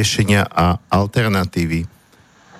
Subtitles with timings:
[0.00, 1.84] riešenia a alternatívy.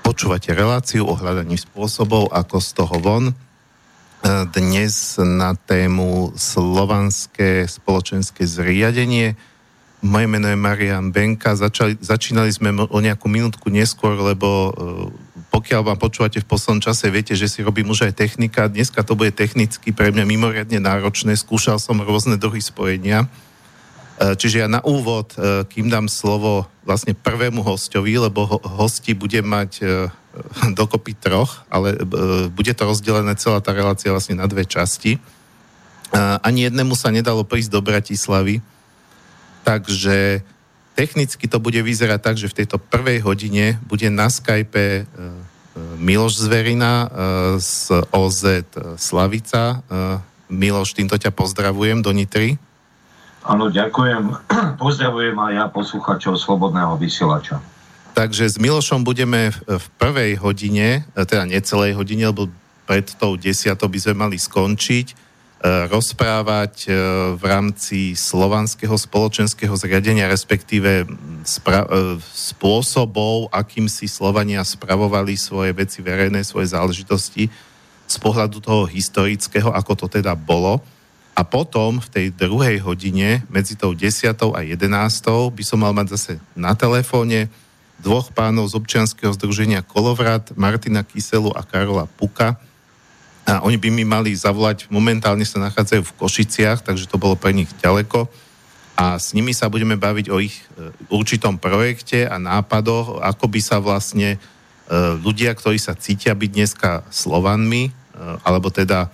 [0.05, 3.25] Počúvate reláciu o hľadaní spôsobov, ako z toho von.
[3.33, 3.35] E,
[4.53, 9.41] dnes na tému slovanské spoločenské zriadenie.
[10.05, 11.57] Moje meno je Marian Benka.
[11.57, 14.71] Začali, začínali sme o nejakú minútku neskôr, lebo e,
[15.49, 18.69] pokiaľ vám počúvate v poslednom čase, viete, že si robím už aj technika.
[18.69, 21.41] Dneska to bude technicky pre mňa mimoriadne náročné.
[21.41, 23.33] Skúšal som rôzne druhy spojenia.
[24.21, 29.41] E, čiže ja na úvod, e, kým dám slovo vlastne prvému hostovi, lebo hosti bude
[29.41, 29.85] mať e,
[30.77, 31.97] dokopy troch, ale
[32.53, 35.19] bude to rozdelené celá tá relácia vlastne na dve časti.
[36.43, 38.59] Ani jednému sa nedalo prísť do Bratislavy,
[39.63, 40.43] takže
[40.99, 45.07] technicky to bude vyzerať tak, že v tejto prvej hodine bude na Skype
[46.03, 47.07] Miloš Zverina
[47.63, 48.43] z OZ
[48.99, 49.87] Slavica.
[50.51, 52.59] Miloš, týmto ťa pozdravujem do Nitry.
[53.45, 54.37] Áno, ďakujem.
[54.83, 57.61] Pozdravujem aj ja posluchačov Slobodného vysielača.
[58.13, 62.51] Takže s Milošom budeme v prvej hodine, e, teda necelej hodine, lebo
[62.85, 65.15] pred tou desiatou by sme mali skončiť, e,
[65.89, 66.89] rozprávať e,
[67.39, 71.07] v rámci slovanského spoločenského zriadenia, respektíve
[71.47, 71.87] spra-
[72.35, 77.49] spôsobov, akým si Slovania spravovali svoje veci verejné, svoje záležitosti
[78.11, 80.83] z pohľadu toho historického, ako to teda bolo.
[81.41, 84.29] A potom v tej druhej hodine, medzi tou 10.
[84.53, 84.77] a 11.
[85.49, 87.49] by som mal mať zase na telefóne
[87.97, 92.61] dvoch pánov z občianského združenia Kolovrat, Martina Kyselu a Karola Puka.
[93.49, 97.57] A oni by mi mali zavolať, momentálne sa nachádzajú v Košiciach, takže to bolo pre
[97.57, 98.29] nich ďaleko.
[99.01, 103.61] A s nimi sa budeme baviť o ich e, určitom projekte a nápadoch, ako by
[103.65, 104.39] sa vlastne e,
[105.25, 107.93] ľudia, ktorí sa cítia byť dneska Slovanmi, e,
[108.45, 109.09] alebo teda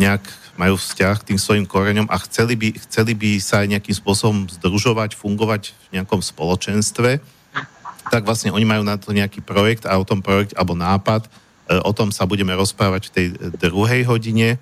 [0.00, 3.96] nejak majú vzťah k tým svojim koreňom a chceli by, chceli by sa aj nejakým
[3.96, 7.20] spôsobom združovať, fungovať v nejakom spoločenstve,
[8.10, 11.78] tak vlastne oni majú na to nejaký projekt a o tom projekt alebo nápad, e,
[11.86, 14.56] o tom sa budeme rozprávať v tej druhej hodine.
[14.56, 14.58] E,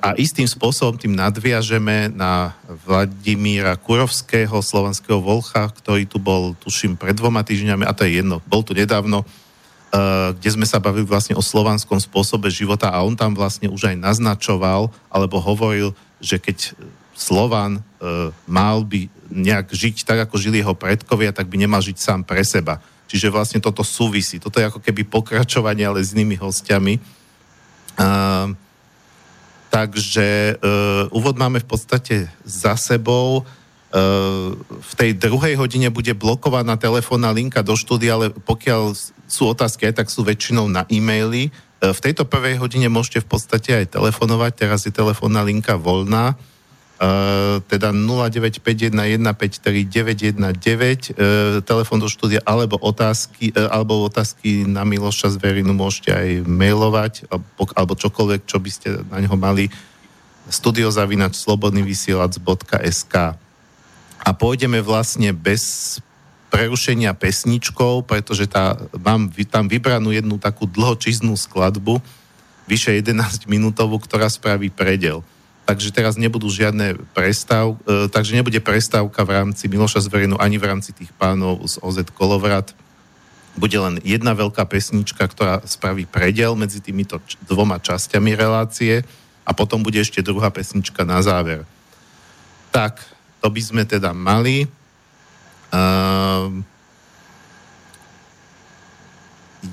[0.00, 2.56] a istým spôsobom tým nadviažeme na
[2.88, 8.40] Vladimíra Kurovského, slovanského volcha, ktorý tu bol, tuším, pred dvoma týždňami, a to je jedno,
[8.48, 9.28] bol tu nedávno,
[9.92, 13.96] kde sme sa bavili vlastne o slovanskom spôsobe života a on tam vlastne už aj
[14.00, 16.72] naznačoval alebo hovoril, že keď
[17.12, 21.96] Slovan uh, mal by nejak žiť tak, ako žili jeho predkovia, tak by nemal žiť
[22.00, 22.80] sám pre seba.
[23.04, 24.40] Čiže vlastne toto súvisí.
[24.40, 26.96] Toto je ako keby pokračovanie, ale s inými hostiami.
[28.00, 28.56] Uh,
[29.68, 33.44] takže uh, úvod máme v podstate za sebou.
[34.72, 38.96] v tej druhej hodine bude blokovaná telefónna linka do štúdia, ale pokiaľ
[39.32, 41.48] sú otázky aj tak sú väčšinou na e-maily.
[41.48, 41.50] E,
[41.80, 46.36] v tejto prvej hodine môžete v podstate aj telefonovať, teraz je telefónna linka voľná,
[47.02, 56.14] Uh, teda 0951153919 uh, telefón do štúdia alebo otázky, alebo otázky na Miloša Zverinu môžete
[56.14, 57.26] aj mailovať
[57.74, 59.66] alebo čokoľvek, čo by ste na neho mali.
[60.46, 63.14] Studiozavinač slobodnyvysielac.sk
[64.22, 65.98] a pôjdeme vlastne bez
[66.52, 72.04] prerušenia pesničkou, pretože tá, mám tam vybranú jednu takú dlhočiznú skladbu,
[72.68, 75.24] vyše 11 minútovú, ktorá spraví predel.
[75.64, 80.68] Takže teraz nebudú žiadne prestav, e, takže nebude prestávka v rámci Miloša Zverinu ani v
[80.68, 82.76] rámci tých pánov z OZ Kolovrat.
[83.56, 89.06] Bude len jedna veľká pesnička, ktorá spraví predel medzi týmito č- dvoma časťami relácie
[89.48, 91.64] a potom bude ešte druhá pesnička na záver.
[92.74, 93.00] Tak,
[93.40, 94.66] to by sme teda mali.
[95.72, 96.60] Uh,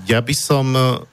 [0.07, 1.03] ja by som uh,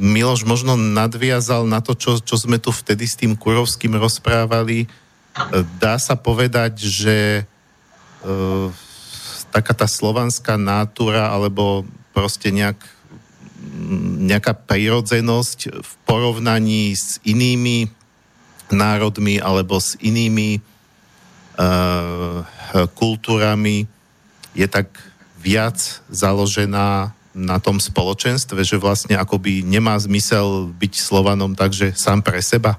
[0.00, 4.88] Miloš možno nadviazal na to, čo, čo sme tu vtedy s tým Kurovským rozprávali.
[5.36, 7.44] Uh, dá sa povedať, že
[8.24, 8.72] uh,
[9.52, 11.84] taká tá slovanská nátura alebo
[12.16, 12.80] proste nejak,
[14.24, 17.92] nejaká prírodzenosť v porovnaní s inými
[18.72, 20.56] národmi alebo s inými
[21.60, 22.40] uh,
[22.96, 23.84] kultúrami
[24.56, 24.88] je tak
[25.42, 25.76] viac
[26.08, 32.76] založená na tom spoločenstve, že vlastne akoby nemá zmysel byť Slovanom takže sám pre seba?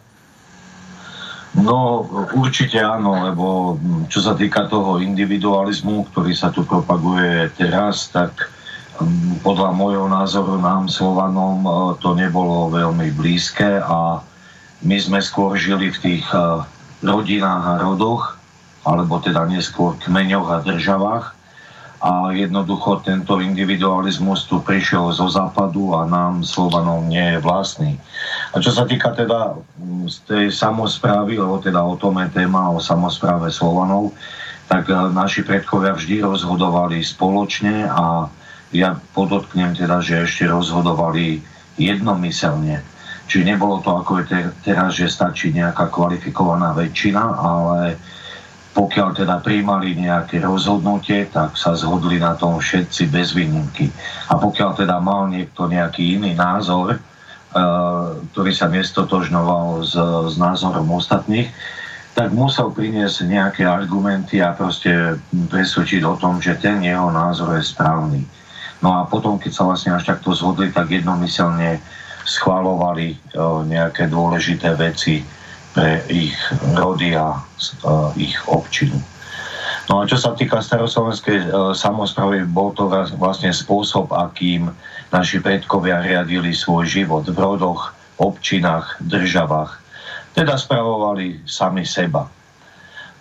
[1.53, 3.77] No určite áno, lebo
[4.09, 8.49] čo sa týka toho individualizmu, ktorý sa tu propaguje teraz, tak
[8.97, 14.21] um, podľa môjho názoru nám Slovanom uh, to nebolo veľmi blízke a
[14.81, 16.65] my sme skôr žili v tých uh,
[17.05, 18.41] rodinách a rodoch,
[18.83, 21.35] alebo teda neskôr kmeňoch a državách.
[22.03, 27.95] A jednoducho tento individualizmus tu prišiel zo západu a nám Slovanom nie je vlastný.
[28.51, 32.67] A čo sa týka teda mm, z tej samozprávy, lebo teda o tom je téma
[32.75, 34.11] o samozpráve Slovanov,
[34.67, 38.27] tak naši predkovia vždy rozhodovali spoločne a
[38.73, 41.39] ja podotknem teda, že ešte rozhodovali
[41.77, 42.81] jednomyselne.
[43.29, 47.95] Čiže nebolo to ako je teraz, že stačí nejaká kvalifikovaná väčšina, ale
[48.73, 53.93] pokiaľ teda príjmali nejaké rozhodnutie, tak sa zhodli na tom všetci bez výnimky.
[54.33, 56.97] A pokiaľ teda mal niekto nejaký iný názor,
[58.33, 59.93] ktorý sa nestotožnoval s,
[60.33, 61.53] s názorom ostatných,
[62.17, 67.65] tak musel priniesť nejaké argumenty a proste presvedčiť o tom, že ten jeho názor je
[67.65, 68.21] správny.
[68.81, 71.77] No a potom, keď sa vlastne až takto zhodli, tak jednomyselne
[72.25, 73.17] schvalovali
[73.69, 75.21] nejaké dôležité veci
[75.73, 76.37] pre ich
[76.77, 77.41] rody a
[78.13, 78.97] ich občinu.
[79.91, 82.87] No a čo sa týka staroslovenskej samozprávy, bol to
[83.19, 84.71] vlastne spôsob, akým
[85.11, 87.91] naši predkovia riadili svoj život v rodoch,
[88.21, 89.81] občinách, državách.
[90.37, 92.29] Teda spravovali sami seba.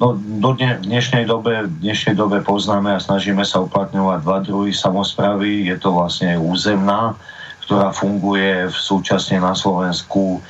[0.00, 4.38] No, do dne, v dnešnej dobe, v dnešnej dobe poznáme a snažíme sa uplatňovať dva
[4.42, 5.70] druhy samozpravy.
[5.70, 7.14] Je to vlastne územná,
[7.66, 10.42] ktorá funguje v súčasne na Slovensku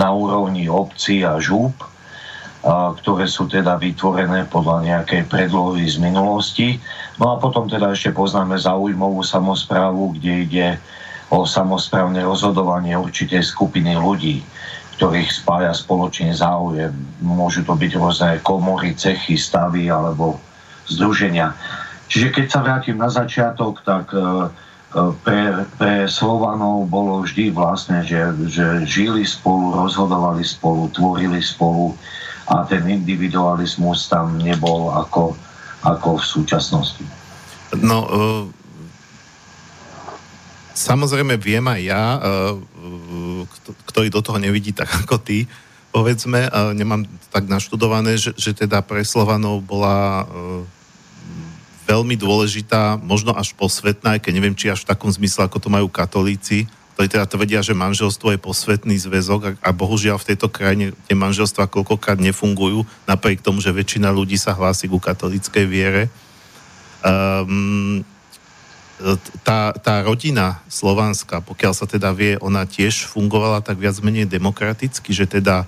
[0.00, 6.80] na úrovni obcí a žúb, a, ktoré sú teda vytvorené podľa nejakej predlohy z minulosti.
[7.20, 10.68] No a potom teda ešte poznáme zaujímavú samozprávu, kde ide
[11.28, 14.42] o samozprávne rozhodovanie určitej skupiny ľudí,
[14.98, 16.90] ktorých spája spoločný záujem.
[17.22, 20.40] Môžu to byť rôzne komory, cechy, stavy alebo
[20.90, 21.54] združenia.
[22.10, 24.50] Čiže keď sa vrátim na začiatok, tak e,
[24.90, 31.94] pre, pre Slovanov bolo vždy vlastne, že, že žili spolu, rozhodovali spolu, tvorili spolu
[32.50, 35.38] a ten individualizmus tam nebol ako,
[35.86, 37.04] ako v súčasnosti.
[37.78, 38.44] No, uh,
[40.74, 43.46] samozrejme viem aj ja, uh,
[43.86, 45.46] ktorý do toho nevidí tak ako ty,
[45.94, 50.66] povedzme, uh, nemám tak naštudované, že, že teda pre Slovanov bola uh,
[51.90, 55.90] veľmi dôležitá, možno až posvetná, keď neviem, či až v takom zmysle, ako to majú
[55.90, 60.94] katolíci, ktorí teda tvrdia, že manželstvo je posvetný zväzok a, a bohužiaľ v tejto krajine
[61.10, 66.06] tie manželstva koľkokrát nefungujú, napriek tomu, že väčšina ľudí sa hlási ku katolíckej viere.
[67.02, 68.04] Um,
[69.40, 75.10] tá, tá rodina slovanská, pokiaľ sa teda vie, ona tiež fungovala tak viac menej demokraticky,
[75.16, 75.64] že teda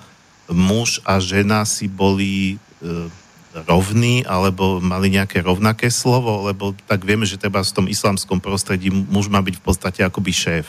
[0.53, 3.09] muž a žena si boli e,
[3.53, 8.89] rovní alebo mali nejaké rovnaké slovo, lebo tak vieme, že treba v tom islamskom prostredí
[8.89, 10.65] muž má byť v podstate akoby šéf.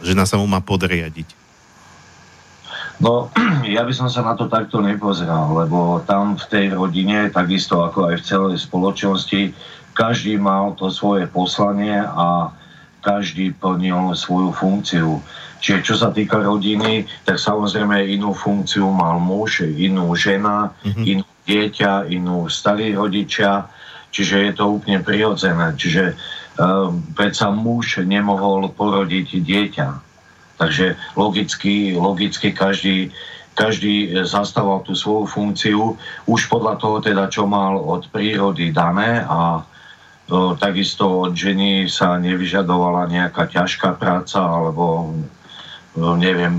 [0.00, 1.46] Žena sa mu má podriadiť.
[2.96, 3.28] No,
[3.68, 8.12] ja by som sa na to takto nepozeral, lebo tam v tej rodine, takisto ako
[8.12, 9.52] aj v celej spoločnosti,
[9.96, 12.52] každý mal to svoje poslanie a
[13.00, 15.22] každý plnil svoju funkciu.
[15.62, 21.04] Čiže čo sa týka rodiny, tak samozrejme inú funkciu mal muž, inú žena, mm-hmm.
[21.06, 23.70] inú dieťa, inú starí rodičia,
[24.10, 25.72] čiže je to úplne prirodzené.
[25.78, 29.88] Čiže uh, predsa muž nemohol porodiť dieťa.
[30.56, 33.12] Takže logicky, logicky každý,
[33.52, 35.80] každý zastával tú svoju funkciu
[36.24, 39.60] už podľa toho teda, čo mal od prírody dané a
[40.26, 45.14] to, takisto od ženy sa nevyžadovala nejaká ťažká práca alebo
[45.96, 46.52] neviem,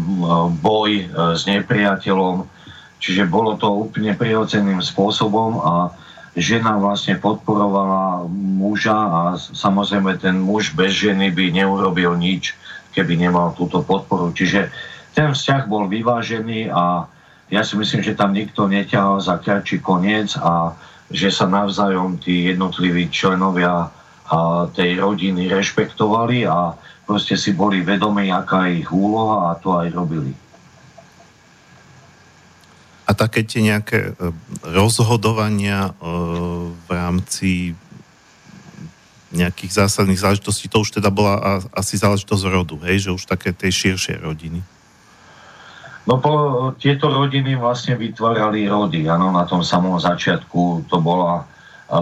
[0.61, 2.56] boj s nepriateľom
[2.97, 5.73] Čiže bolo to úplne prirodzeným spôsobom a
[6.37, 12.53] žena vlastne podporovala muža a samozrejme ten muž bez ženy by neurobil nič,
[12.93, 14.33] keby nemal túto podporu.
[14.33, 14.69] Čiže
[15.17, 17.09] ten vzťah bol vyvážený a
[17.49, 20.77] ja si myslím, že tam nikto neťahal za kratší koniec a
[21.09, 23.89] že sa navzájom tí jednotliví členovia
[24.27, 26.75] a tej rodiny rešpektovali a
[27.07, 30.35] proste si boli vedomí, aká je ich úloha a to aj robili
[33.07, 34.35] a také tie nejaké e,
[34.67, 35.91] rozhodovania e,
[36.75, 37.71] v rámci
[39.31, 43.71] nejakých zásadných záležitostí, to už teda bola asi záležitosť rodu, hej, že už také tej
[43.71, 44.63] širšie rodiny.
[46.07, 46.31] No po,
[46.79, 51.43] tieto rodiny vlastne vytvárali rody, áno, na tom samom začiatku to bola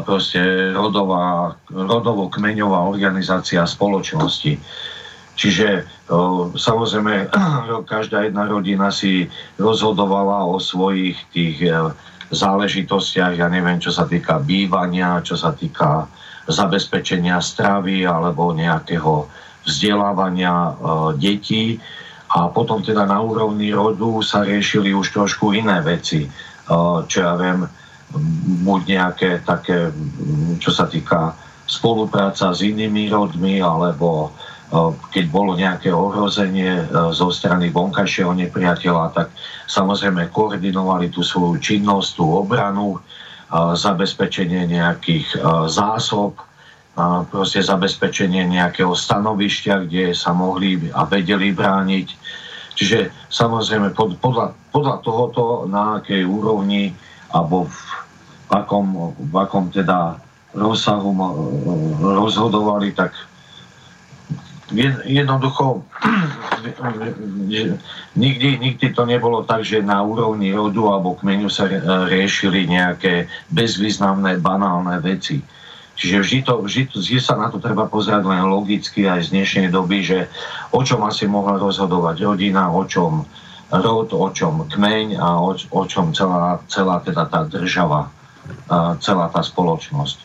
[0.05, 4.61] proste rodová, rodovo-kmeňová organizácia spoločnosti.
[5.35, 5.83] Čiže
[6.55, 7.29] samozrejme
[7.93, 9.27] každá jedna rodina si
[9.59, 11.71] rozhodovala o svojich tých e,
[12.31, 16.07] záležitostiach, ja neviem, čo sa týka bývania, čo sa týka
[16.45, 19.27] zabezpečenia stravy alebo nejakého
[19.65, 20.73] vzdelávania e,
[21.19, 21.65] detí.
[22.35, 26.25] A potom teda na úrovni rodu sa riešili už trošku iné veci.
[26.25, 26.29] E,
[27.09, 27.65] čo ja viem,
[28.63, 29.91] buď nejaké také,
[30.61, 34.29] čo sa týka spolupráca s inými rodmi, alebo
[35.13, 39.27] keď bolo nejaké ohrozenie zo strany vonkajšieho nepriateľa, tak
[39.69, 42.97] samozrejme koordinovali tú svoju činnosť, tú obranu
[43.53, 45.37] zabezpečenie nejakých
[45.69, 46.41] zásob,
[47.29, 52.07] proste zabezpečenie nejakého stanovišťa, kde sa mohli a vedeli brániť.
[52.75, 56.91] Čiže samozrejme pod, podľa, podľa tohoto, na akej úrovni
[57.31, 60.19] alebo v akom, v akom teda
[60.55, 61.11] rozsahu
[62.01, 63.11] rozhodovali, tak
[65.05, 65.83] jednoducho
[68.23, 71.67] nikdy, nikdy to nebolo tak, že na úrovni rodu alebo kmeňu sa
[72.11, 75.39] riešili nejaké bezvýznamné, banálne veci
[75.95, 79.67] Čiže vždy, to, vždy, vždy sa na to treba pozerať len logicky aj z dnešnej
[79.71, 80.27] doby, že
[80.75, 83.23] o čom asi mohla rozhodovať rodina, o čom
[83.71, 88.11] rod, o čom kmeň a o, o čom celá, celá teda tá država,
[88.67, 90.17] a celá tá spoločnosť.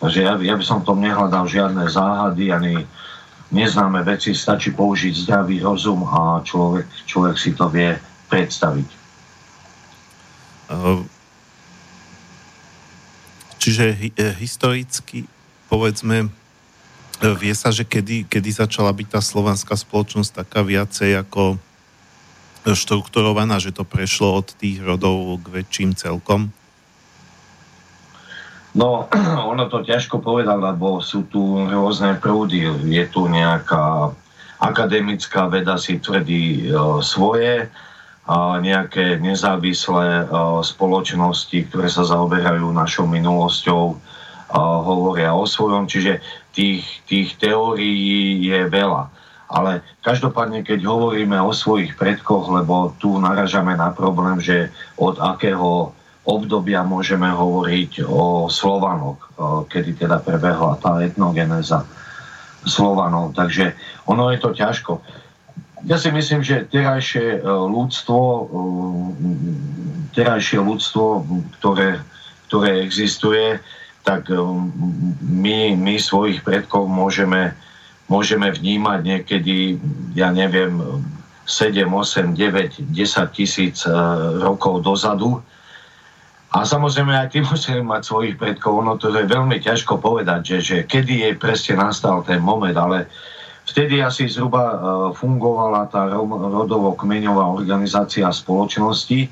[0.00, 2.74] Takže ja, ja by som v tom nehľadal žiadne záhady ani
[3.52, 7.96] neznáme veci, stačí použiť zdravý rozum a človek, človek si to vie
[8.28, 8.88] predstaviť.
[10.68, 11.00] Uh
[13.58, 13.84] Čiže
[14.16, 15.26] e, historicky,
[15.66, 16.28] povedzme, e,
[17.36, 21.58] vie sa, že kedy, kedy začala byť tá slovanská spoločnosť taká viacej ako
[22.64, 26.54] štrukturovaná, že to prešlo od tých rodov k väčším celkom?
[28.76, 29.08] No,
[29.52, 32.68] ono to ťažko povedať, lebo sú tu rôzne prúdy.
[32.88, 34.12] Je tu nejaká
[34.58, 37.70] akademická veda si tvrdí e, svoje,
[38.60, 40.28] nejaké nezávislé
[40.60, 43.96] spoločnosti, ktoré sa zaoberajú našou minulosťou,
[44.84, 46.20] hovoria o svojom, čiže
[46.52, 49.08] tých, tých teórií je veľa.
[49.48, 54.68] Ale každopádne, keď hovoríme o svojich predkoch, lebo tu naražame na problém, že
[55.00, 55.96] od akého
[56.28, 59.32] obdobia môžeme hovoriť o Slovanoch,
[59.72, 61.88] kedy teda prebehla tá etnogeneza
[62.68, 63.32] Slovanov.
[63.32, 63.72] Takže
[64.04, 65.00] ono je to ťažko
[65.86, 68.42] ja si myslím, že terajšie e, ľudstvo, e,
[70.16, 71.22] terajšie ľudstvo,
[71.60, 72.02] ktoré,
[72.50, 73.62] ktoré existuje,
[74.02, 74.34] tak e,
[75.22, 77.54] my, my svojich predkov môžeme,
[78.10, 79.78] môžeme vnímať niekedy,
[80.18, 80.82] ja neviem,
[81.46, 83.88] 7, 8, 9, 10 tisíc
[84.42, 85.40] rokov dozadu.
[86.48, 90.58] A samozrejme aj ty musíme mať svojich predkov, ono to je veľmi ťažko povedať, že,
[90.64, 93.04] že kedy je presne nastal ten moment, ale
[93.68, 94.76] Vtedy asi zhruba e,
[95.12, 99.28] fungovala tá rodovo-kmeňová organizácia spoločnosti,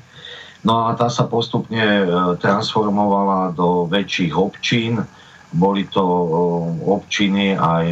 [0.61, 2.05] no a tá sa postupne e,
[2.37, 5.01] transformovala do väčších občín.
[5.49, 6.25] Boli to e,
[6.85, 7.85] občiny aj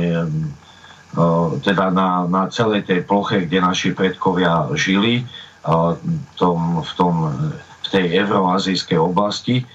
[1.63, 5.23] teda na, na celej tej ploche, kde naši predkovia žili,
[6.35, 7.15] tom, v, tom,
[7.85, 9.65] v tej euroazijskej oblasti.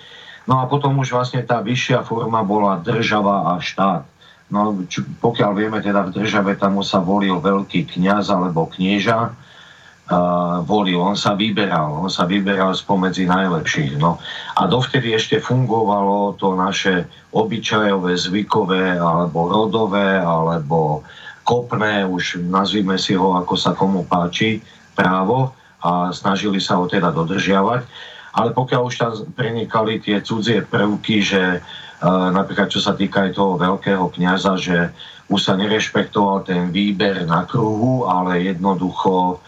[0.51, 4.03] No a potom už vlastne tá vyššia forma bola država a štát.
[4.51, 10.59] No, čo, pokiaľ vieme, teda v države tam sa volil veľký kňaz alebo knieža, uh,
[10.67, 14.03] volil, on sa vyberal, on sa vyberal spomedzi najlepších.
[14.03, 14.19] No.
[14.59, 21.07] A dovtedy ešte fungovalo to naše obyčajové, zvykové, alebo rodové, alebo
[21.47, 24.59] kopné, už nazvime si ho, ako sa komu páči,
[24.99, 27.83] právo a snažili sa ho teda dodržiavať.
[28.31, 31.59] Ale pokiaľ už tam prenikali tie cudzie prvky, že
[32.07, 34.95] napríklad čo sa týka aj toho veľkého kniaza, že
[35.27, 39.43] už sa nerešpektoval ten výber na kruhu, ale jednoducho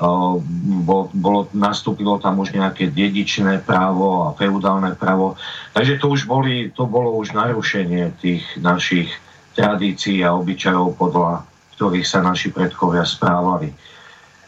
[0.00, 5.36] bolo, nastúpilo tam už nejaké dedičné právo a feudálne právo.
[5.76, 9.12] Takže to už boli, to bolo už narušenie tých našich
[9.52, 11.44] tradícií a obyčajov, podľa
[11.76, 13.76] ktorých sa naši predkovia správali.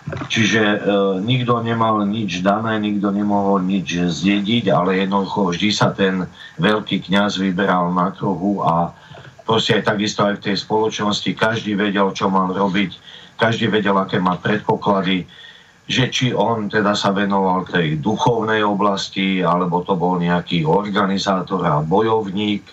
[0.02, 0.78] Čiže e,
[1.22, 6.26] nikto nemal nič dané, nikto nemohol nič zdediť, ale jednoducho vždy sa ten
[6.58, 8.90] veľký kňaz vyberal na kruhu a
[9.46, 12.98] proste aj takisto aj v tej spoločnosti každý vedel, čo mal robiť,
[13.38, 15.22] každý vedel, aké má predpoklady,
[15.86, 21.78] že či on teda sa venoval tej duchovnej oblasti, alebo to bol nejaký organizátor a
[21.78, 22.66] bojovník,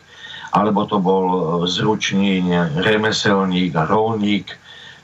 [0.50, 2.41] alebo to bol e, zručný
[2.81, 4.50] remeselník a rolník.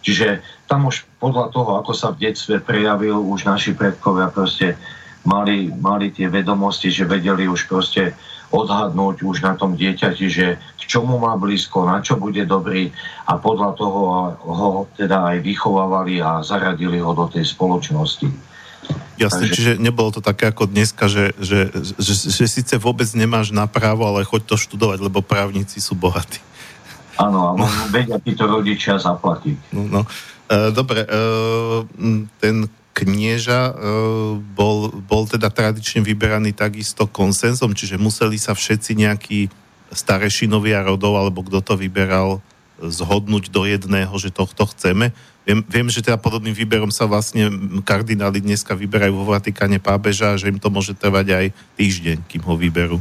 [0.06, 4.78] Čiže tam už podľa toho, ako sa v detstve prejavil, už naši predkovia proste
[5.26, 8.14] mali, mali tie vedomosti, že vedeli už proste
[8.54, 12.94] odhadnúť už na tom dieťati, že k čomu má blízko, na čo bude dobrý
[13.26, 14.02] a podľa toho
[14.38, 18.30] ho teda aj vychovávali a zaradili ho do tej spoločnosti.
[19.18, 19.56] Jasne, Takže...
[19.56, 24.06] čiže nebolo to také ako dneska, že, že, že, že síce vôbec nemáš na právo,
[24.06, 26.38] ale choď to študovať, lebo právnici sú bohatí.
[27.16, 29.72] Áno, a vedia títo rodičia zaplatiť.
[29.72, 30.02] No, no.
[30.46, 31.10] E, dobre, e,
[32.38, 33.74] ten knieža e,
[34.56, 39.40] bol, bol teda tradične vyberaný takisto konsenzom, čiže museli sa všetci nejakí
[39.90, 42.40] starešinovia rodov, alebo kto to vyberal,
[42.76, 45.16] zhodnúť do jedného, že tohto chceme.
[45.48, 47.48] Viem, viem, že teda podobným výberom sa vlastne
[47.86, 51.46] kardináli dneska vyberajú vo Vatikáne pápeža, že im to môže trvať aj
[51.78, 52.98] týždeň, kým ho vyberú.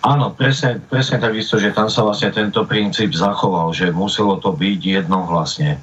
[0.00, 4.80] Áno, presne, presne takisto, že tam sa vlastne tento princíp zachoval, že muselo to byť
[5.04, 5.76] jednohlasne.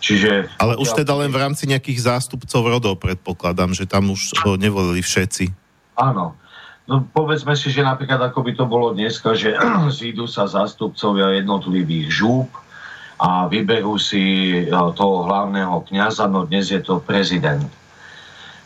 [0.00, 0.48] Čiže...
[0.56, 5.04] Ale už teda len v rámci nejakých zástupcov rodov predpokladám, že tam už ho nevolili
[5.04, 5.52] všetci.
[6.00, 6.34] Áno.
[6.88, 9.54] No povedzme si, že napríklad ako by to bolo dneska, že
[10.00, 12.48] zídu sa zástupcovia jednotlivých žúb
[13.20, 17.68] a vyberú si e, toho hlavného kniaza, no dnes je to prezident.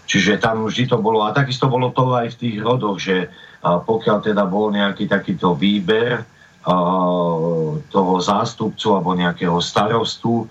[0.07, 3.33] Čiže tam vždy to bolo, a takisto bolo to aj v tých rodoch, že
[3.65, 6.29] pokiaľ teda bol nejaký takýto výber
[7.89, 10.49] toho zástupcu alebo nejakého starostu,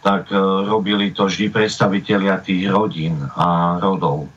[0.00, 0.36] tak e,
[0.66, 4.28] robili to vždy predstavitelia tých rodín a rodov.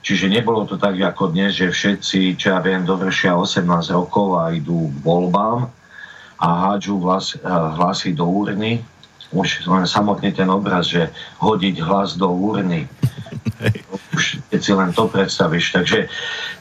[0.00, 4.48] Čiže nebolo to tak ako dnes, že všetci, čo ja viem, dovršia 18 rokov a
[4.48, 5.68] idú k voľbám
[6.40, 7.08] a hádžu e,
[7.76, 8.80] hlasy do úrny.
[9.30, 12.90] Už len samotný ten obraz, že hodiť hlas do úrny
[14.16, 15.72] už keď si len to predstavíš.
[15.72, 15.98] Takže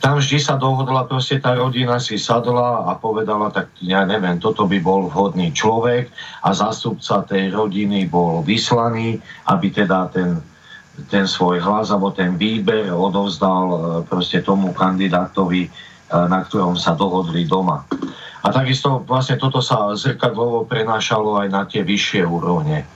[0.04, 4.68] tam vždy sa dohodla, proste tá rodina si sadla a povedala, tak ja neviem, toto
[4.70, 6.12] by bol vhodný človek
[6.46, 10.40] a zástupca tej rodiny bol vyslaný, aby teda ten,
[11.10, 13.78] ten svoj hlas alebo ten výber odovzdal e,
[14.08, 15.70] proste tomu kandidátovi, e,
[16.12, 17.84] na ktorom sa dohodli doma.
[18.40, 22.88] A takisto vlastne toto sa zrkadlovo prenášalo aj na tie vyššie úrovne.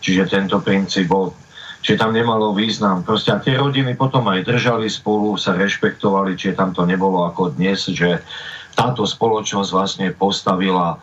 [0.00, 1.36] Čiže tento princíp bol
[1.80, 3.02] čiže tam nemalo význam.
[3.02, 7.56] Proste a tie rodiny potom aj držali spolu, sa rešpektovali, čiže tam to nebolo ako
[7.56, 8.20] dnes, že
[8.76, 11.00] táto spoločnosť vlastne postavila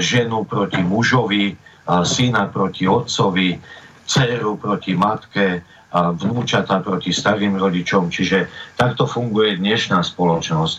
[0.00, 3.60] ženu proti mužovi, syna proti otcovi,
[4.04, 5.60] dceru proti matke,
[5.94, 10.76] vnúčata proti starým rodičom, čiže takto funguje dnešná spoločnosť.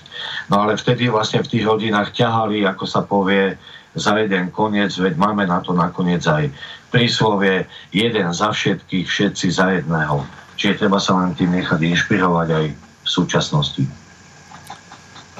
[0.51, 3.55] No ale vtedy vlastne v tých rodinách ťahali, ako sa povie,
[3.95, 6.51] za jeden koniec, veď máme na to nakoniec aj
[6.91, 7.63] príslovie
[7.95, 10.19] jeden za všetkých, všetci za jedného.
[10.59, 13.83] Čiže treba sa len tým nechať inšpirovať aj v súčasnosti.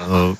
[0.00, 0.32] Uh,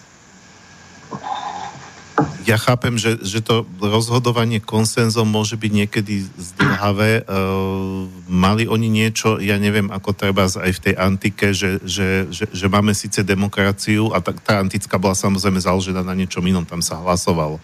[2.46, 7.26] ja chápem, že, že to rozhodovanie konsenzom môže byť niekedy zdlhavé.
[7.26, 12.44] Uh, mali oni niečo, ja neviem, ako treba aj v tej antike, že, že, že,
[12.48, 16.80] že máme síce demokraciu a tá, tá antická bola samozrejme založená na niečom inom, tam
[16.80, 17.60] sa hlasovalo.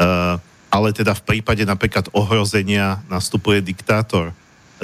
[0.00, 0.38] Uh,
[0.70, 4.30] ale teda v prípade napríklad ohrozenia nastupuje diktátor.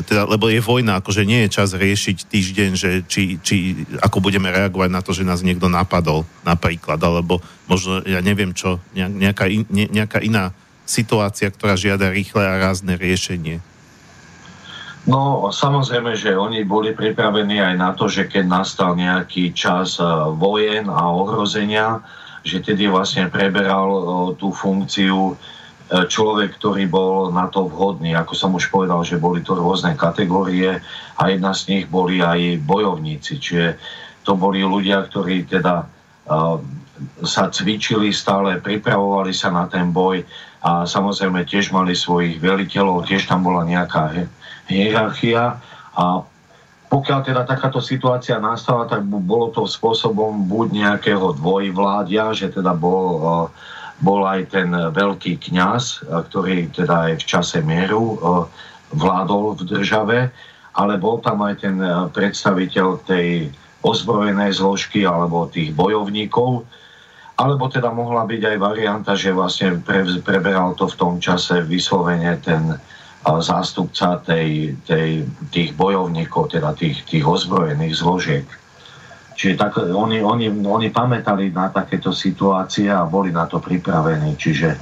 [0.04, 3.56] Teda, lebo je vojna, akože nie je čas riešiť týždeň, že či, či
[4.04, 8.76] ako budeme reagovať na to, že nás niekto napadol napríklad, alebo možno, ja neviem čo,
[8.92, 10.52] nejaká, in, nejaká iná
[10.84, 13.64] situácia, ktorá žiada rýchle a rázne riešenie.
[15.08, 20.04] No, samozrejme, že oni boli pripravení aj na to, že keď nastal nejaký čas eh,
[20.36, 22.04] vojen a ohrozenia,
[22.44, 24.02] že tedy vlastne preberal eh,
[24.36, 25.55] tú funkciu E,
[25.86, 28.18] človek, ktorý bol na to vhodný.
[28.18, 30.82] Ako som už povedal, že boli to rôzne kategórie
[31.14, 33.38] a jedna z nich boli aj bojovníci.
[33.38, 33.78] Čiže
[34.26, 36.58] to boli ľudia, ktorí teda uh,
[37.22, 40.26] sa cvičili stále, pripravovali sa na ten boj
[40.66, 44.26] a samozrejme tiež mali svojich veliteľov, tiež tam bola nejaká
[44.66, 45.62] hierarchia
[45.94, 46.26] a
[46.86, 53.04] pokiaľ teda takáto situácia nastala, tak bolo to spôsobom buď nejakého dvojvládia, že teda bol
[53.18, 53.26] uh,
[54.00, 58.20] bol aj ten veľký kňaz, ktorý teda aj v čase mieru
[58.92, 60.18] vládol v države,
[60.76, 61.80] ale bol tam aj ten
[62.12, 63.48] predstaviteľ tej
[63.80, 66.66] ozbrojenej zložky alebo tých bojovníkov,
[67.36, 72.36] alebo teda mohla byť aj varianta, že vlastne pre, preberal to v tom čase vyslovene
[72.40, 72.76] ten
[73.26, 78.46] zástupca tej, tej, tých bojovníkov, teda tých, tých ozbrojených zložiek.
[79.36, 84.32] Čiže tak oni, oni, oni pamätali na takéto situácie a boli na to pripravení.
[84.34, 84.72] Čiže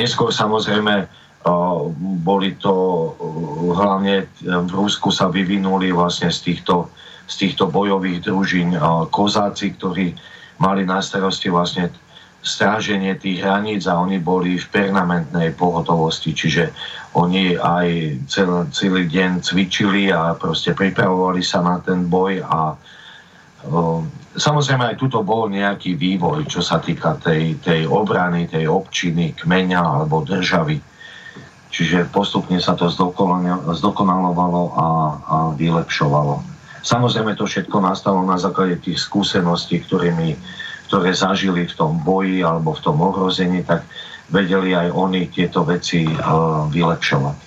[0.00, 1.20] neskôr samozrejme
[2.22, 2.74] boli to
[3.74, 6.88] hlavne v Rusku sa vyvinuli vlastne z týchto,
[7.26, 8.78] z týchto bojových družín
[9.10, 10.14] kozáci, ktorí
[10.62, 11.90] mali na starosti vlastne
[12.42, 16.74] stráženie tých hraníc a oni boli v permanentnej pohotovosti, čiže
[17.14, 17.86] oni aj
[18.26, 22.74] cel, celý deň cvičili a proste pripravovali sa na ten boj a
[24.32, 29.80] Samozrejme aj tuto bol nejaký vývoj, čo sa týka tej, tej obrany, tej občiny, kmeňa
[29.80, 30.80] alebo državy.
[31.72, 32.88] Čiže postupne sa to
[33.72, 34.86] zdokonalovalo a,
[35.24, 36.44] a vylepšovalo.
[36.82, 40.34] Samozrejme to všetko nastalo na základe tých skúseností, ktorými,
[40.90, 43.86] ktoré zažili v tom boji alebo v tom ohrození, tak
[44.28, 47.38] vedeli aj oni tieto veci uh, vylepšovať.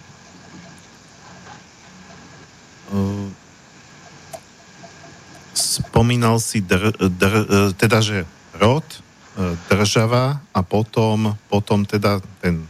[5.76, 8.24] Spomínal si dr, dr, e, teda, že
[8.56, 8.98] rod, e,
[9.68, 12.64] država a potom, potom teda ten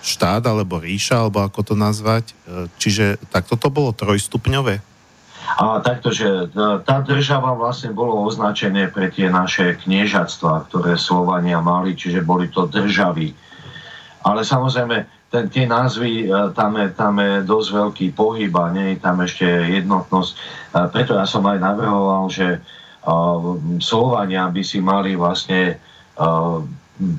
[0.00, 2.32] štát alebo ríša, alebo ako to nazvať.
[2.32, 2.34] E,
[2.80, 4.80] čiže tak toto bolo trojstupňové?
[5.46, 6.50] A takto, že
[6.82, 12.66] tá država vlastne bolo označené pre tie naše kniežatstva, ktoré Slovania mali, čiže boli to
[12.66, 13.30] državy.
[14.26, 19.04] Ale samozrejme, ten, tie názvy, tam je, tam je dosť veľký pohyb a nie je
[19.04, 20.32] tam ešte jednotnosť.
[20.96, 22.64] Preto ja som aj navrhoval, že
[23.84, 25.76] Slovania by si mali vlastne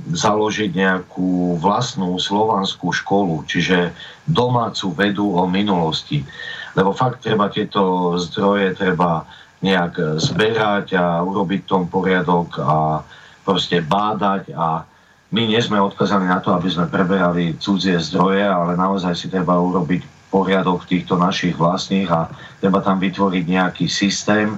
[0.10, 3.94] založiť nejakú vlastnú slovanskú školu, čiže
[4.26, 6.26] domácu vedu o minulosti.
[6.74, 9.30] Lebo fakt treba tieto zdroje treba
[9.62, 13.06] nejak zberať a urobiť tom poriadok a
[13.46, 14.82] proste bádať a
[15.32, 19.60] my nie sme odkazaní na to, aby sme preberali cudzie zdroje, ale naozaj si treba
[19.60, 24.56] urobiť poriadok týchto našich vlastných a treba tam vytvoriť nejaký systém,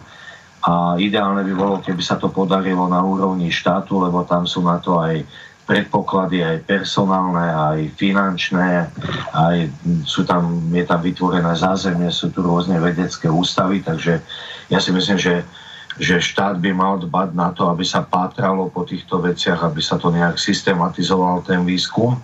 [0.59, 4.75] a ideálne by bolo, keby sa to podarilo na úrovni štátu, lebo tam sú na
[4.83, 5.23] to aj
[5.63, 8.89] predpoklady aj personálne, aj finančné,
[9.37, 9.69] aj
[10.01, 14.17] sú tam, je tam vytvorené zázemie, sú tu rôzne vedecké ústavy, takže
[14.67, 15.45] ja si myslím, že,
[15.99, 19.99] že štát by mal dbať na to, aby sa pátralo po týchto veciach, aby sa
[19.99, 22.15] to nejak systematizoval ten výskum.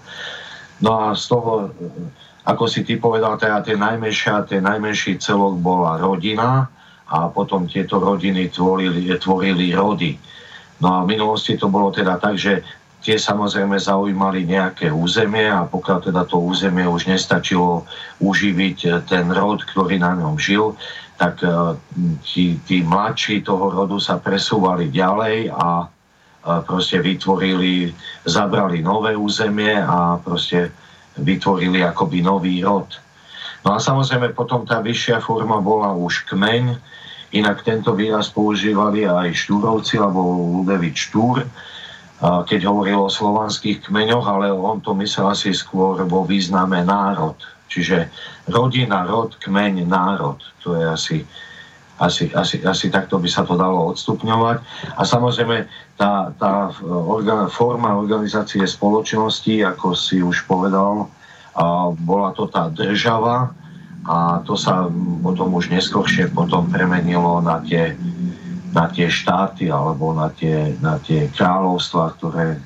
[0.79, 1.75] No a z toho,
[2.47, 6.71] ako si ty povedal, teda ten najmenšia, ten najmenší celok bola rodina,
[7.05, 10.17] a potom tieto rodiny tvorili, tvorili rody.
[10.81, 12.65] No a v minulosti to bolo teda tak, že
[13.05, 17.85] tie samozrejme zaujímali nejaké územie a pokiaľ teda to územie už nestačilo
[18.17, 20.73] uživiť ten rod, ktorý na ňom žil,
[21.15, 21.49] tak e,
[22.23, 25.87] tí, tí mladší toho rodu sa presúvali ďalej a
[26.61, 27.89] proste vytvorili,
[28.21, 30.69] zabrali nové územie a proste
[31.17, 32.85] vytvorili akoby nový rod.
[33.65, 36.77] No a samozrejme potom tá vyššia forma bola už kmeň,
[37.35, 40.23] Inak tento výraz používali aj Štúrovci alebo
[40.55, 41.43] Ludevič Štúr,
[42.23, 47.35] keď hovoril o slovanských kmeňoch, ale on to myslel asi skôr vo význame národ.
[47.75, 48.07] Čiže
[48.47, 50.39] rodina, rod, kmeň, národ.
[50.63, 51.17] To je asi,
[51.99, 54.63] asi, asi, asi takto by sa to dalo odstupňovať.
[54.95, 55.67] A samozrejme
[55.99, 61.11] tá, tá organ, forma organizácie spoločnosti, ako si už povedal,
[61.99, 63.51] bola to tá država,
[64.05, 64.85] a to sa
[65.25, 67.97] potom už neskôršie potom premenilo na tie,
[68.69, 72.61] na tie štáty alebo na tie, na tie kráľovstva, ktoré,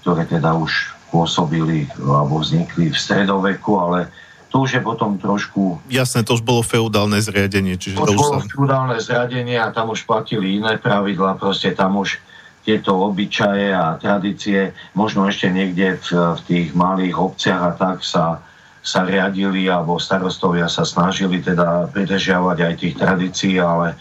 [0.00, 4.08] ktoré teda už pôsobili alebo vznikli v stredoveku, ale
[4.48, 5.76] to už je potom trošku...
[5.92, 7.76] Jasné, to už bolo feudálne zriadenie.
[7.76, 8.48] Čiže to, to už bolo sa...
[8.48, 12.16] feudálne zriadenie a tam už platili iné pravidla, proste tam už
[12.64, 18.44] tieto obyčaje a tradície, možno ešte niekde v, v tých malých obciach a tak sa
[18.88, 23.98] sa riadili alebo starostovia sa snažili teda pridržiavať aj tých tradícií, ale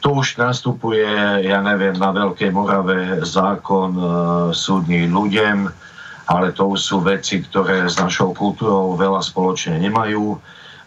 [0.00, 1.08] tu už nastupuje,
[1.44, 4.04] ja neviem, na Veľkej Morave zákon e,
[4.56, 5.68] súdny ľuďom,
[6.30, 10.38] ale to sú veci, ktoré s našou kultúrou veľa spoločne nemajú.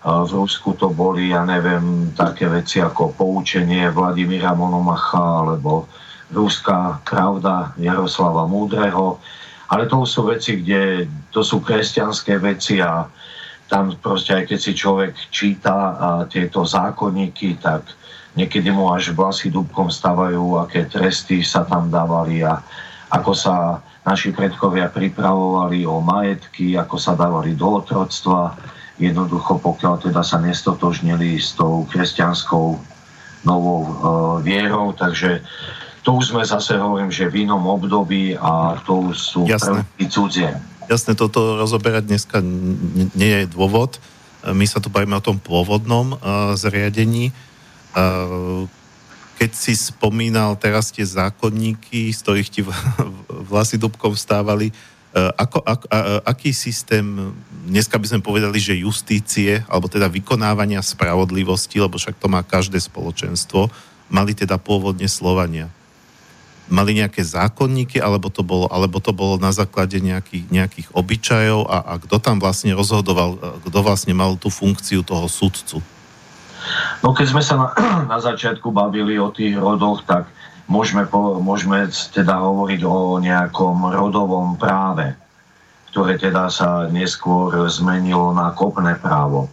[0.03, 5.91] V Rusku to boli, ja neviem, také veci ako poučenie Vladimíra Monomacha alebo
[6.31, 9.19] Ruská pravda Jaroslava Múdreho.
[9.67, 13.03] Ale to sú veci, kde to sú kresťanské veci a
[13.67, 15.75] tam proste aj keď si človek číta
[16.31, 17.83] tieto zákonníky, tak
[18.39, 22.63] niekedy mu až vlasy dúbkom stavajú, aké tresty sa tam dávali a
[23.11, 28.55] ako sa naši predkovia pripravovali o majetky, ako sa dávali do otroctva.
[28.99, 32.77] Jednoducho, pokiaľ teda sa nestotožnili s tou kresťanskou
[33.43, 33.91] novou e,
[34.45, 35.41] vierou, takže
[36.03, 40.51] to už sme zase hovorím, že v inom období a to sú první cudzie.
[40.91, 42.43] Jasné, toto rozoberať dneska
[43.15, 44.03] nie je dôvod.
[44.43, 47.31] My sa tu bavíme o tom pôvodnom uh, zriadení.
[47.95, 48.67] Uh,
[49.37, 52.61] keď si spomínal teraz tie zákonníky, z ktorých ti
[53.51, 57.33] vlasy dubkom vstávali, uh, ako, ak, uh, aký systém,
[57.67, 62.79] dneska by sme povedali, že justície, alebo teda vykonávania spravodlivosti, lebo však to má každé
[62.79, 63.67] spoločenstvo,
[64.13, 65.71] mali teda pôvodne Slovania
[66.71, 71.77] mali nejaké zákonníky, alebo to bolo, alebo to bolo na základe nejakých, nejakých obyčajov a,
[71.83, 75.83] a kto tam vlastne rozhodoval, kto vlastne mal tú funkciu toho sudcu?
[77.03, 77.67] No keď sme sa na,
[78.11, 80.27] na začiatku bavili o tých rodoch, tak
[80.67, 85.13] môžeme, po, môžeme teda hovoriť o nejakom rodovom práve,
[85.91, 89.51] ktoré teda sa neskôr zmenilo na kopné právo.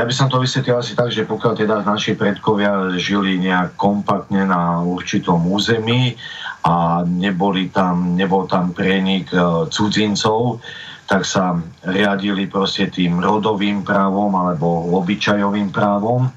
[0.00, 4.48] Ja by som to vysvetlil asi tak, že pokiaľ teda naši predkovia žili nejak kompaktne
[4.48, 6.16] na určitom území
[6.64, 10.64] a neboli tam, nebol tam prienik e, cudzincov,
[11.10, 16.30] tak sa riadili proste tým rodovým právom alebo obyčajovým právom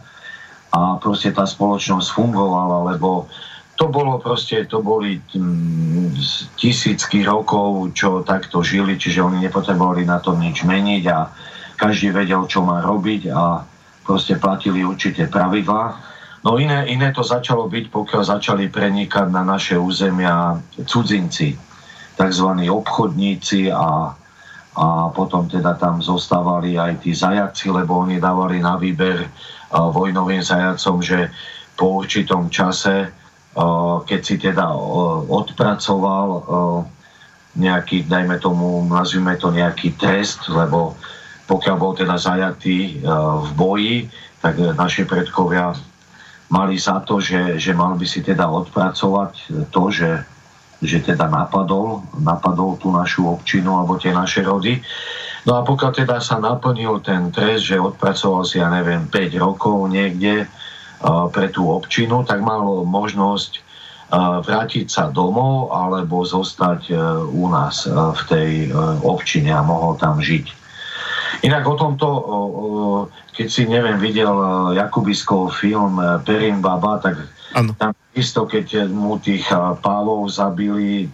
[0.74, 3.30] a proste tá spoločnosť fungovala, lebo
[3.78, 6.18] to bolo proste, to boli mm,
[6.58, 11.30] tisícky rokov, čo takto žili, čiže oni nepotrebovali na tom nič meniť a
[11.78, 13.62] každý vedel, čo má robiť a
[14.02, 16.02] proste platili určité pravidlá.
[16.42, 21.54] No iné, iné to začalo byť, pokiaľ začali prenikať na naše územia cudzinci,
[22.18, 22.50] tzv.
[22.74, 24.18] obchodníci a,
[24.74, 30.42] a potom teda tam zostávali aj tí zajaci, lebo oni dávali na výber uh, vojnovým
[30.42, 31.30] zajacom, že
[31.78, 36.28] po určitom čase, uh, keď si teda uh, odpracoval
[37.54, 40.98] nejaký, dajme tomu, nazvime to nejaký trest, lebo
[41.46, 43.06] pokiaľ bol teda zajatý
[43.46, 44.10] v boji,
[44.42, 45.78] tak naši predkovia
[46.50, 49.34] mali za to, že, že mal by si teda odpracovať
[49.70, 50.26] to, že,
[50.84, 54.84] že teda napadol, napadol tú našu občinu alebo tie naše rody.
[55.48, 59.92] No a pokiaľ teda sa naplnil ten trest, že odpracoval si, ja neviem, 5 rokov
[59.92, 60.48] niekde
[61.36, 63.60] pre tú občinu, tak mal možnosť
[64.44, 69.98] vrátiť sa domov alebo zostať uh, u nás uh, v tej uh, občine a mohol
[69.98, 70.64] tam žiť.
[71.44, 72.08] Inak o tomto,
[73.36, 74.32] keď si neviem, videl
[74.78, 77.20] Jakubiskov film e, Perin Baba, tak
[77.54, 77.72] ano.
[77.78, 79.50] tam isto, keď mu tých
[79.82, 81.10] pávov zabili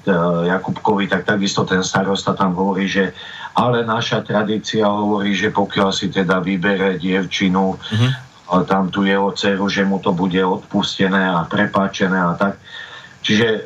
[0.48, 3.16] Jakubkovi, tak takisto ten starosta tam hovorí, že
[3.56, 8.64] ale naša tradícia hovorí, že pokiaľ si teda vybere dievčinu, uh-huh.
[8.68, 12.60] tam tu jeho dceru, že mu to bude odpustené a prepáčené a tak.
[13.20, 13.60] Čiže e,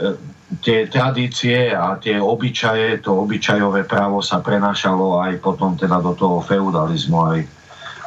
[0.65, 6.41] tie tradície a tie obyčaje, to obyčajové právo sa prenašalo aj potom teda do toho
[6.41, 7.39] feudalizmu, aj,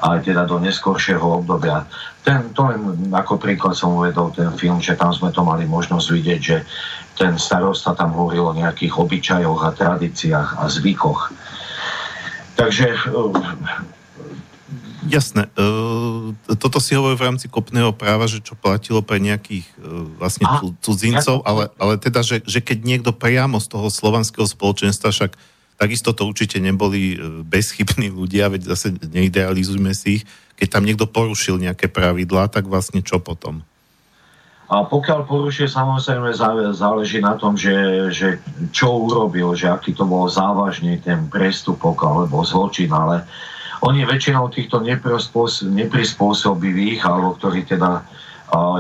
[0.02, 1.88] aj teda do neskoršieho obdobia.
[2.20, 6.06] Ten, to len ako príklad som uvedol ten film, že tam sme to mali možnosť
[6.12, 6.58] vidieť, že
[7.16, 11.32] ten starosta tam hovoril o nejakých obyčajoch a tradíciách a zvykoch.
[12.56, 12.86] Takže
[15.06, 15.46] Jasné.
[15.54, 15.62] E,
[16.58, 20.50] toto si hovorí v rámci kopného práva, že čo platilo pre nejakých e, vlastne
[20.82, 25.38] cudzincov, ale, ale teda, že, že keď niekto priamo z toho slovanského spoločenstva, však
[25.76, 30.24] takisto to určite neboli e, bezchybní ľudia, veď zase neidealizujme si ich,
[30.56, 33.62] keď tam niekto porušil nejaké pravidlá, tak vlastne čo potom?
[34.66, 36.34] A pokiaľ porušuje, samozrejme
[36.74, 38.42] záleží na tom, že, že
[38.74, 43.22] čo urobil, že aký to bol závažný ten prestupok alebo zločin, ale
[43.86, 48.02] oni väčšinou týchto neprispôsobivých, alebo ktorí teda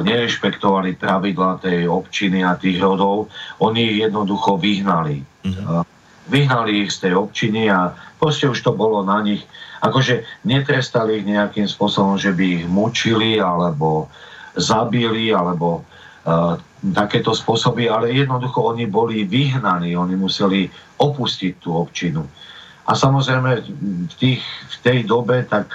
[0.02, 3.30] nerešpektovali pravidla tej občiny a tých rodov,
[3.62, 5.22] oni jednoducho vyhnali.
[5.22, 5.95] Mm-hmm.
[6.26, 9.46] Vyhnali ich z tej občiny a proste už to bolo na nich.
[9.82, 14.10] Akože netrestali ich nejakým spôsobom, že by ich mučili alebo
[14.56, 15.84] zabili alebo
[16.26, 16.56] uh,
[16.96, 22.24] takéto spôsoby, ale jednoducho oni boli vyhnaní, oni museli opustiť tú občinu.
[22.86, 23.50] A samozrejme
[24.10, 25.74] v, tých, v tej dobe, tak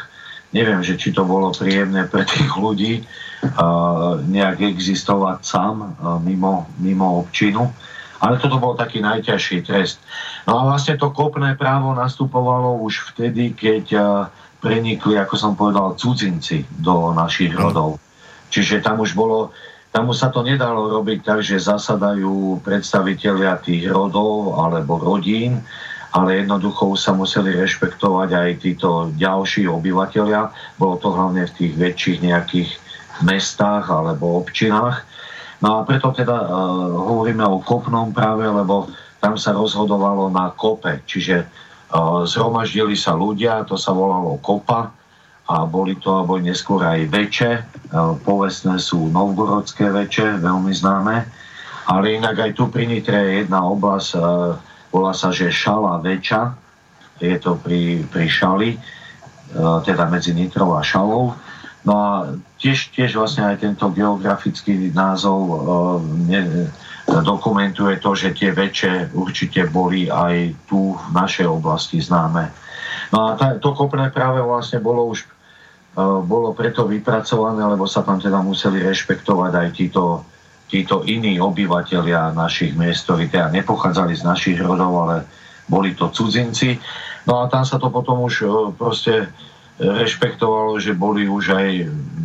[0.56, 6.68] neviem, že či to bolo príjemné pre tých ľudí uh, nejak existovať sám uh, mimo,
[6.80, 7.72] mimo občinu.
[8.22, 9.98] Ale toto bol taký najťažší trest.
[10.46, 14.06] No a vlastne to kopné právo nastupovalo už vtedy, keď uh,
[14.62, 17.98] prenikli, ako som povedal, cudzinci do našich rodov.
[18.54, 19.50] Čiže tam už bolo,
[19.90, 25.66] tam už sa to nedalo robiť tak, že zasadajú predstavitelia tých rodov alebo rodín
[26.12, 30.52] ale jednoducho sa museli rešpektovať aj títo ďalší obyvateľia.
[30.76, 32.70] Bolo to hlavne v tých väčších nejakých
[33.24, 35.08] mestách alebo občinách.
[35.62, 36.50] No a preto teda uh,
[36.90, 38.90] hovoríme o kopnom práve, lebo
[39.22, 44.90] tam sa rozhodovalo na kope, čiže uh, zhromaždili sa ľudia, to sa volalo kopa
[45.46, 47.52] a boli to alebo neskôr aj veče.
[47.94, 51.30] Uh, povestné sú novgorodské veče, veľmi známe.
[51.90, 54.58] Ale inak aj tu pri Nitre je jedna oblasť, uh,
[54.92, 56.58] volá sa, že Šala Veča,
[57.22, 58.80] je to pri, pri Šali, e,
[59.86, 61.38] teda medzi Nitrou a Šalou.
[61.82, 62.14] No a
[62.62, 65.56] tiež, tiež vlastne aj tento geografický názov e,
[66.30, 66.42] ne,
[67.10, 72.54] dokumentuje to, že tie väčšie určite boli aj tu v našej oblasti známe.
[73.10, 75.28] No a tá, to kopné práve vlastne bolo už e,
[76.02, 80.26] bolo preto vypracované, lebo sa tam teda museli rešpektovať aj títo
[80.72, 85.28] títo iní obyvateľia našich miest, ktorí teda nepochádzali z našich rodov, ale
[85.68, 86.80] boli to cudzinci.
[87.28, 89.28] No a tam sa to potom už e, proste
[89.82, 91.70] rešpektovalo, že boli už aj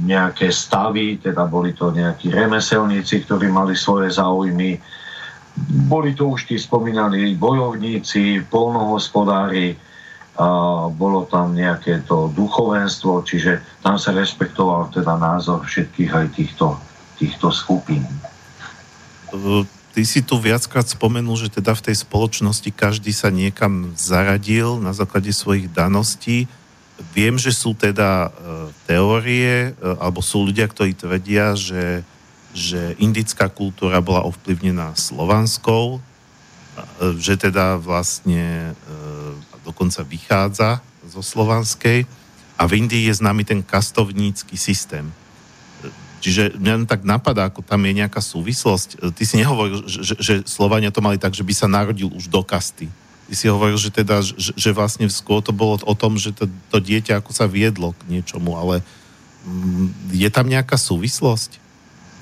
[0.04, 4.76] nejaké stavy, teda boli to nejakí remeselníci, ktorí mali svoje záujmy.
[5.88, 9.80] Boli to už tí spomínaní bojovníci, polnohospodári,
[10.36, 16.76] a bolo tam nejaké to duchovenstvo, čiže tam sa rešpektoval teda názor všetkých aj týchto,
[17.16, 18.04] týchto skupín.
[19.96, 24.92] Ty si tu viackrát spomenul, že teda v tej spoločnosti každý sa niekam zaradil na
[24.92, 26.44] základe svojich daností.
[27.12, 28.30] Viem, že sú teda e,
[28.88, 32.00] teórie, e, alebo sú ľudia, ktorí tvrdia, že,
[32.56, 36.00] že indická kultúra bola ovplyvnená slovanskou, e,
[37.20, 38.72] že teda vlastne
[39.60, 42.08] dokonca vychádza zo slovanskej.
[42.56, 45.12] A v Indii je známy ten kastovnícky systém.
[46.24, 49.12] Čiže mňa tak napadá, ako tam je nejaká súvislosť.
[49.12, 52.40] Ty si nehovoril, že, že Slovania to mali tak, že by sa narodil už do
[52.40, 52.88] kasty.
[53.26, 56.78] Si hovoril, že teda, že, že vlastne skôr to bolo o tom, že to, to
[56.78, 58.86] dieťa ako sa viedlo k niečomu, ale
[59.42, 61.62] mm, je tam nejaká súvislosť?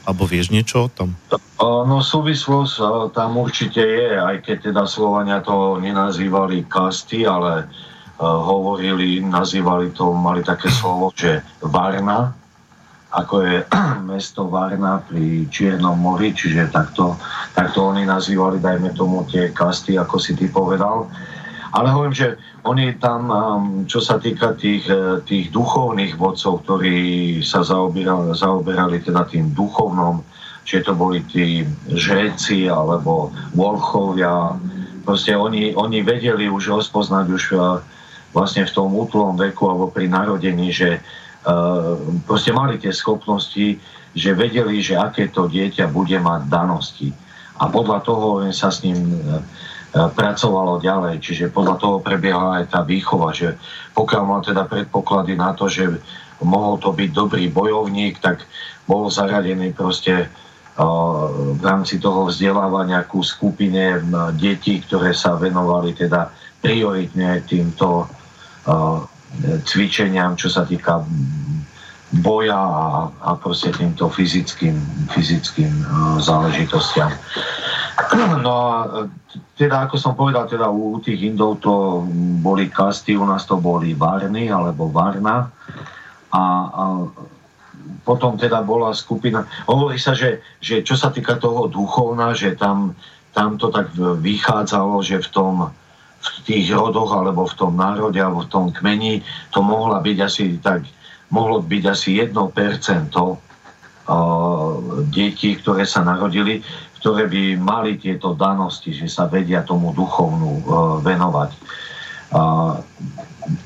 [0.04, 1.16] Alebo vieš niečo o tom?
[1.60, 2.76] No súvislosť
[3.16, 7.64] tam určite je, aj keď teda Slovania to nenazývali kasty, ale
[8.20, 12.36] hovorili, nazývali to, mali také slovo, že Varna,
[13.14, 13.56] ako je
[14.10, 17.14] mesto Varna pri Čiernom mori, čiže takto,
[17.54, 21.06] takto oni nazývali, dajme tomu, tie kasty, ako si ty povedal.
[21.74, 27.42] Ale hovorím, že oni tam, um, čo sa týka tých, eh, tých duchovných vodcov, ktorí
[27.42, 30.22] sa zaoberali, zaoberali teda tým duchovnom,
[30.64, 34.56] či to boli tí žéci alebo volchovia,
[35.04, 37.58] proste oni, oni vedeli už rozpoznať už eh,
[38.30, 41.02] vlastne v tom útlom veku alebo pri narodení, že
[42.24, 43.76] proste mali tie schopnosti,
[44.14, 47.12] že vedeli, že aké to dieťa bude mať danosti.
[47.60, 49.14] A podľa toho sa s ním
[49.94, 51.22] E, pracovalo ďalej.
[51.22, 53.54] Čiže podľa toho prebiehala aj tá výchova, že
[53.94, 55.86] pokiaľ mal teda predpoklady na to, že
[56.42, 58.42] mohol to byť dobrý bojovník, tak
[58.90, 60.28] bol zaradený proste
[61.54, 64.02] v rámci toho vzdelávania ku skupine
[64.34, 68.10] detí, ktoré sa venovali teda prioritne týmto
[69.64, 71.02] cvičeniam, čo sa týka
[72.22, 74.78] boja a, a proste týmto fyzickým,
[75.10, 75.72] fyzickým
[76.22, 77.10] záležitostiam.
[78.42, 78.76] No a
[79.58, 82.06] teda ako som povedal, teda u tých Indov to
[82.38, 85.50] boli kasty, u nás to boli Varny alebo Varna.
[86.34, 86.84] A, a
[88.04, 92.92] potom teda bola skupina, hovorí sa, že, že čo sa týka toho duchovna, že tam,
[93.32, 95.54] tam to tak vychádzalo, že v tom,
[96.24, 99.20] v tých rodoch alebo v tom národe alebo v tom kmeni
[99.52, 100.88] to mohla byť asi tak,
[101.28, 102.40] mohlo byť asi 1%
[105.12, 106.60] detí, ktoré sa narodili
[107.04, 110.62] ktoré by mali tieto danosti, že sa vedia tomu duchovnú e,
[111.04, 111.52] venovať.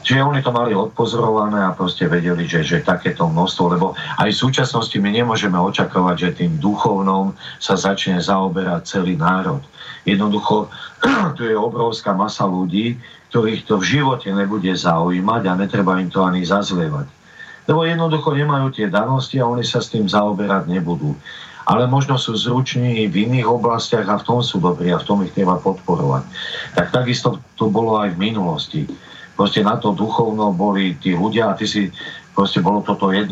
[0.02, 4.42] Čiže oni to mali odpozorované a proste vedeli, že, že takéto množstvo, lebo aj v
[4.42, 9.62] súčasnosti my nemôžeme očakávať, že tým duchovnom sa začne zaoberať celý národ.
[10.08, 10.72] Jednoducho,
[11.36, 12.96] tu je obrovská masa ľudí,
[13.28, 17.06] ktorých to v živote nebude zaujímať a netreba im to ani zazlievať.
[17.68, 21.12] Lebo jednoducho nemajú tie danosti a oni sa s tým zaoberať nebudú
[21.68, 25.20] ale možno sú zruční v iných oblastiach a v tom sú dobrí a v tom
[25.20, 26.24] ich treba podporovať.
[26.72, 28.82] Tak takisto to bolo aj v minulosti.
[29.36, 31.92] Proste na to duchovno boli tí ľudia a ty si,
[32.32, 33.28] proste bolo toto 1%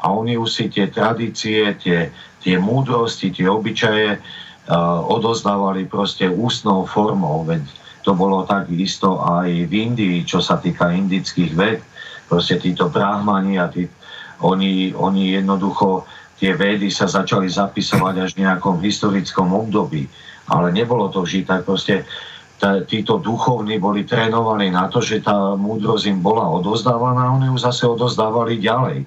[0.00, 2.08] a oni už si tie tradície, tie,
[2.40, 4.16] tie múdrosti, tie obyčaje
[5.06, 7.62] odozdávali proste ústnou formou, veď
[8.02, 11.78] to bolo takisto aj v Indii, čo sa týka indických ved,
[12.30, 13.86] proste títo brahmani a tí,
[14.42, 16.06] oni, oni jednoducho
[16.36, 20.06] tie védy sa začali zapisovať až v nejakom historickom období.
[20.46, 21.66] Ale nebolo to vždy tak.
[21.66, 22.06] Proste
[22.86, 27.58] títo duchovní boli trénovaní na to, že tá múdrosť im bola odozdávaná a oni ju
[27.58, 29.04] zase odozdávali ďalej.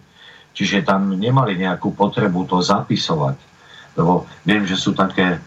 [0.53, 3.37] Čiže tam nemali nejakú potrebu to zapisovať.
[3.95, 5.39] Lebo viem, že sú také,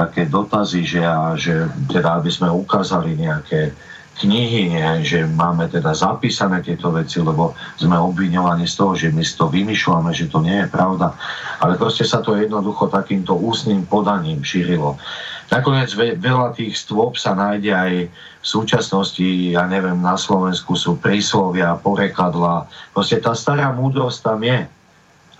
[0.00, 3.76] také dotazy, že, a, že teda aby sme ukázali nejaké
[4.20, 9.32] knihy, že máme teda zapísané tieto veci, lebo sme obviňovaní z toho, že my si
[9.32, 11.16] to vymýšľame, že to nie je pravda.
[11.64, 15.00] Ale proste sa to jednoducho takýmto ústnym podaním šírilo.
[15.48, 21.80] Nakoniec veľa tých stôp sa nájde aj v súčasnosti, ja neviem, na Slovensku sú príslovia,
[21.80, 22.68] porekadla.
[22.92, 24.68] Proste tá stará múdrosť tam je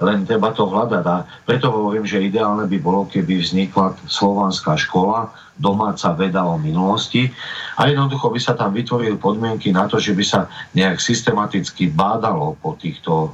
[0.01, 1.05] len treba to hľadať.
[1.07, 7.29] A preto hovorím, že ideálne by bolo, keby vznikla slovanská škola, domáca veda o minulosti
[7.77, 12.57] a jednoducho by sa tam vytvorili podmienky na to, že by sa nejak systematicky bádalo
[12.57, 13.29] po týchto uh,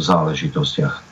[0.00, 1.07] záležitostiach.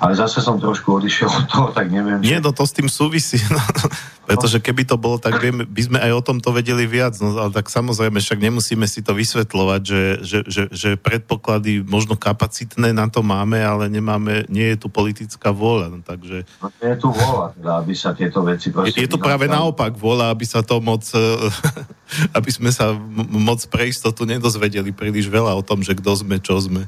[0.00, 2.20] Ale zase som trošku odišiel od toho, tak neviem.
[2.20, 3.40] Nie, no to s tým súvisí.
[3.50, 7.18] No, pretože keby to bolo, tak vieme, by sme aj o tomto vedeli viac.
[7.18, 12.14] No ale tak samozrejme, však nemusíme si to vysvetľovať, že, že, že, že predpoklady možno
[12.14, 15.90] kapacitné na to máme, ale nemáme, nie je tu politická vôľa.
[15.90, 16.46] No, takže...
[16.62, 18.70] No, je tu vôľa, teda, aby sa tieto veci.
[18.70, 21.02] Je, je to práve naopak vôľa, aby sa to moc...
[22.38, 22.94] aby sme sa
[23.26, 26.86] moc pre istotu nedozvedeli príliš veľa o tom, že kto sme, čo sme.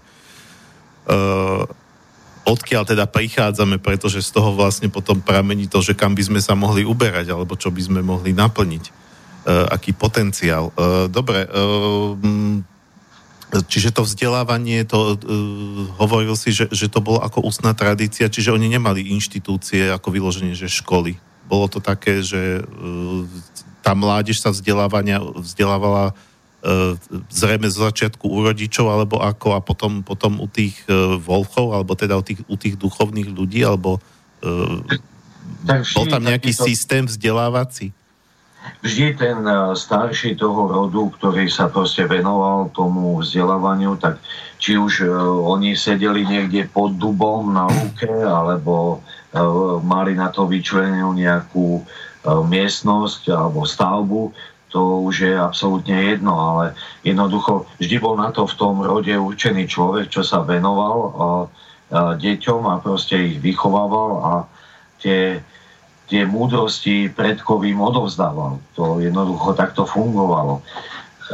[1.10, 1.66] Uh,
[2.42, 6.58] odkiaľ teda prichádzame, pretože z toho vlastne potom pramení to, že kam by sme sa
[6.58, 9.02] mohli uberať, alebo čo by sme mohli naplniť.
[9.42, 10.70] Uh, aký potenciál.
[10.78, 12.14] Uh, dobre, uh,
[13.66, 15.18] čiže to vzdelávanie, to uh,
[15.98, 20.54] hovoril si, že, že to bolo ako ústna tradícia, čiže oni nemali inštitúcie ako vyloženie,
[20.54, 21.18] že školy.
[21.50, 23.26] Bolo to také, že uh,
[23.82, 26.14] tá mládež sa vzdelávania vzdelávala
[27.26, 30.78] zrejme z začiatku u rodičov, alebo ako, a potom, potom u tých
[31.18, 33.98] volchov, alebo teda u tých, u tých duchovných ľudí, alebo
[35.66, 36.62] tak bol tam nejaký to...
[36.70, 37.90] systém vzdelávací?
[38.78, 39.42] Vždy ten
[39.74, 44.22] starší toho rodu, ktorý sa proste venoval tomu vzdelávaniu, tak
[44.62, 45.02] či už
[45.42, 49.02] oni sedeli niekde pod dubom na lúke, alebo
[49.82, 51.82] mali na to vyčlenenú nejakú
[52.22, 54.30] miestnosť alebo stavbu,
[54.72, 56.72] to už je absolútne jedno, ale
[57.04, 61.28] jednoducho vždy bol na to v tom rode určený človek, čo sa venoval a, a
[62.16, 64.32] deťom a proste ich vychovával a
[65.04, 65.44] tie,
[66.08, 68.56] tie múdrosti predkovým odovzdával.
[68.80, 70.64] To jednoducho takto fungovalo.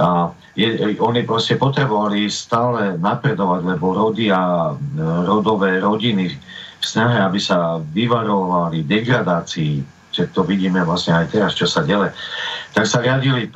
[0.03, 4.74] A je, oni proste potrebovali stále napredovať, lebo rody a
[5.22, 6.34] rodové rodiny
[6.78, 12.11] v snahe, aby sa vyvarovali degradácii že to vidíme vlastne aj teraz, čo sa dele,
[12.75, 13.47] tak sa riadili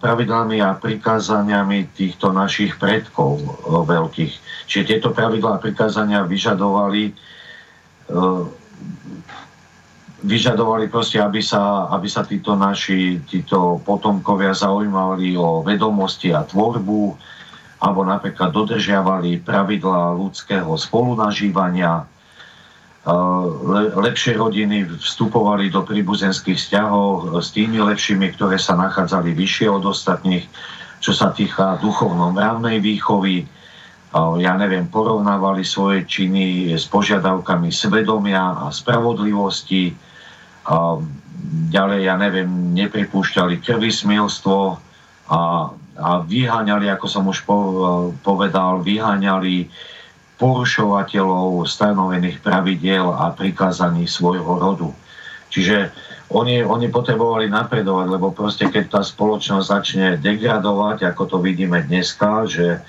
[0.00, 3.36] pravidlami a prikázaniami týchto našich predkov
[3.68, 4.32] veľkých.
[4.64, 7.12] Čiže tieto pravidlá a prikázania vyžadovali
[8.08, 8.16] e,
[10.24, 17.12] vyžadovali proste, aby sa, aby sa títo naši, títo potomkovia zaujímali o vedomosti a tvorbu,
[17.84, 22.08] alebo napríklad dodržiavali pravidlá ľudského spolunažívania,
[23.04, 29.84] le, lepšie rodiny vstupovali do príbuzenských vzťahov s tými lepšími, ktoré sa nachádzali vyššie od
[29.84, 30.48] ostatných,
[31.04, 33.44] čo sa týka duchovno-mravnej výchovy.
[34.40, 39.92] Ja neviem, porovnávali svoje činy s požiadavkami svedomia a spravodlivosti.
[41.68, 44.58] Ďalej, ja neviem, nepripúšťali krvismielstvo
[45.28, 45.40] a,
[45.98, 47.44] a vyháňali, ako som už
[48.24, 49.68] povedal, vyháňali
[50.36, 54.90] porušovateľov stanovených pravidiel a prikázaní svojho rodu.
[55.54, 55.94] Čiže
[56.34, 62.50] oni, oni potrebovali napredovať, lebo proste keď tá spoločnosť začne degradovať, ako to vidíme dneska,
[62.50, 62.82] že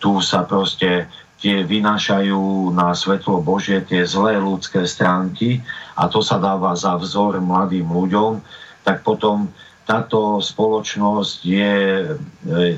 [0.00, 1.04] tu sa proste
[1.40, 5.60] tie vynášajú na svetlo Božie tie zlé ľudské stránky
[5.96, 8.40] a to sa dáva za vzor mladým ľuďom,
[8.84, 9.52] tak potom
[9.88, 12.06] táto spoločnosť je, e,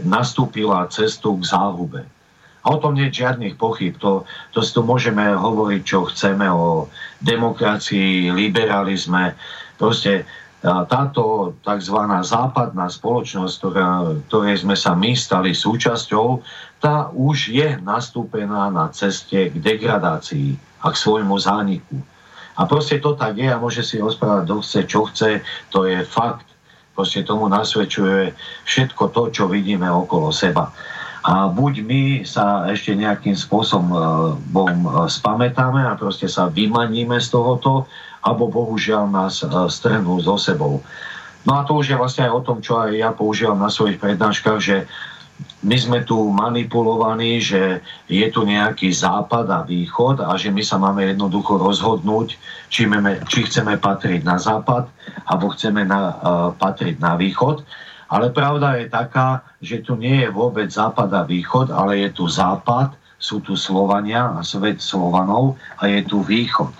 [0.06, 2.00] nastúpila cestu k záhube.
[2.62, 3.98] A o tom nie je žiadnych pochyb.
[3.98, 4.22] To,
[4.54, 6.86] to si tu môžeme hovoriť, čo chceme o
[7.18, 9.34] demokracii, liberalizme.
[9.76, 10.22] Proste
[10.62, 11.98] táto tzv.
[12.22, 13.88] západná spoločnosť, ktorá,
[14.30, 16.38] ktorej sme sa my stali súčasťou,
[16.78, 20.54] tá už je nastúpená na ceste k degradácii
[20.86, 21.98] a k svojmu zániku.
[22.54, 25.30] A proste to tak je a môže si rozprávať, kto chce, čo chce,
[25.74, 26.46] to je fakt.
[26.92, 28.36] Proste tomu nasvedčuje
[28.68, 30.70] všetko to, čo vidíme okolo seba.
[31.22, 33.98] A buď my sa ešte nejakým spôsobom e,
[35.06, 37.86] spamätáme a proste sa vymaníme z tohoto,
[38.26, 40.82] alebo bohužiaľ nás e, strhnú so sebou.
[41.46, 44.02] No a to už je vlastne aj o tom, čo aj ja používam na svojich
[44.02, 44.86] prednáškach, že
[45.62, 50.78] my sme tu manipulovaní, že je tu nejaký západ a východ a že my sa
[50.78, 52.34] máme jednoducho rozhodnúť,
[52.66, 54.90] či, máme, či chceme patriť na západ
[55.26, 57.62] alebo chceme na, uh, patriť na východ.
[58.12, 62.28] Ale pravda je taká, že tu nie je vôbec západ a východ, ale je tu
[62.28, 66.76] západ, sú tu Slovania a svet Slovanov a je tu východ.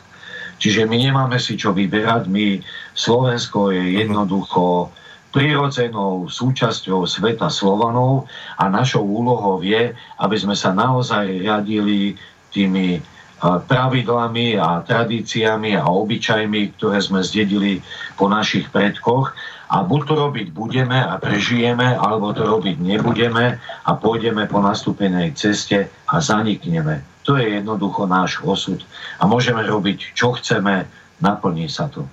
[0.61, 2.61] Čiže my nemáme si čo vyberať, my
[2.93, 4.93] Slovensko je jednoducho
[5.33, 8.29] prirodzenou súčasťou sveta Slovanov
[8.61, 12.21] a našou úlohou je, aby sme sa naozaj riadili
[12.53, 13.01] tými
[13.43, 17.83] pravidlami a tradíciami a obyčajmi, ktoré sme zdedili
[18.15, 19.35] po našich predkoch
[19.73, 25.33] a buď to robiť budeme a prežijeme, alebo to robiť nebudeme a pôjdeme po nastúpenej
[25.33, 27.01] ceste a zanikneme.
[27.25, 28.85] To je jednoducho náš osud.
[29.17, 30.85] A môžeme robiť, čo chceme,
[31.25, 32.05] naplní sa to.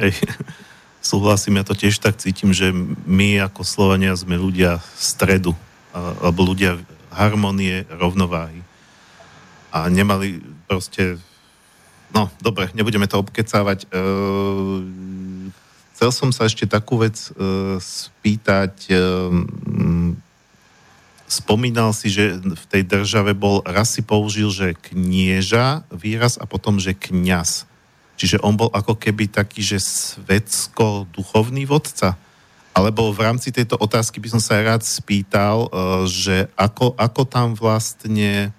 [0.00, 0.16] Hej,
[1.12, 2.72] súhlasím, ja to tiež tak cítim, že
[3.04, 5.52] my ako Slovania sme ľudia stredu,
[5.92, 6.80] alebo ľudia
[7.12, 8.64] harmonie, rovnováhy.
[9.68, 11.20] A nemali proste...
[12.16, 13.92] No, dobre, nebudeme to obkecávať.
[13.92, 15.01] E-
[16.02, 18.90] Chcel som sa ešte takú vec uh, spýtať.
[18.90, 20.18] Uh,
[21.30, 26.82] spomínal si, že v tej države bol, raz si použil, že knieža výraz a potom,
[26.82, 27.70] že kňaz.
[28.18, 32.18] Čiže on bol ako keby taký, že svetsko-duchovný vodca.
[32.74, 37.54] Alebo v rámci tejto otázky by som sa rád spýtal, uh, že ako, ako tam
[37.54, 38.50] vlastne...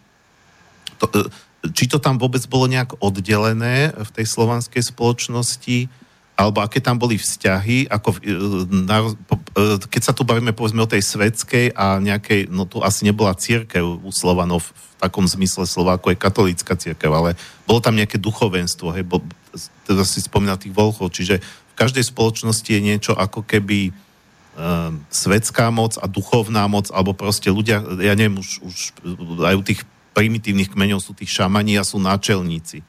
[0.96, 1.28] To, uh,
[1.76, 5.92] či to tam vôbec bolo nejak oddelené v tej slovanskej spoločnosti,
[6.34, 8.34] alebo aké tam boli vzťahy, ako, e,
[8.74, 13.06] na, e, keď sa tu bavíme povedzme o tej svetskej a nejakej, no tu asi
[13.06, 17.38] nebola církev u Slovanov v takom zmysle slova, ako je katolícka církev, ale
[17.70, 19.22] bolo tam nejaké duchovenstvo, hej, bo,
[19.86, 23.94] teda si spomínal tých volchov, čiže v každej spoločnosti je niečo ako keby
[25.10, 28.78] svetská moc a duchovná moc, alebo proste ľudia, ja neviem, už, už
[29.42, 29.82] aj u tých
[30.14, 32.86] primitívnych kmeňov sú tí šamani a sú náčelníci.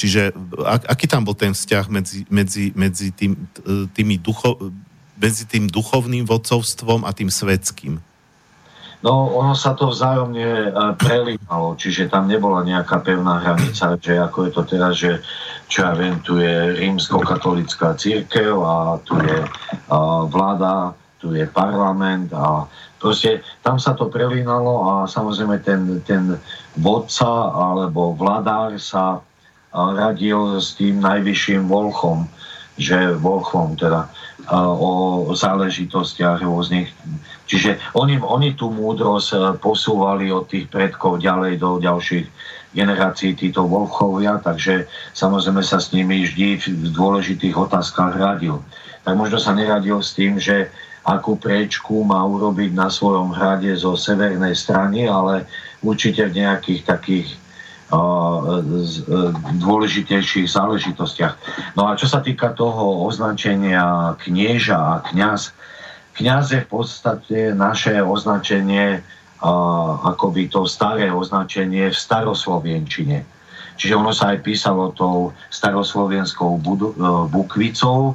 [0.00, 0.32] Čiže
[0.64, 3.36] ak, aký tam bol ten vzťah medzi, medzi, medzi, tým,
[3.92, 4.56] tými ducho,
[5.20, 8.00] medzi tým duchovným vodcovstvom a tým svetským?
[9.00, 10.68] No, ono sa to vzájomne e,
[11.00, 15.24] prelímalo, čiže tam nebola nejaká pevná hranica, že ako je to teraz, že
[15.72, 19.48] čo ja viem, tu je rímsko-katolická církev a tu je a,
[20.28, 22.68] vláda, tu je parlament a
[23.00, 26.36] proste tam sa to prelínalo a samozrejme ten, ten
[26.76, 29.24] vodca alebo vladár sa
[29.74, 32.26] radil s tým najvyšším volchom,
[32.80, 34.10] že volchom teda
[34.56, 36.90] o záležitostiach rôznych
[37.50, 42.30] Čiže oni, oni tú múdrosť eh, posúvali od tých predkov ďalej do ďalších
[42.70, 48.62] generácií títo volchovia, takže samozrejme sa s nimi vždy v dôležitých otázkach radil.
[49.02, 50.70] Tak možno sa neradil s tým, že
[51.02, 55.50] akú prečku má urobiť na svojom hrade zo severnej strany, ale
[55.82, 57.34] určite v nejakých takých
[59.58, 61.34] dôležitejších záležitostiach.
[61.74, 65.50] No a čo sa týka toho označenia knieža a kňaz,
[66.20, 69.00] Kňaz je v podstate naše označenie,
[70.04, 73.24] akoby to staré označenie v staroslovienčine.
[73.80, 76.96] Čiže ono sa aj písalo tou staroslovenskou budu, e,
[77.32, 78.12] bukvicou,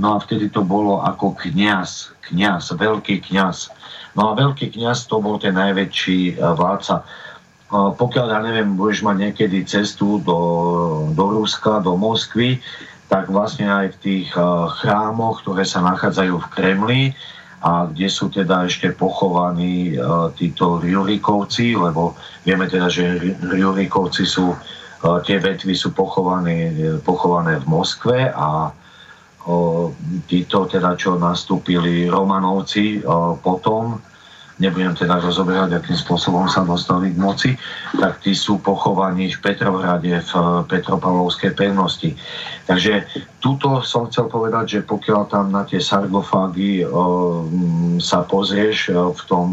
[0.00, 3.68] no a vtedy to bolo ako kňaz, kňaz, veľký kňaz.
[4.16, 7.04] No a veľký kňaz to bol ten najväčší e, vládca.
[7.72, 10.38] Pokiaľ, ja neviem, budeš mať niekedy cestu do,
[11.16, 12.60] do Ruska, do Moskvy,
[13.08, 14.28] tak vlastne aj v tých
[14.84, 17.02] chrámoch, ktoré sa nachádzajú v Kremli,
[17.62, 19.94] a kde sú teda ešte pochovaní
[20.34, 24.58] títo Riurikovci, lebo vieme teda, že Riurikovci sú,
[25.22, 26.74] tie vetvy sú pochované,
[27.06, 28.74] pochované v Moskve a
[30.26, 33.06] títo teda, čo nastúpili Romanovci
[33.46, 34.02] potom,
[34.62, 37.50] nebudem teda rozoberať, akým spôsobom sa dostali k moci,
[37.98, 40.32] tak tí sú pochovaní v Petrohrade, v
[40.70, 42.14] Petropavlovskej pevnosti.
[42.70, 43.02] Takže
[43.42, 47.42] túto som chcel povedať, že pokiaľ tam na tie sargofágy o,
[47.98, 49.48] sa pozrieš o, v tom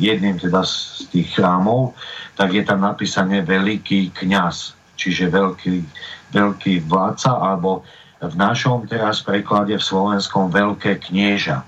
[0.00, 1.92] jedným teda z tých chrámov,
[2.40, 5.84] tak je tam napísané veľký kňaz, čiže veľký,
[6.32, 7.84] veľký vládca, alebo
[8.22, 11.66] v našom teraz preklade v slovenskom veľké knieža.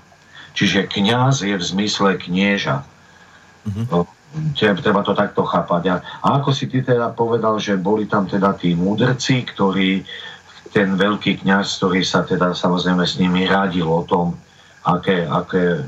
[0.55, 2.87] Čiže kňaz je v zmysle knieža.
[3.67, 4.55] Mm-hmm.
[4.55, 5.83] Treba to takto chápať.
[5.91, 5.95] A,
[6.39, 10.07] ako si ty teda povedal, že boli tam teda tí múdrci, ktorí,
[10.75, 14.35] ten veľký kňaz, ktorý sa teda samozrejme s nimi radil o tom,
[14.83, 15.87] aké, aké...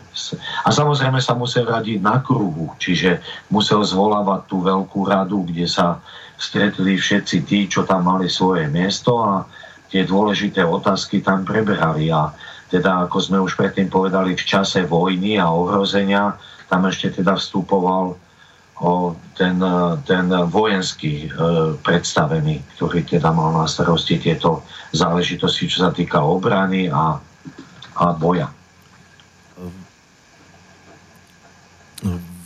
[0.63, 3.19] A samozrejme sa musel radiť na kruhu, čiže
[3.51, 5.99] musel zvolávať tú veľkú radu, kde sa
[6.39, 9.43] stretli všetci tí, čo tam mali svoje miesto a
[9.91, 12.09] tie dôležité otázky tam preberali.
[12.09, 12.31] A
[12.67, 16.35] teda ako sme už predtým povedali, v čase vojny a ohrozenia,
[16.67, 18.19] tam ešte teda vstupoval
[18.77, 19.57] o ten,
[20.05, 21.29] ten vojenský e,
[21.81, 24.61] predstavený, ktorý teda mal na starosti tieto
[24.93, 27.17] záležitosti, čo sa týka obrany a,
[27.97, 28.53] a boja.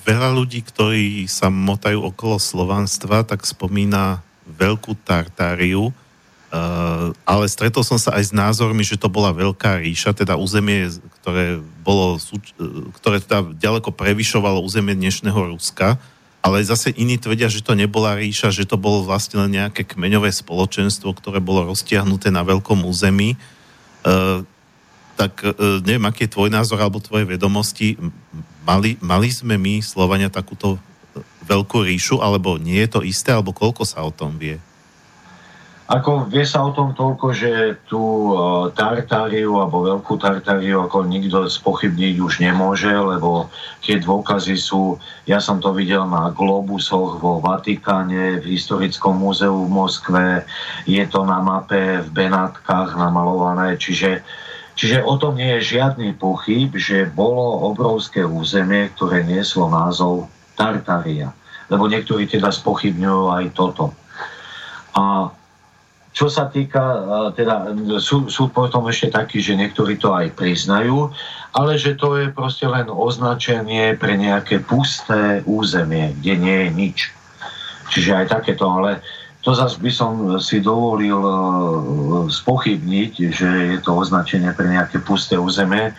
[0.01, 5.93] Veľa ľudí, ktorí sa motajú okolo slovanstva, tak spomína Veľkú Tartáriu,
[6.51, 10.91] Uh, ale stretol som sa aj s názormi, že to bola veľká ríša, teda územie,
[11.23, 12.19] ktoré bolo,
[12.99, 15.95] ktoré teda ďaleko prevyšovalo územie dnešného Ruska,
[16.43, 20.27] ale zase iní tvrdia, že to nebola ríša, že to bolo vlastne len nejaké kmeňové
[20.27, 23.39] spoločenstvo, ktoré bolo roztiahnuté na veľkom území.
[24.03, 24.43] Uh,
[25.15, 27.95] tak uh, neviem, aký je tvoj názor alebo tvoje vedomosti.
[28.67, 30.75] Mali, mali sme my, Slovania, takúto
[31.47, 34.59] veľkú ríšu, alebo nie je to isté, alebo koľko sa o tom vie?
[35.89, 38.33] Ako vie sa o tom toľko, že tú e,
[38.77, 43.51] Tartáriu alebo Veľkú Tartáriu ako nikto spochybniť už nemôže, lebo
[43.83, 49.67] tie dôkazy sú, ja som to videl na globusoch vo Vatikáne, v Historickom múzeu v
[49.67, 50.25] Moskve,
[50.87, 54.23] je to na mape v Benátkach namalované, čiže
[54.71, 61.35] Čiže o tom nie je žiadny pochyb, že bolo obrovské územie, ktoré nieslo názov Tartaria.
[61.67, 63.93] Lebo niektorí teda spochybňujú aj toto.
[64.97, 65.29] A
[66.11, 66.99] čo sa týka, e,
[67.39, 67.71] teda
[68.03, 71.07] sú, sú potom ešte takí, že niektorí to aj priznajú,
[71.55, 76.97] ale že to je proste len označenie pre nejaké pusté územie, kde nie je nič.
[77.91, 79.03] Čiže aj takéto, ale
[79.41, 81.33] to zase by som si dovolil e,
[82.27, 85.95] spochybniť, že je to označenie pre nejaké pusté územie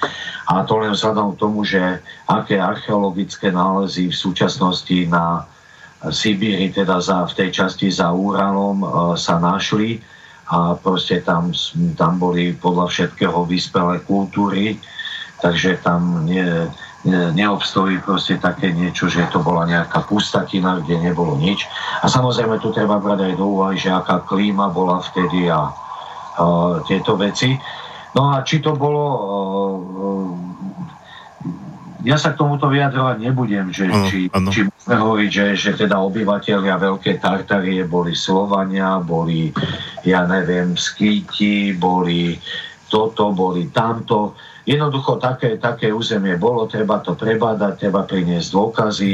[0.47, 5.49] a to len vzhľadom k tomu, že aké archeologické nálezy v súčasnosti na
[6.11, 10.03] Sibíri, teda za, v tej časti za Úralom e, sa našli
[10.51, 11.55] a proste tam,
[11.95, 14.81] tam boli podľa všetkého vyspelé kultúry
[15.43, 16.47] takže tam nie,
[17.03, 21.67] ne, neobstojí proste také niečo, že to bola nejaká pustatina, kde nebolo nič.
[22.01, 26.45] A samozrejme tu treba brať aj do úvahy, že aká klíma bola vtedy a, a
[26.87, 27.59] tieto veci.
[28.15, 29.05] No a či to bolo...
[32.03, 34.51] Ja sa k tomuto vyjadrovať nebudem, že ano, či, ano.
[34.51, 39.55] či môžeme hovoriť, že, že teda obyvateľia Veľké Tartarie boli Slovania, boli,
[40.03, 42.39] ja neviem, Skýti, boli
[42.91, 44.35] toto, boli tamto.
[44.67, 49.13] Jednoducho také, také územie bolo, treba to prebádať, treba priniesť dôkazy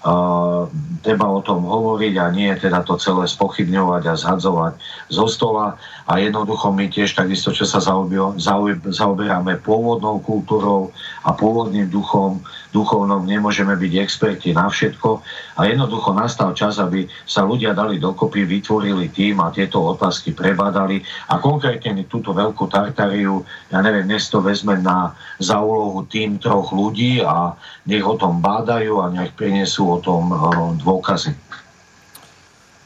[0.00, 0.64] Uh,
[1.04, 4.80] treba o tom hovoriť a nie teda to celé spochybňovať a zhadzovať
[5.12, 5.76] zo stola.
[6.10, 10.90] A jednoducho my tiež takisto, čo sa zaoberáme pôvodnou kultúrou
[11.22, 12.42] a pôvodným duchom,
[12.74, 15.22] duchovnom, nemôžeme byť experti na všetko.
[15.54, 20.98] A jednoducho nastal čas, aby sa ľudia dali dokopy, vytvorili tým a tieto otázky prebadali.
[21.30, 26.74] A konkrétne túto veľkú Tartariu, ja neviem, dnes to vezme na, za úlohu tým troch
[26.74, 27.54] ľudí a
[27.86, 30.34] nech o tom bádajú a nech prinesú o tom
[30.82, 31.38] dôkazy.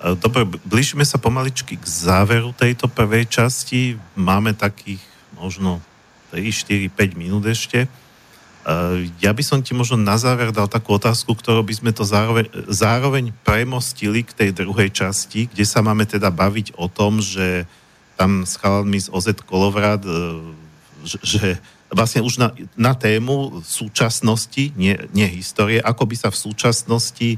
[0.05, 3.96] Dobre, blížime sa pomaličky k záveru tejto prvej časti.
[4.12, 5.00] Máme takých
[5.32, 5.80] možno
[6.28, 7.88] 3, 4, 5 minút ešte.
[9.24, 12.52] Ja by som ti možno na záver dal takú otázku, ktorou by sme to zároveň,
[12.68, 17.64] zároveň premostili k tej druhej časti, kde sa máme teda baviť o tom, že
[18.20, 20.12] tam s chalami z OZ Kolovrad, e,
[21.24, 21.61] že
[21.92, 27.28] vlastne už na, na tému súčasnosti, nie, nie histórie, ako by sa v súčasnosti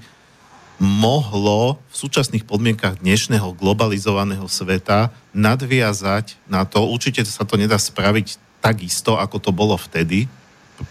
[0.77, 8.37] mohlo v súčasných podmienkach dnešného globalizovaného sveta nadviazať na to, určite sa to nedá spraviť
[8.61, 10.29] takisto, ako to bolo vtedy,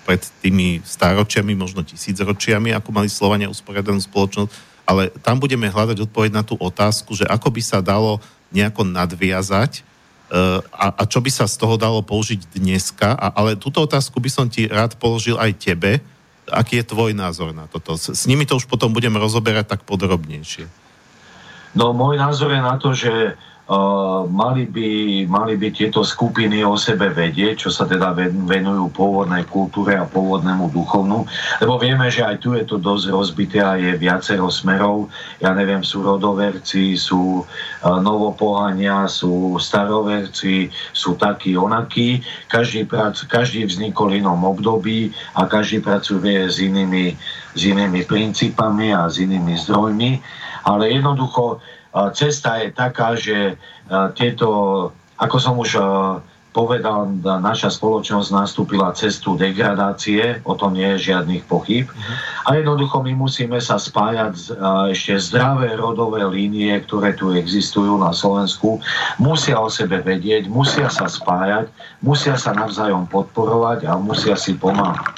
[0.02, 4.50] pred tými stáročiami, možno tisícročiami, ako mali Slovania usporiadanú spoločnosť,
[4.90, 8.18] ale tam budeme hľadať odpoveď na tú otázku, že ako by sa dalo
[8.50, 9.86] nejako nadviazať
[10.26, 13.14] Eh, a, a čo by sa z toho dalo použiť dneska.
[13.14, 16.02] A, ale túto otázku by som ti rád položil aj tebe.
[16.52, 17.98] Aký je tvoj názor na toto?
[17.98, 20.70] S, s nimi to už potom budem rozoberať tak podrobnejšie.
[21.76, 23.36] No, môj názor je na to, že
[24.30, 24.90] mali, by,
[25.26, 28.14] mali by tieto skupiny o sebe vedieť, čo sa teda
[28.46, 31.26] venujú pôvodnej kultúre a pôvodnému duchovnu,
[31.58, 35.10] lebo vieme, že aj tu je to dosť rozbité a je viacero smerov.
[35.42, 37.42] Ja neviem, sú rodoverci, sú
[37.82, 42.22] novopohania, sú staroverci, sú takí onakí.
[42.46, 47.18] Každý, prac, každý vznikol inom období a každý pracuje s inými,
[47.58, 50.22] s inými princípami a s inými zdrojmi,
[50.70, 51.62] ale jednoducho
[52.12, 53.56] cesta je taká, že
[54.20, 54.48] tieto,
[55.16, 55.80] ako som už
[56.56, 57.12] povedal,
[57.44, 61.84] naša spoločnosť nastúpila cestu degradácie, o tom nie je žiadnych pochyb.
[62.48, 64.56] A jednoducho my musíme sa spájať
[64.88, 68.80] ešte zdravé rodové línie, ktoré tu existujú na Slovensku.
[69.20, 71.68] Musia o sebe vedieť, musia sa spájať,
[72.00, 75.12] musia sa navzájom podporovať a musia si pomáhať.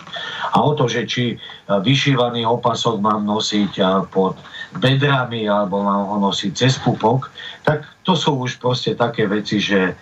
[0.57, 1.37] A o to, že či
[1.69, 3.77] vyšívaný opasok mám nosiť
[4.09, 4.41] pod
[4.79, 7.29] bedrami alebo mám ho nosiť cez pupok,
[7.65, 9.97] tak to sú už proste také veci, že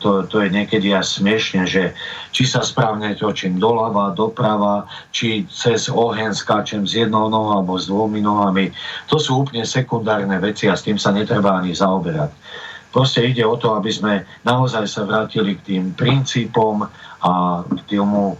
[0.00, 1.92] to, to je niekedy až smiešne, že
[2.32, 7.88] či sa správne točím doľava, doprava, či cez oheň skáčem s jednou nohou alebo s
[7.88, 8.72] dvomi nohami.
[9.08, 12.32] To sú úplne sekundárne veci a s tým sa netreba ani zaoberať.
[12.90, 16.90] Proste ide o to, aby sme naozaj sa vrátili k tým princípom
[17.22, 18.34] a k tomu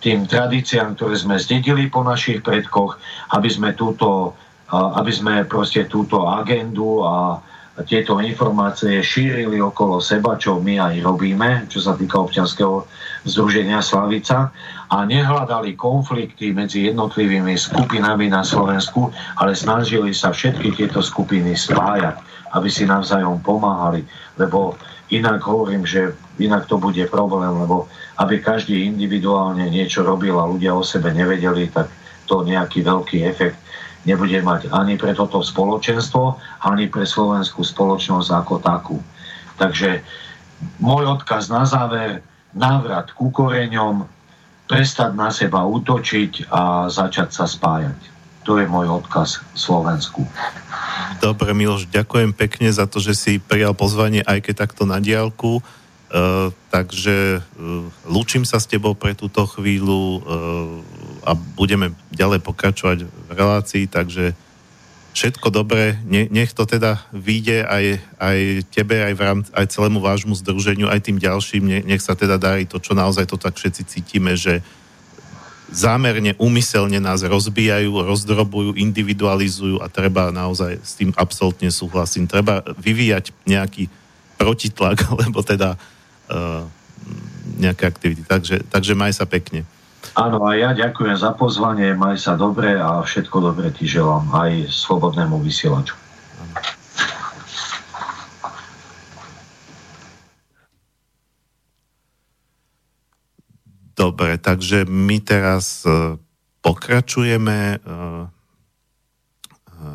[0.00, 2.98] tým tradíciám, ktoré sme zdedili po našich predkoch,
[3.36, 4.34] aby sme túto
[4.72, 7.38] aby sme proste túto agendu a
[7.84, 12.88] tieto informácie šírili okolo seba, čo my aj robíme, čo sa týka občianského
[13.28, 14.48] združenia Slavica
[14.88, 22.16] a nehľadali konflikty medzi jednotlivými skupinami na Slovensku, ale snažili sa všetky tieto skupiny spájať,
[22.56, 24.08] aby si navzájom pomáhali,
[24.40, 24.80] lebo
[25.12, 30.72] inak hovorím, že inak to bude problém, lebo aby každý individuálne niečo robil a ľudia
[30.72, 31.92] o sebe nevedeli, tak
[32.24, 33.65] to nejaký veľký efekt
[34.06, 38.98] nebude mať ani pre toto spoločenstvo, ani pre slovenskú spoločnosť ako takú.
[39.58, 40.00] Takže
[40.80, 42.22] môj odkaz na záver,
[42.56, 44.06] návrat ku koreňom,
[44.66, 47.98] prestať na seba útočiť a začať sa spájať.
[48.46, 50.22] To je môj odkaz Slovensku.
[51.18, 55.62] Dobre, Miloš, ďakujem pekne za to, že si prijal pozvanie aj keď takto na diálku.
[56.06, 60.22] Uh, takže uh, lúčim sa s tebou pre túto chvíľu.
[60.22, 64.38] Uh, a budeme ďalej pokračovať v relácii, takže
[65.10, 67.84] všetko dobré, ne, nech to teda vyjde aj,
[68.20, 68.38] aj
[68.70, 72.38] tebe, aj, v rám, aj celému vášmu združeniu, aj tým ďalším, ne, nech sa teda
[72.38, 74.62] darí to, čo naozaj to tak všetci cítime, že
[75.72, 82.30] zámerne, úmyselne nás rozbijajú, rozdrobujú, individualizujú a treba naozaj s tým absolútne súhlasím.
[82.30, 83.90] Treba vyvíjať nejaký
[84.38, 85.95] protitlak, lebo teda uh,
[87.56, 88.22] nejaké aktivity.
[88.26, 89.64] Takže, takže maj sa pekne.
[90.14, 94.70] Áno, a ja ďakujem za pozvanie, maj sa dobre a všetko dobre ti želám aj
[94.70, 95.98] slobodnému vysielaču.
[103.96, 106.20] Dobre, takže my teraz e,
[106.60, 107.60] pokračujeme.
[107.72, 107.78] E,
[109.72, 109.88] e,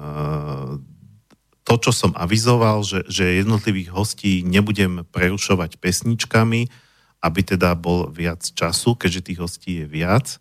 [1.72, 6.68] to, čo som avizoval, že, že jednotlivých hostí nebudem prerušovať pesničkami,
[7.24, 10.36] aby teda bol viac času, keďže tých hostí je viac,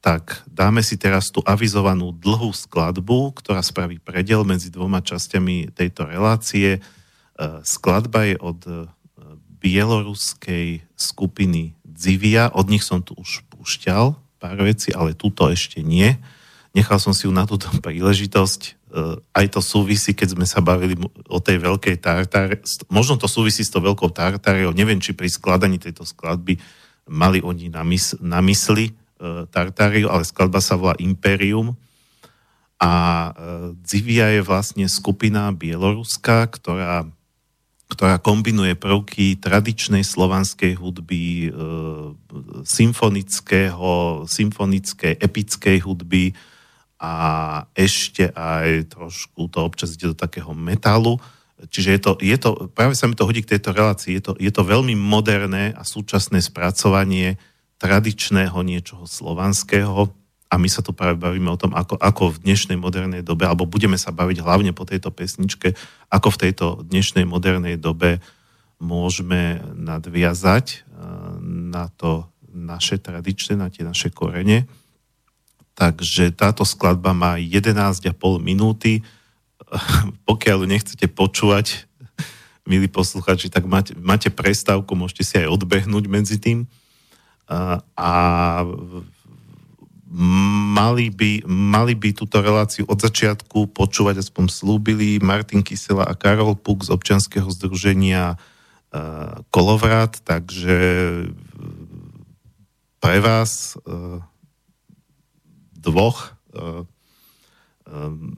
[0.00, 6.08] tak dáme si teraz tú avizovanú dlhú skladbu, ktorá spraví predel medzi dvoma časťami tejto
[6.08, 6.80] relácie.
[7.62, 8.60] Skladba je od
[9.60, 16.18] bieloruskej skupiny Zivia, od nich som tu už púšťal pár vecí, ale túto ešte nie.
[16.74, 18.83] Nechal som si ju na túto príležitosť.
[18.94, 20.94] E, aj to súvisí, keď sme sa bavili
[21.26, 22.62] o tej veľkej tartáre.
[22.86, 24.70] Možno to súvisí s tou veľkou tartáriou.
[24.70, 26.62] Neviem, či pri skladaní tejto skladby
[27.10, 31.74] mali oni na, mys- na mysli e, tartáriu, ale skladba sa volá Imperium.
[32.78, 33.30] A e,
[33.82, 37.02] Zivia je vlastne skupina bieloruská, ktorá
[37.84, 41.60] ktorá kombinuje prvky tradičnej slovanskej hudby, e,
[42.64, 46.32] symfonického, symfonickej, epickej hudby
[47.04, 47.10] a
[47.76, 51.20] ešte aj trošku to občas ide do takého metalu.
[51.68, 54.32] Čiže je to, je to, práve sa mi to hodí k tejto relácii, je to,
[54.40, 57.36] je to veľmi moderné a súčasné spracovanie
[57.78, 60.10] tradičného niečoho slovanského,
[60.54, 63.66] a my sa tu práve bavíme o tom, ako, ako v dnešnej modernej dobe, alebo
[63.66, 65.74] budeme sa baviť hlavne po tejto pesničke,
[66.14, 68.22] ako v tejto dnešnej modernej dobe
[68.78, 70.80] môžeme nadviazať eh,
[71.42, 74.70] na to naše tradičné, na tie naše korene.
[75.74, 79.02] Takže táto skladba má 11,5 minúty.
[80.28, 81.86] Pokiaľ nechcete počúvať,
[82.70, 86.70] milí posluchači, tak máte, máte prestávku, môžete si aj odbehnúť medzi tým.
[87.98, 88.12] A,
[90.14, 96.54] mali by, mali by túto reláciu od začiatku počúvať, aspoň slúbili Martin Kysela a Karol
[96.54, 100.76] Puk z občanského združenia uh, Kolovrat, takže
[101.18, 101.34] e,
[103.02, 104.22] pre vás uh,
[105.84, 106.82] dvoch uh,
[107.84, 108.32] um,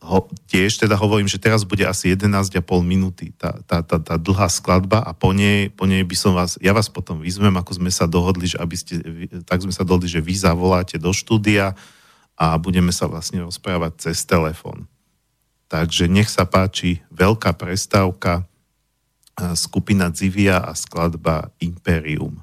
[0.00, 4.48] ho, tiež teda hovorím, že teraz bude asi 11,5 minúty tá, tá, tá, tá dlhá
[4.48, 7.92] skladba a po nej, po nej by som vás, ja vás potom vyzvem, ako sme
[7.92, 8.96] sa dohodli, že aby ste,
[9.44, 11.76] tak sme sa dohodli, že vy zavoláte do štúdia
[12.32, 14.88] a budeme sa vlastne rozprávať cez telefón.
[15.68, 18.48] Takže nech sa páči, veľká prestávka,
[19.56, 22.40] skupina Zivia a skladba Imperium.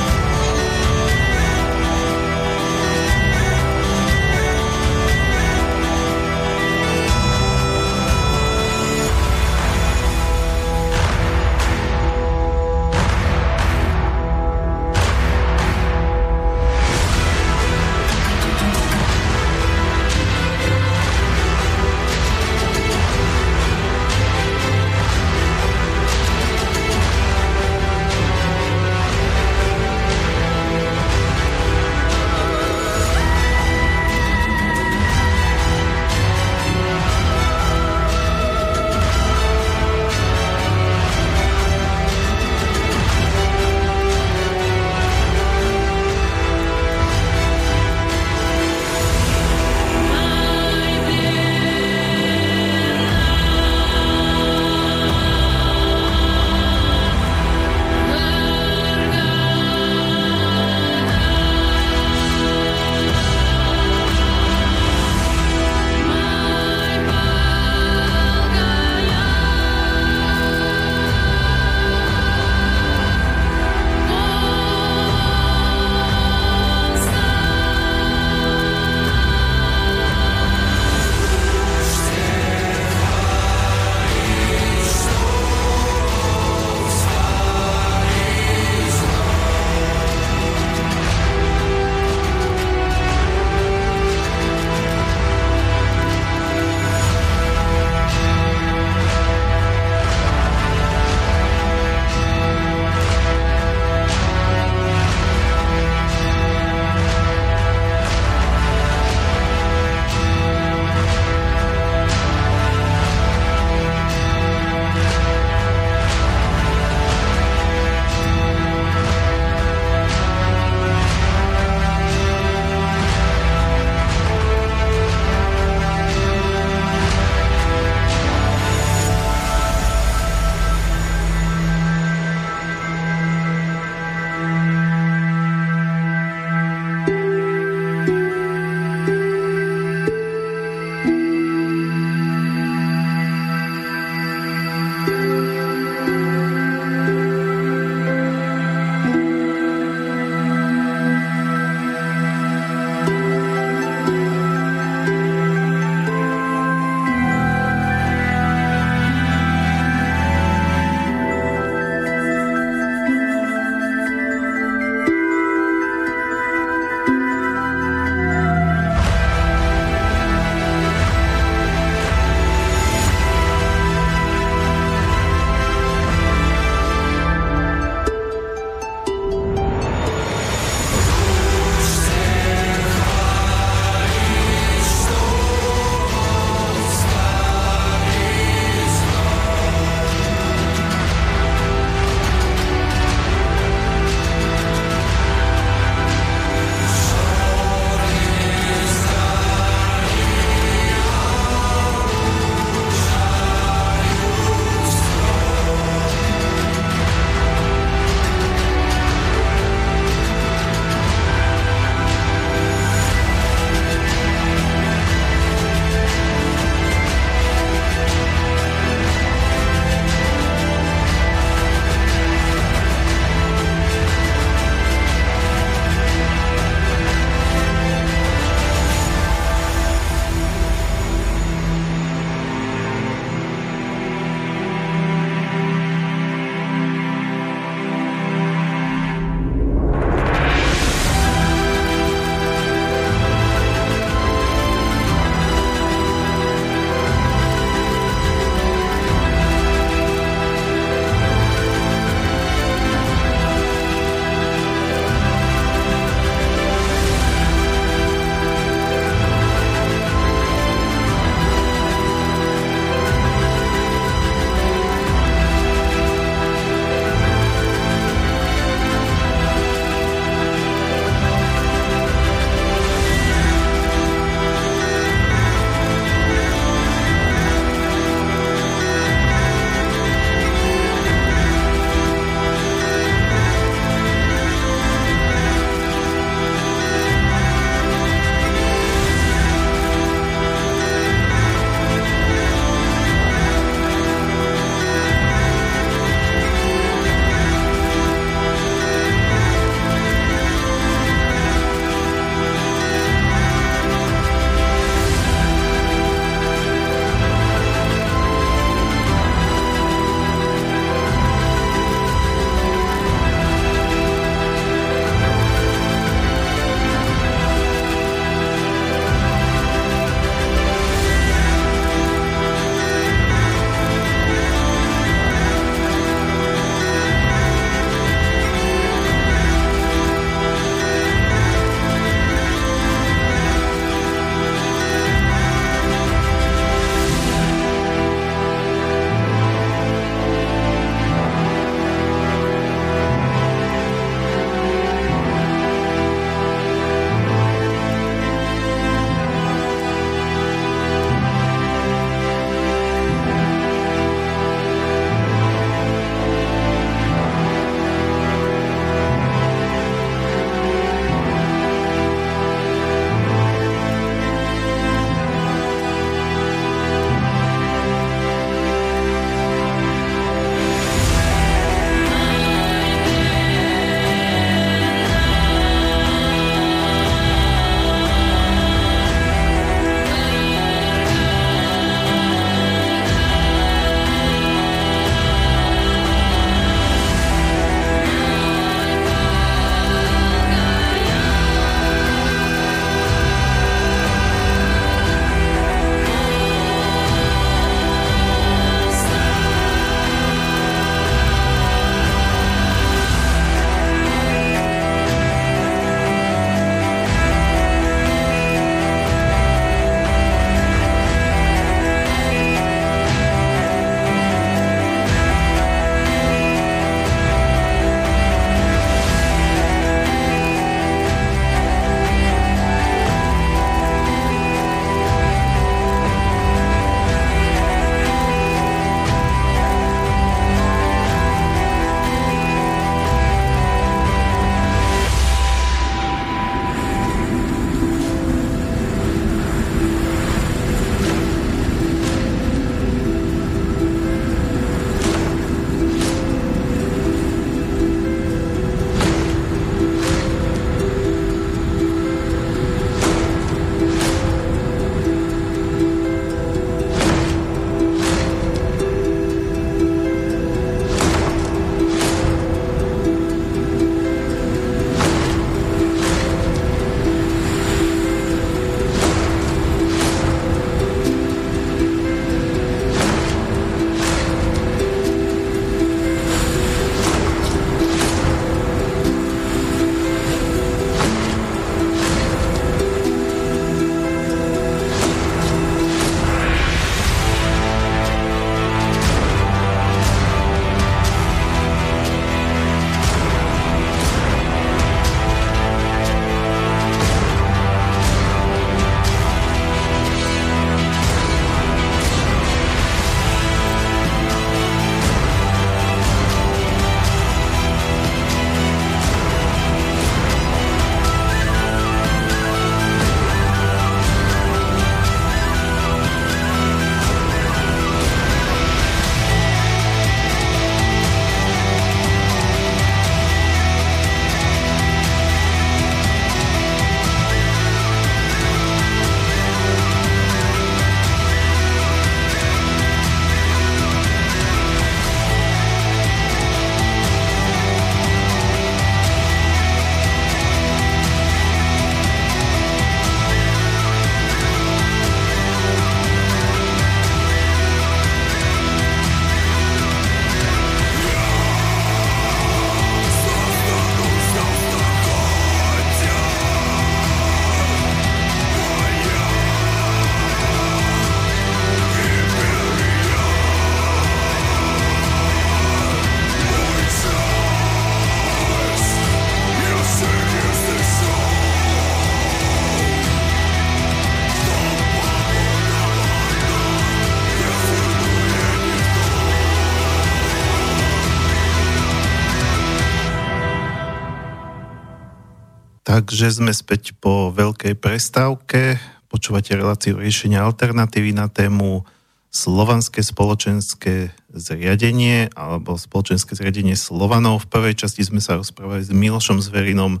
[586.08, 588.80] Takže sme späť po veľkej prestávke.
[589.12, 591.84] Počúvate reláciu riešenia alternatívy na tému
[592.32, 597.44] slovanské spoločenské zriadenie alebo spoločenské zriadenie Slovanov.
[597.44, 600.00] V prvej časti sme sa rozprávali s Milošom Zverinom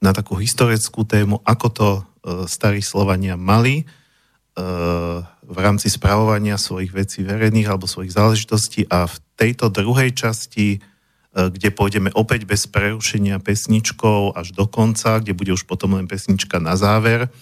[0.00, 2.02] na takú historickú tému, ako to e,
[2.48, 4.64] starí Slovania mali e,
[5.44, 10.80] v rámci spravovania svojich vecí verejných alebo svojich záležitostí a v tejto druhej časti,
[11.32, 16.60] kde pôjdeme opäť bez prerušenia pesničkou až do konca, kde bude už potom len pesnička
[16.60, 17.32] na záver,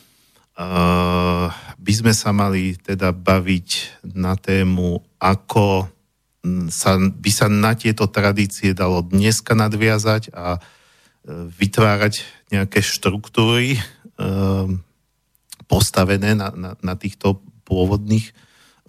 [1.80, 3.68] by sme sa mali teda baviť
[4.14, 5.88] na tému, ako
[6.68, 10.60] sa, by sa na tieto tradície dalo dneska nadviazať a e,
[11.52, 13.80] vytvárať nejaké štruktúry e,
[15.68, 18.32] postavené na, na, na týchto pôvodných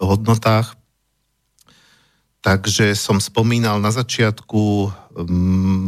[0.00, 0.80] hodnotách.
[2.42, 4.90] Takže som spomínal na začiatku,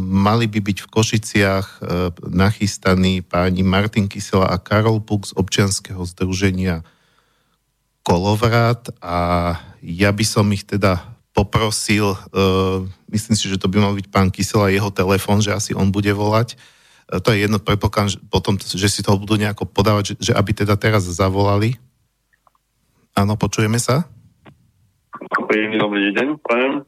[0.07, 1.79] mali by byť v Košiciach e,
[2.31, 6.87] nachystaní páni Martin Kysela a Karol Puk z občianského združenia
[8.07, 9.17] Kolovrat a
[9.83, 14.31] ja by som ich teda poprosil, uh, myslím si, že to by mal byť pán
[14.31, 16.55] Kysela jeho telefón, že asi on bude volať.
[17.11, 20.37] Uh, to je jedno, predpokladám, že potom, že si toho budú nejako podávať, že, že
[20.37, 21.75] aby teda teraz zavolali.
[23.11, 24.07] Áno, počujeme sa?
[25.25, 26.85] Príjemný dobrý deň, prajem.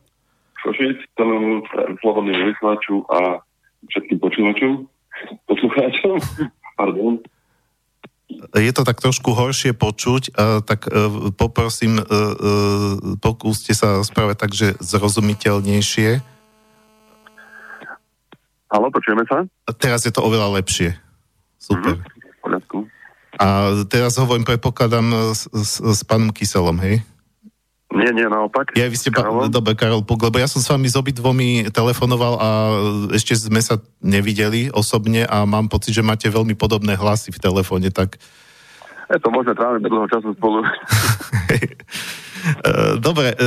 [0.61, 1.65] Šošic, celému
[2.01, 3.41] slobodnému vysielaču a
[3.89, 4.71] všetkým počúvačom,
[5.49, 6.21] poslucháčom.
[6.79, 7.17] Pardon.
[8.53, 10.35] Je to tak trošku horšie počuť,
[10.67, 12.13] tak e, poprosím, e, e,
[13.17, 16.21] pokúste sa rozprávať tak, že zrozumiteľnejšie.
[18.67, 19.47] Halo, počujeme sa?
[19.79, 20.93] Teraz je to oveľa lepšie.
[21.57, 21.97] Super.
[21.97, 22.83] Mm-hmm.
[23.37, 23.47] A
[23.87, 27.05] teraz hovorím, predpokladám s, s, s pánom Kyselom, hej?
[27.97, 28.77] Nie, nie, naopak.
[28.77, 32.33] Ja, vy ste, pa, dobre, Karol Puk, lebo ja som s vami s obidvomi telefonoval
[32.37, 32.49] a
[33.17, 37.89] ešte sme sa nevideli osobne a mám pocit, že máte veľmi podobné hlasy v telefóne,
[37.89, 38.21] tak...
[39.07, 40.61] Je to možné, trávime dlho času spolu.
[42.47, 43.37] E, dobre, e,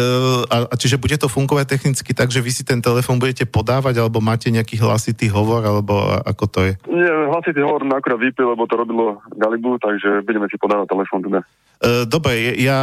[0.51, 4.21] a čiže bude to fungovať technicky tak, že vy si ten telefón budete podávať, alebo
[4.21, 6.73] máte nejaký hlasitý hovor, alebo ako to je?
[6.89, 11.41] Nie, hlasitý hovor akurát vypil, lebo to robilo Galibu, takže budeme si podávať telefón teda.
[11.81, 12.79] E, dobre, ja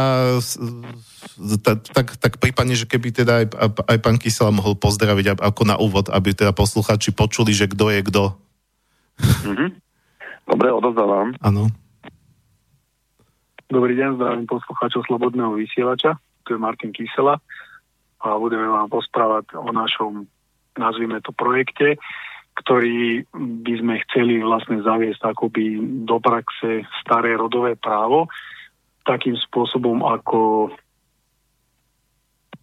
[1.94, 3.46] tak, tak prípadne, že keby teda aj,
[3.86, 8.00] aj pán Kysela mohol pozdraviť ako na úvod, aby teda posluchači počuli, že kto je
[8.02, 8.24] kto.
[9.22, 9.70] Mm-hmm.
[10.48, 11.36] Dobre, odozdávam.
[11.44, 11.70] Áno.
[13.68, 16.16] Dobrý deň, zdravím poslucháčov Slobodného vysielača.
[16.48, 17.36] Tu je Martin Kysela
[18.16, 20.24] a budeme vám posprávať o našom,
[20.80, 22.00] nazvime to, projekte,
[22.64, 28.32] ktorý by sme chceli vlastne zaviesť akoby do praxe staré rodové právo
[29.04, 30.72] takým spôsobom, ako,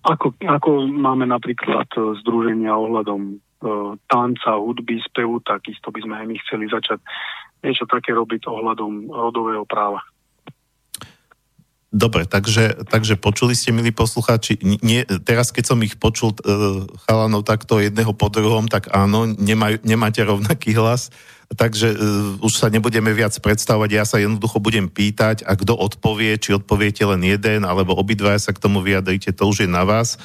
[0.09, 1.85] ako, ako máme napríklad
[2.25, 3.33] združenia ohľadom e,
[4.09, 6.97] tanca, hudby, spevu, takisto by sme aj my chceli začať
[7.61, 10.01] niečo také robiť ohľadom rodového práva.
[11.95, 17.47] Dobre, takže, takže počuli ste, milí poslucháči, nie, teraz keď som ich počul uh, chalanov
[17.47, 21.07] takto jedného po druhom, tak áno, nemaj, nemáte rovnaký hlas,
[21.55, 26.35] takže uh, už sa nebudeme viac predstavovať, ja sa jednoducho budem pýtať a kto odpovie,
[26.35, 30.19] či odpoviete len jeden, alebo obidva sa k tomu vyjadrite, to už je na vás.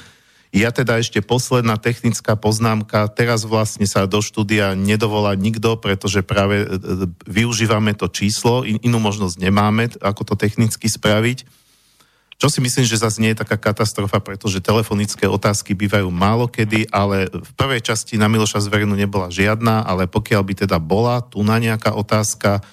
[0.50, 3.06] Ja teda ešte posledná technická poznámka.
[3.14, 6.68] Teraz vlastne sa do štúdia nedovolá nikto, pretože práve e,
[7.30, 11.59] využívame to číslo, inú možnosť nemáme, ako to technicky spraviť.
[12.40, 16.88] Čo si myslím, že zase nie je taká katastrofa, pretože telefonické otázky bývajú málo kedy,
[16.88, 21.44] ale v prvej časti na Miloša Zverinu nebola žiadna, ale pokiaľ by teda bola tu
[21.44, 22.64] na nejaká otázka,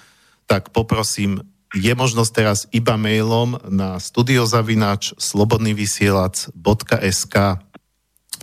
[0.48, 1.44] tak poprosím,
[1.76, 7.36] je možnosť teraz iba mailom na studiozavinač slobodnyvysielac.sk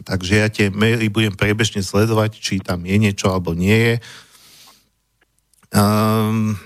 [0.03, 3.95] Takže ja tie maily budem priebežne sledovať, či tam je niečo alebo nie je.
[5.71, 6.59] Um,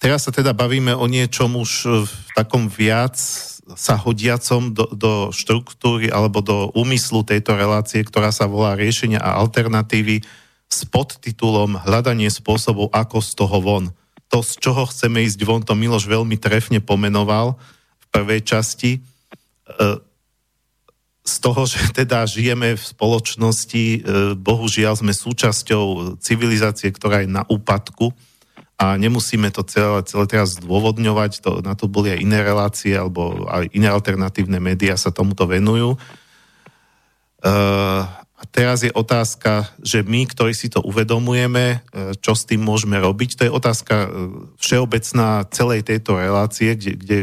[0.00, 1.72] Teraz sa teda bavíme o niečom už
[2.08, 3.20] v takom viac
[3.76, 9.36] sa hodiacom do, do štruktúry alebo do úmyslu tejto relácie, ktorá sa volá riešenia a
[9.38, 10.24] alternatívy
[10.70, 13.84] s podtitulom Hľadanie spôsobov, ako z toho von.
[14.32, 17.58] To, z čoho chceme ísť von, to Miloš veľmi trefne pomenoval
[18.00, 18.90] v prvej časti.
[18.96, 19.00] E,
[21.26, 23.98] z toho, že teda žijeme v spoločnosti, e,
[24.38, 28.14] bohužiaľ sme súčasťou civilizácie, ktorá je na úpadku,
[28.80, 33.44] a nemusíme to celé, celé teraz zdôvodňovať, to, na to boli aj iné relácie alebo
[33.44, 36.00] aj iné alternatívne médiá sa tomuto venujú.
[37.44, 38.08] Uh,
[38.40, 42.96] a teraz je otázka, že my, ktorí si to uvedomujeme, uh, čo s tým môžeme
[42.96, 44.08] robiť, to je otázka uh,
[44.56, 47.18] všeobecná celej tejto relácie, kde, kde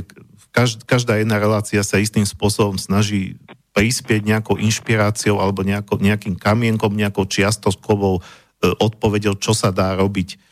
[0.86, 3.34] každá, jedna relácia sa istým spôsobom snaží
[3.74, 8.22] prispieť nejakou inšpiráciou alebo nejako, nejakým kamienkom, nejakou čiastoskovou
[8.58, 10.47] odpovedel, čo sa dá robiť,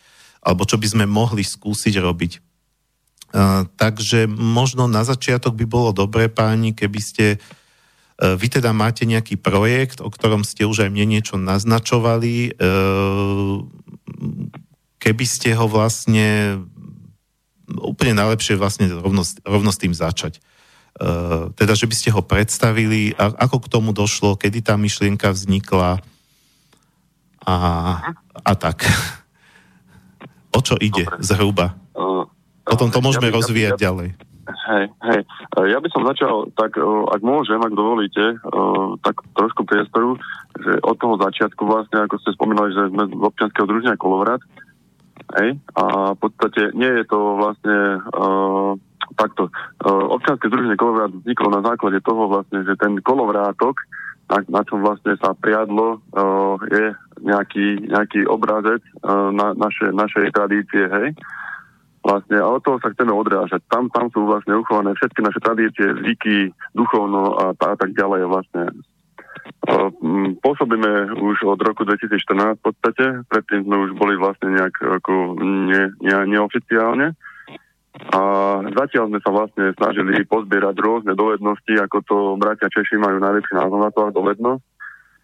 [0.46, 2.34] alebo čo by sme mohli skúsiť robiť.
[3.76, 7.26] Takže možno na začiatok by bolo dobre, páni, keby ste
[8.16, 12.56] vy teda máte nejaký projekt, o ktorom ste už aj mne niečo naznačovali.
[15.04, 16.62] Keby ste ho vlastne
[17.68, 20.40] úplne najlepšie vlastne rovno, rovno s tým začať.
[21.60, 26.00] Teda, že by ste ho predstavili, ako k tomu došlo, kedy tá myšlienka vznikla
[27.44, 27.56] a,
[28.32, 28.88] a tak.
[30.56, 31.20] O čo ide Dobre.
[31.20, 31.66] zhruba?
[32.66, 34.10] Potom to môžeme ja by, rozvíjať ja, ďalej.
[34.46, 35.22] Hej, hej.
[35.70, 38.42] Ja by som začal, tak ak môžem, ak dovolíte,
[39.06, 40.18] tak trošku priestoru,
[40.58, 44.42] že od toho začiatku vlastne, ako ste spomínali, že sme z občianského druženia Kolovrat,
[45.38, 48.74] hej, a v podstate nie je to vlastne uh,
[49.18, 49.50] takto.
[49.82, 53.78] Uh, občianske združenie Kolovrat vzniklo na základe toho vlastne, že ten kolovrátok,
[54.30, 56.94] na, na čom vlastne sa priadlo, uh, je
[57.26, 61.18] nejaký, nejaký obrazec uh, na naše, našej tradície, hej.
[62.06, 63.66] Vlastne, a od toho sa chceme odrážať.
[63.66, 68.64] Tam, tam sú vlastne uchované všetky naše tradície, zvyky, duchovno a, a tak ďalej vlastne.
[69.66, 69.90] Uh,
[70.46, 75.98] pôsobíme už od roku 2014 v podstate, predtým sme už boli vlastne nejak ako ne,
[75.98, 77.18] ne, neoficiálne.
[77.96, 78.22] A
[78.76, 83.80] zatiaľ sme sa vlastne snažili pozbierať rôzne dovednosti, ako to bratia Češi majú najlepší názov
[83.80, 84.75] na to a dovednosť.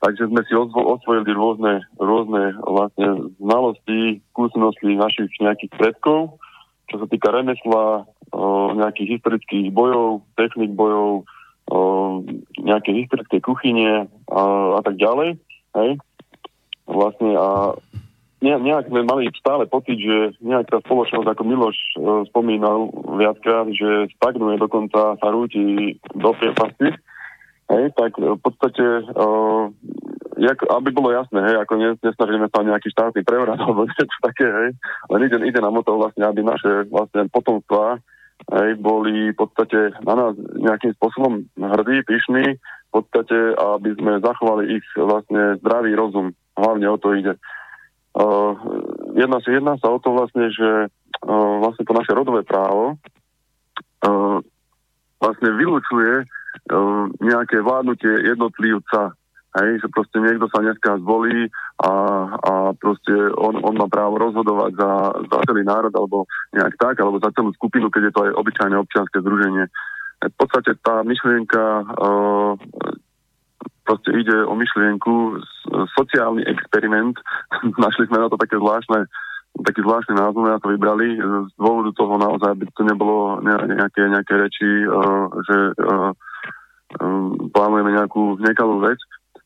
[0.01, 6.41] Takže sme si osvojili rôzne, rôzne vlastne znalosti, skúsenosti našich nejakých predkov
[6.91, 8.03] čo sa týka remesla,
[8.75, 11.23] nejakých historických bojov, technik bojov,
[11.71, 11.79] o,
[12.59, 14.43] nejakej historickej kuchyne a,
[14.75, 15.39] a tak ďalej.
[15.79, 15.89] Hej?
[16.91, 17.79] Vlastne a
[18.43, 21.91] ne, nejak sme mali stále pocit, že nejaká spoločnosť, ako Miloš e,
[22.27, 26.91] spomínal viackrát, že stagnuje, dokonca sa rúti do priepasti.
[27.71, 29.03] Hej, tak v podstate e,
[30.43, 31.73] jak, aby bolo jasné, hej, ako
[32.03, 34.69] nesnažíme sa nejaký štátny prevrat alebo niečo také, hej,
[35.07, 38.03] len ide, ide nám o to vlastne, aby naše vlastne potomstvá
[38.59, 44.75] hej, boli v podstate na nás nejakým spôsobom hrdí, pyšní, v podstate, aby sme zachovali
[44.75, 46.35] ich vlastne zdravý rozum.
[46.59, 47.39] Hlavne o to ide.
[48.11, 48.51] Uh,
[49.15, 52.99] jedná, sa, jedná sa o to vlastne, že uh, vlastne to naše rodové právo
[54.03, 54.43] uh,
[55.23, 56.40] vlastne vylúčuje uh,
[57.19, 59.15] nejaké vládnutie jednotlivca
[59.51, 61.51] Hej, že proste niekto sa dneska zvolí
[61.83, 61.91] a,
[62.39, 64.91] a proste on, on má právo rozhodovať za,
[65.27, 66.23] za celý národ alebo
[66.55, 69.67] nejak tak, alebo za celú skupinu, keď je to aj obyčajné občianske združenie.
[70.23, 72.55] V podstate tá myšlienka uh,
[73.83, 75.43] proste ide o myšlienku,
[75.99, 77.19] sociálny experiment.
[77.83, 79.03] Našli sme na to také zvláštne
[79.59, 84.33] taký zvláštny názov na to vybrali z dôvodu toho naozaj, aby to nebolo nejaké, nejaké
[84.39, 86.11] reči, uh, že uh,
[86.99, 88.97] um, plánujeme nejakú nekalú vec.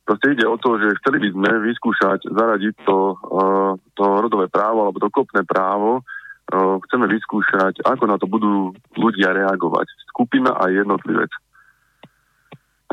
[0.06, 4.86] Proste ide o to, že chceli by sme vyskúšať zaradiť to, uh, to rodové právo
[4.86, 6.06] alebo to kopné právo.
[6.45, 9.90] Uh, chceme vyskúšať, ako na to budú ľudia reagovať.
[10.14, 11.34] Skupina a jednotlivec.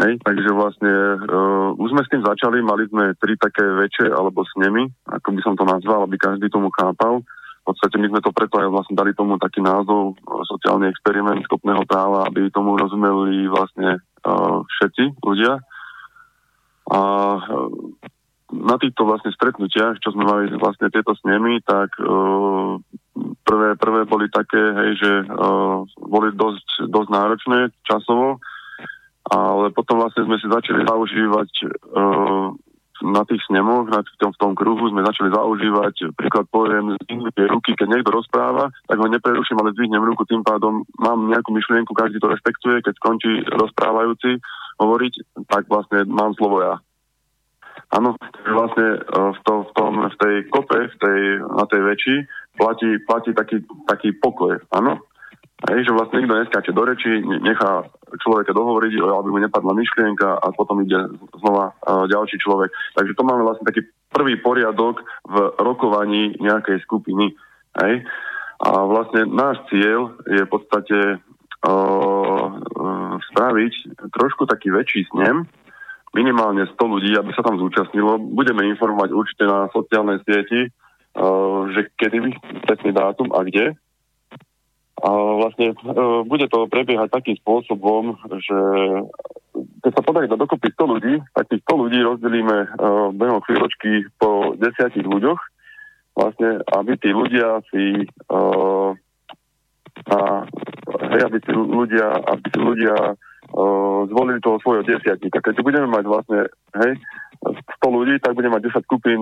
[0.03, 0.91] Hej, takže vlastne
[1.31, 5.41] uh, už sme s tým začali, mali sme tri také väčšie alebo snemy, ako by
[5.47, 7.23] som to nazval, aby každý tomu chápal.
[7.63, 11.87] V podstate my sme to preto aj vlastne dali tomu taký názov sociálny experiment skopného
[11.87, 15.63] práva, aby tomu rozumeli vlastne uh, všetci ľudia.
[16.91, 16.99] A
[18.53, 22.75] na týchto vlastne stretnutiach, čo sme mali vlastne tieto snemy, tak uh,
[23.47, 28.43] prvé, prvé boli také, hej, že uh, boli dosť, dosť náročné časovo,
[29.31, 31.51] ale potom vlastne sme si začali zaužívať
[31.95, 32.51] uh,
[33.03, 37.75] na tých snemoch, na tom, v tom kruhu sme začali zaužívať, príklad poviem, z ruky,
[37.75, 42.23] keď niekto rozpráva, tak ho nepreruším, ale zdvihnem ruku, tým pádom mám nejakú myšlienku, každý
[42.23, 44.39] to respektuje, keď skončí rozprávajúci,
[44.79, 45.15] hovoriť,
[45.51, 46.79] tak vlastne mám slovo ja.
[47.93, 48.17] Áno,
[48.49, 52.17] vlastne e, v, to, v, tom, v tej kope, v tej, na tej väčši,
[52.57, 55.03] platí, platí taký, taký pokoj, áno.
[55.63, 57.87] Hej, že vlastne nikto neskáče do reči, nechá
[58.19, 60.99] človeka dohovoriť, aby mu nepadla myšlienka a potom ide
[61.39, 62.75] znova uh, ďalší človek.
[62.99, 67.39] Takže to máme vlastne taký prvý poriadok v rokovaní nejakej skupiny.
[67.79, 68.03] Hej.
[68.63, 70.99] A vlastne náš cieľ je v podstate
[73.31, 73.73] spraviť
[74.11, 75.47] trošku taký väčší snem,
[76.11, 78.19] minimálne 100 ľudí, aby sa tam zúčastnilo.
[78.19, 80.69] Budeme informovať určite na sociálnej sieti,
[81.73, 82.35] že kedy
[82.67, 83.79] presný dátum a kde.
[85.03, 85.75] A vlastne
[86.31, 88.59] bude to prebiehať takým spôsobom, že
[89.83, 92.57] keď sa podarí do dokopy 100 ľudí, tak tých 100 ľudí rozdelíme
[93.19, 95.41] behom chvíľočky po desiatich ľuďoch,
[96.15, 98.07] vlastne, aby tí ľudia si
[100.09, 100.49] a
[101.13, 105.45] hej, aby si ľudia, aby si ľudia uh, zvolili toho svojho desiatníka.
[105.45, 106.41] Keď budeme mať vlastne,
[106.81, 106.93] hej,
[107.43, 109.21] 100 ľudí, tak budeme mať 10 skupín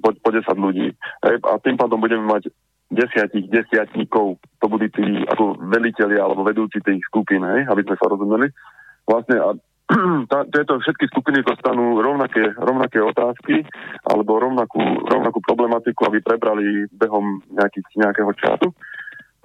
[0.00, 0.94] po, po 10 ľudí.
[1.26, 2.48] Hej, a tým pádom budeme mať
[2.90, 8.06] desiatich desiatníkov, to budú tí ako veliteľi alebo vedúci tých skupín, hej, aby sme sa
[8.10, 8.46] rozumeli.
[9.06, 9.50] Vlastne a
[10.30, 13.66] tá, tieto všetky skupiny dostanú rovnaké, rovnaké otázky
[14.06, 18.68] alebo rovnakú, rovnakú problematiku, aby prebrali behom nejaký, nejakého času.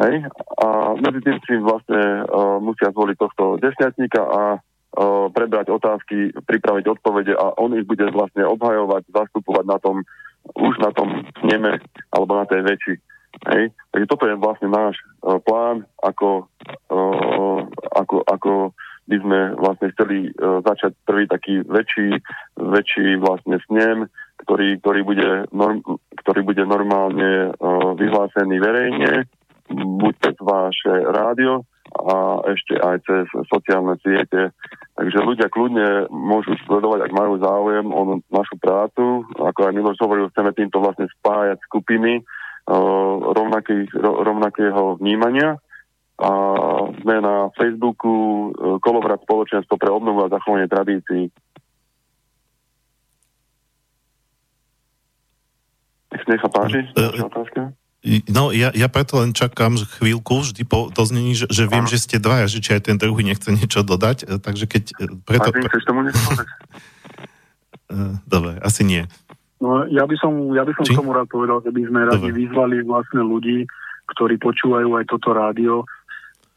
[0.06, 0.28] Hej?
[0.62, 0.68] A
[1.00, 7.34] medzi tým si vlastne uh, musia zvoliť tohto desiatníka a uh, prebrať otázky, pripraviť odpovede
[7.34, 10.04] a on ich bude vlastne obhajovať, zastupovať na tom,
[10.54, 11.82] už na tom sneme
[12.14, 12.96] alebo na tej väčši.
[13.52, 13.72] Hej?
[13.92, 16.48] Takže toto je vlastne náš uh, plán, ako,
[16.92, 17.60] uh,
[17.96, 18.52] ako, ako
[19.06, 22.20] by sme vlastne chceli uh, začať prvý taký väčší,
[22.58, 24.10] väčší vlastne snem,
[24.46, 25.80] ktorý, ktorý, bude, norm,
[26.26, 29.30] ktorý bude normálne uh, vyhlásený verejne
[29.72, 34.52] buď cez vaše rádio a ešte aj cez sociálne siete.
[34.96, 38.02] Takže ľudia kľudne môžu sledovať, ak majú záujem o
[38.32, 39.24] našu prácu.
[39.40, 42.24] Ako aj Miloš hovoril, chceme týmto vlastne spájať skupiny
[42.70, 45.58] uh, rovnakých, rovnakého vnímania.
[46.16, 46.30] A
[47.04, 51.28] sme na Facebooku uh, Kolovrat spoločenstvo pre obnovu a zachovanie tradícií.
[56.26, 57.76] Nech sa páči, otázka.
[58.30, 62.22] No, ja, ja preto len čakám chvíľku vždy po doznení, že, že viem, že ste
[62.22, 64.84] dvaja, že či aj ten druhý nechce niečo dodať, e, takže keď...
[64.94, 65.50] E, preto...
[65.50, 66.22] A chceš tomu niečo
[67.90, 69.10] e, Dobre, asi nie.
[69.64, 72.40] No, ja by som, ja by som tomu rád povedal, že by sme radi Dobre.
[72.44, 73.64] vyzvali vlastne ľudí,
[74.12, 75.88] ktorí počúvajú aj toto rádio,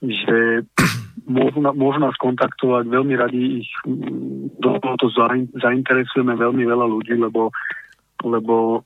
[0.03, 0.67] že
[1.31, 3.71] môžu, môžu nás kontaktovať, veľmi radi ich
[4.59, 5.07] do tohoto
[5.63, 7.55] zainteresujeme veľmi veľa ľudí, lebo,
[8.27, 8.83] lebo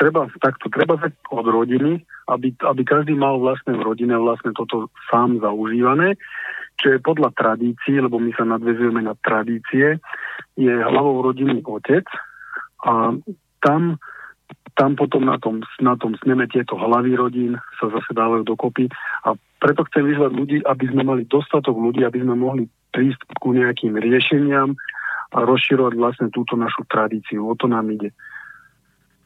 [0.00, 0.96] treba takto, treba
[1.30, 2.00] od rodiny,
[2.32, 6.16] aby, aby každý mal vlastne v rodine vlastne toto sám zaužívané,
[6.80, 10.00] čo je podľa tradície, lebo my sa nadvezujeme na tradície,
[10.58, 12.08] je hlavou rodiny otec
[12.84, 13.16] a
[13.64, 13.96] tam,
[14.76, 18.92] tam potom na tom, na tom sneme tieto hlavy rodín sa zase dávajú dokopy
[19.24, 19.32] a
[19.64, 23.96] preto chcem vyzvať ľudí, aby sme mali dostatok ľudí, aby sme mohli prísť ku nejakým
[23.96, 24.76] riešeniam
[25.34, 27.48] a rozširovať vlastne túto našu tradíciu.
[27.48, 28.12] O to nám ide.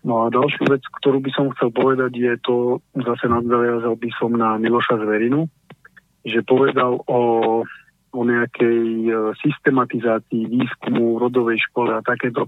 [0.07, 4.31] No a ďalšiu vec, ktorú by som chcel povedať, je to, zase nadviazal by som
[4.39, 5.51] na Miloša Zverinu,
[6.23, 7.21] že povedal o,
[8.15, 9.13] o nejakej e,
[9.43, 12.47] systematizácii výskumu, rodovej škole a takéto.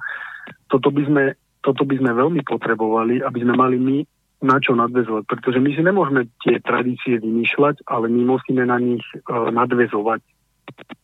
[0.68, 1.24] Toto by sme,
[1.60, 3.98] toto by sme veľmi potrebovali, aby sme mali my
[4.40, 9.04] na čo nadvezovať, pretože my si nemôžeme tie tradície vymýšľať, ale my musíme na nich
[9.28, 10.24] uh, nadvezovať.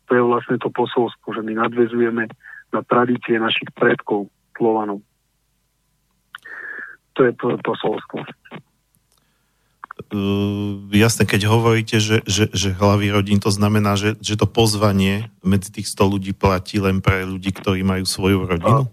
[0.09, 2.33] To je vlastne to posolstvo, že my nadvezujeme
[2.73, 5.05] na tradície našich predkov, Slovanov
[7.17, 8.21] to je to posolstvo.
[10.13, 15.33] Uh, jasne, keď hovoríte, že, že, že hlavy rodín, to znamená, že, že to pozvanie
[15.41, 18.93] medzi tých 100 ľudí platí len pre ľudí, ktorí majú svoju rodinu?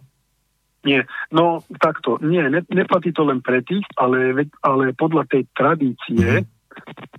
[0.83, 6.43] Nie, no takto, nie, ne, neplatí to len pre tých, ale, ale podľa tej tradície,
[6.43, 6.52] mm-hmm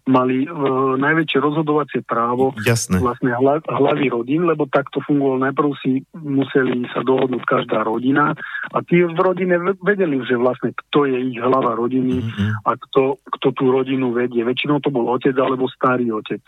[0.05, 3.01] mali uh, najväčšie rozhodovacie právo Jasné.
[3.01, 5.49] vlastne hla, hlavy rodín, lebo takto fungovalo.
[5.49, 8.37] Najprv si museli sa dohodnúť každá rodina
[8.69, 12.69] a tí v rodine vedeli, že vlastne kto je ich hlava rodiny mm-hmm.
[12.69, 14.45] a kto, kto tú rodinu vedie.
[14.45, 16.45] Väčšinou to bol otec alebo starý otec.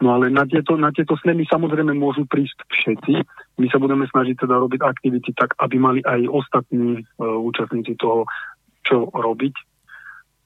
[0.00, 3.14] No ale na tieto, na tieto snemy samozrejme môžu prísť všetci.
[3.60, 8.24] My sa budeme snažiť teda robiť aktivity tak, aby mali aj ostatní uh, účastníci toho
[8.84, 9.73] čo robiť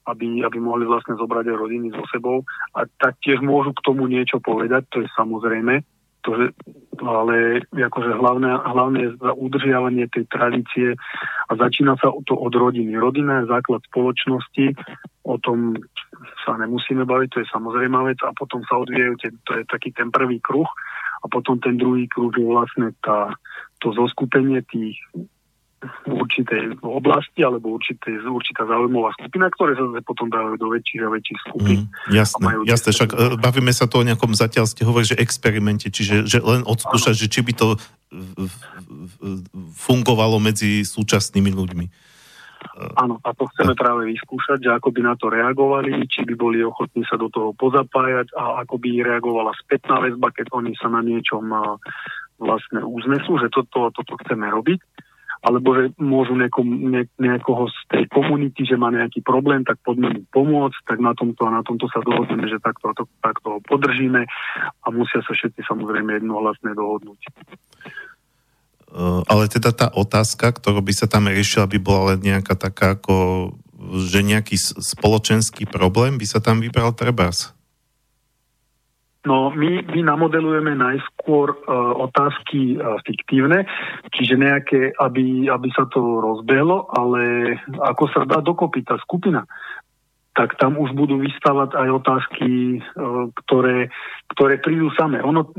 [0.09, 4.41] aby, aby mohli vlastne zobrať aj rodiny so sebou a taktiež môžu k tomu niečo
[4.41, 5.85] povedať, to je samozrejme,
[6.27, 6.47] to, že,
[6.99, 10.89] ale akože hlavné, hlavné je za udržiavanie tej tradície
[11.49, 12.99] a začína sa to od rodiny.
[12.99, 14.75] Rodina je základ spoločnosti,
[15.25, 15.79] o tom
[16.43, 19.15] sa nemusíme baviť, to je samozrejmá vec a potom sa odvíjajú,
[19.47, 20.69] to je taký ten prvý kruh
[21.23, 23.33] a potom ten druhý kruh je vlastne tá,
[23.79, 24.99] to zoskupenie tých
[26.11, 31.41] určitej oblasti alebo určité, určitá zaujímavá skupina, ktoré sa potom dávajú do väčších a väčších
[31.47, 31.79] skupín.
[31.87, 35.87] Mm, jasné, jasné, však e, bavíme sa tu o nejakom zatiaľ ste hovorili, že experimente,
[35.87, 37.79] čiže že len odskúšať, že či by to
[39.77, 41.87] fungovalo medzi súčasnými ľuďmi.
[42.99, 46.59] Áno, a to chceme práve vyskúšať, že ako by na to reagovali, či by boli
[46.59, 50.99] ochotní sa do toho pozapájať a ako by reagovala spätná väzba, keď oni sa na
[51.07, 51.47] niečom
[52.39, 54.79] vlastne uznesú, že toto, toto chceme robiť
[55.39, 60.19] alebo že môžu nejako, ne, nejakoho z tej komunity, že má nejaký problém, tak poďme
[60.19, 63.59] mu pomôcť, tak na tomto a na tomto sa dohodneme, že takto, to, takto ho
[63.63, 64.27] podržíme
[64.83, 67.21] a musia sa všetci samozrejme jednohlasne dohodnúť.
[69.29, 73.53] Ale teda tá otázka, ktorú by sa tam riešila, by bola len nejaká taká ako,
[74.09, 77.58] že nejaký spoločenský problém by sa tam vybral trebárs?
[79.27, 83.67] No my, my namodelujeme najskôr uh, otázky uh, fiktívne,
[84.15, 89.43] čiže nejaké, aby, aby sa to rozbehlo, ale ako sa dá dokopy tá skupina,
[90.39, 93.91] tak tam už budú vystávať aj otázky, uh, ktoré,
[94.39, 95.19] ktoré prídu samé.
[95.19, 95.51] Ono,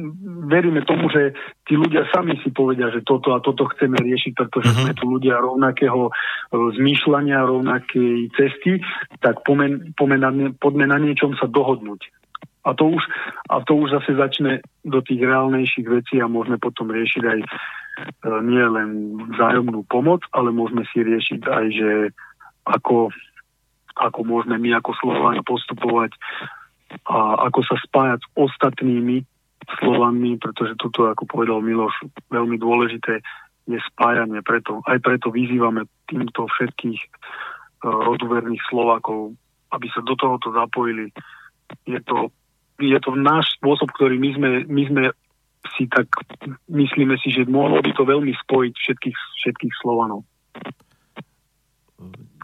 [0.48, 1.36] veríme tomu, že
[1.68, 4.88] tí ľudia sami si povedia, že toto a toto chceme riešiť, pretože uh-huh.
[4.88, 6.16] sme tu ľudia rovnakého
[6.80, 8.80] zmýšľania, rovnakej cesty,
[9.20, 12.08] tak pomen, pomen, poďme na niečom sa dohodnúť.
[12.68, 13.04] A to už,
[13.48, 17.48] a to už zase začne do tých reálnejších vecí a môžeme potom riešiť aj e,
[18.44, 21.92] nie len vzájomnú pomoc, ale môžeme si riešiť aj, že
[22.68, 23.16] ako,
[23.96, 26.20] ako môžeme my ako Slovania postupovať
[27.08, 29.24] a ako sa spájať s ostatnými
[29.78, 31.94] Slovanmi, pretože toto, ako povedal Miloš,
[32.34, 33.22] veľmi dôležité
[33.70, 34.42] je spájanie.
[34.42, 37.10] Preto, aj preto vyzývame týmto všetkých uh,
[37.86, 39.38] roduverných Slovákov,
[39.70, 41.14] aby sa do tohoto zapojili.
[41.86, 42.34] Je to
[42.80, 45.04] je to náš spôsob, ktorý my sme, my sme
[45.76, 46.08] si tak
[46.72, 50.24] myslíme si, že mohlo by to veľmi spojiť všetkých, všetkých Slovanov.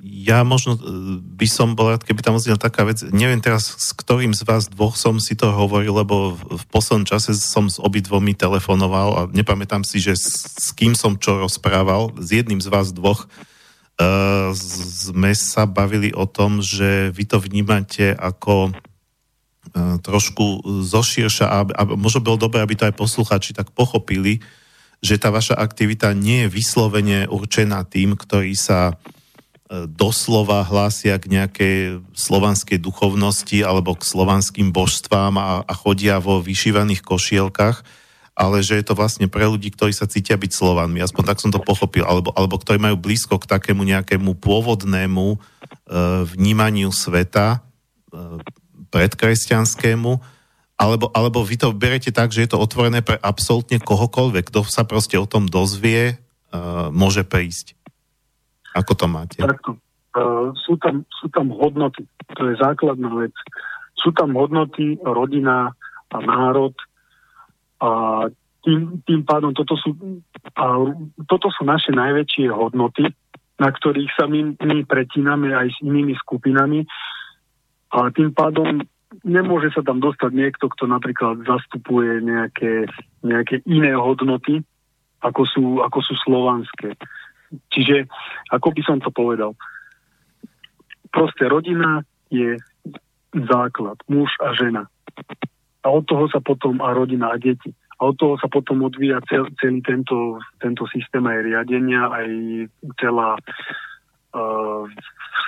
[0.06, 0.82] Ja možno e,
[1.24, 3.02] by som bol rád, keby tam oznila taká vec.
[3.10, 7.34] Neviem teraz, s ktorým z vás dvoch som si to hovoril, lebo v poslednom čase
[7.34, 12.14] som s obidvomi telefonoval a nepamätám si, že s, s kým som čo rozprával.
[12.22, 18.14] S jedným z vás dvoch uh, sme sa bavili o tom, že vy to vnímate
[18.14, 18.78] ako
[19.74, 24.40] trošku zoširša a, a možno bolo dobré, aby to aj posluchači tak pochopili,
[25.04, 28.94] že tá vaša aktivita nie je vyslovene určená tým, ktorí sa e,
[29.86, 31.78] doslova hlásia k nejakej
[32.16, 37.84] slovanskej duchovnosti alebo k slovanským božstvám a, a chodia vo vyšívaných košielkach,
[38.36, 41.00] ale že je to vlastne pre ľudí, ktorí sa cítia byť Slovanmi.
[41.00, 42.04] Aspoň tak som to pochopil.
[42.04, 45.38] Alebo, alebo ktorí majú blízko k takému nejakému pôvodnému e,
[46.36, 47.64] vnímaniu sveta,
[48.12, 48.44] e,
[48.90, 50.12] predkresťanskému,
[50.76, 54.84] alebo, alebo vy to berete tak, že je to otvorené pre absolútne kohokoľvek, kto sa
[54.84, 56.20] proste o tom dozvie,
[56.52, 57.80] uh, môže prísť.
[58.76, 59.40] Ako to máte?
[59.40, 59.80] Takto.
[60.16, 62.04] Uh, sú, tam, sú tam hodnoty.
[62.36, 63.36] To je základná vec.
[63.96, 65.72] Sú tam hodnoty, rodina
[66.12, 66.76] a národ
[67.80, 67.90] a
[68.64, 69.94] tým, tým pádom toto sú,
[70.58, 70.80] a
[71.28, 73.12] toto sú naše najväčšie hodnoty,
[73.60, 76.88] na ktorých sa my, my pretíname aj s inými skupinami
[77.96, 78.84] a tým pádom
[79.24, 82.92] nemôže sa tam dostať niekto, kto napríklad zastupuje nejaké,
[83.24, 84.60] nejaké iné hodnoty,
[85.24, 87.00] ako sú, ako sú slovanské.
[87.72, 88.12] Čiže,
[88.52, 89.56] ako by som to povedal,
[91.16, 92.60] proste rodina je
[93.32, 94.84] základ, muž a žena.
[95.86, 97.72] A od toho sa potom a rodina a deti.
[97.96, 102.28] A od toho sa potom odvíja cel, celý tento, tento systém aj riadenia, aj
[103.00, 103.40] celá
[104.36, 104.84] uh,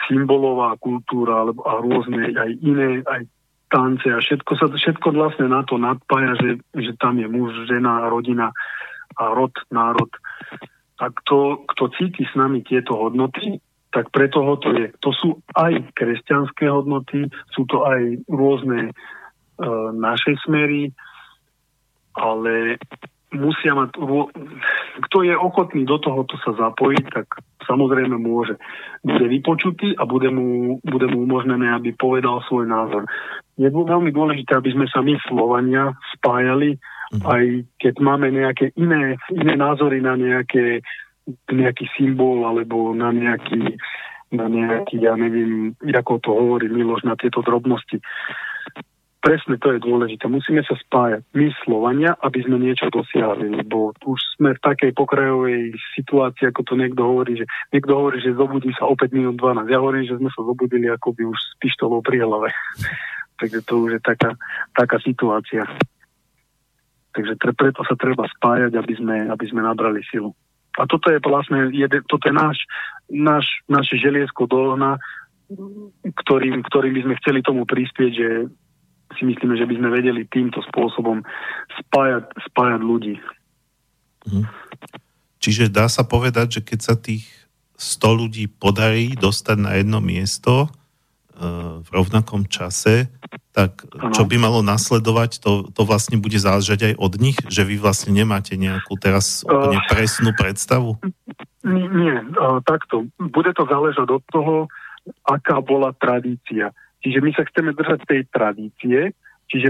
[0.08, 3.28] symbolová kultúra alebo, a rôzne aj iné, aj
[3.68, 8.08] tance a všetko sa všetko vlastne na to nadpája, že, že tam je muž, žena,
[8.08, 8.56] rodina
[9.20, 10.12] a rod, národ.
[10.98, 13.60] A kto, kto cíti s nami tieto hodnoty,
[13.92, 14.88] tak pre toho to je.
[15.04, 18.94] To sú aj kresťanské hodnoty, sú to aj rôzne e,
[19.96, 20.92] naše smery,
[22.18, 22.82] ale
[23.38, 23.94] musia mať,
[25.08, 28.58] kto je ochotný do tohoto sa zapojiť, tak samozrejme môže.
[29.06, 33.06] Bude vypočutý a bude mu, bude mu umožnené, aby povedal svoj názor.
[33.56, 36.78] Je veľmi dôležité, aby sme sa my Slovania spájali,
[37.14, 37.24] mm.
[37.24, 37.44] aj
[37.78, 40.82] keď máme nejaké iné, iné názory na nejaké,
[41.48, 43.78] nejaký symbol alebo na nejaký,
[44.34, 48.02] na nejaký, ja neviem, ako to hovorí Miloš, na tieto drobnosti
[49.22, 50.30] presne to je dôležité.
[50.30, 55.74] Musíme sa spájať my Slovania, aby sme niečo dosiahli, lebo už sme v takej pokrajovej
[55.98, 59.68] situácii, ako to niekto hovorí, že niekto hovorí, že zobudí sa opäť minút 12.
[59.68, 62.50] Ja hovorím, že sme sa zobudili ako by už s pištolou pri hlave.
[63.40, 64.34] Takže to už je taká,
[64.74, 65.64] taká situácia.
[67.14, 70.34] Takže tre, preto sa treba spájať, aby sme, aby sme nabrali silu.
[70.78, 72.58] A toto je vlastne, jede, toto je náš,
[73.10, 75.02] náš, naše želiesko dohna,
[76.06, 78.30] ktorým, ktorým by sme chceli tomu prispieť, že
[79.18, 81.26] si myslíme, že by sme vedeli týmto spôsobom
[81.84, 83.16] spájať, spájať ľudí.
[84.30, 84.44] Mhm.
[85.38, 87.26] Čiže dá sa povedať, že keď sa tých
[87.78, 90.70] 100 ľudí podarí dostať na jedno miesto e,
[91.86, 93.14] v rovnakom čase,
[93.54, 97.78] tak čo by malo nasledovať, to, to vlastne bude záležať aj od nich, že vy
[97.78, 100.98] vlastne nemáte nejakú teraz úplne presnú predstavu?
[101.66, 103.10] Nie, uh, takto.
[103.18, 104.56] Bude to záležať od toho,
[105.26, 106.72] aká bola tradícia.
[107.02, 109.14] Čiže my sa chceme držať tej tradície,
[109.48, 109.70] čiže,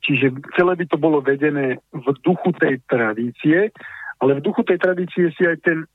[0.00, 3.74] čiže celé by to bolo vedené v duchu tej tradície,
[4.20, 5.88] ale v duchu tej tradície si aj ten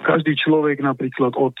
[0.00, 1.52] každý človek napríklad od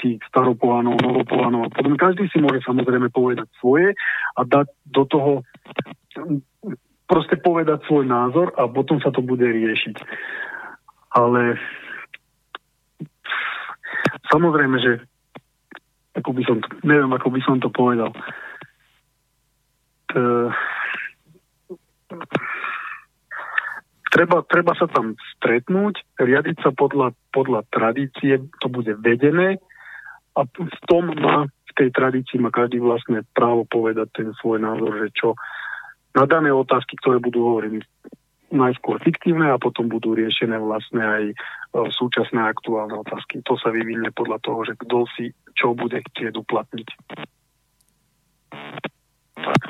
[0.00, 2.00] tých staropohanov, novopohanov a podobne.
[2.00, 3.92] Každý si môže samozrejme povedať svoje
[4.36, 5.32] a dať do toho
[7.08, 9.96] proste povedať svoj názor a potom sa to bude riešiť.
[11.16, 11.56] Ale
[14.28, 14.92] samozrejme, že
[16.18, 18.10] ako by som to, neviem, ako by som to povedal.
[20.10, 20.14] T,
[24.10, 29.62] treba, treba sa tam stretnúť, riadiť sa podľa, podľa tradície, to bude vedené
[30.34, 34.98] a v tom má, v tej tradícii má každý vlastne právo povedať ten svoj názor,
[34.98, 35.38] že čo
[36.18, 37.84] na dané otázky, ktoré budú hovoriť
[38.48, 41.34] najskôr fiktívne a potom budú riešené vlastne aj e,
[41.92, 43.44] súčasné aktuálne otázky.
[43.44, 46.88] To sa vyvinie podľa toho, že kto si čo bude chcieť uplatniť.
[49.38, 49.62] Tak.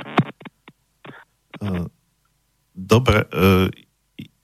[1.59, 1.69] E,
[2.77, 3.67] dobre, uh,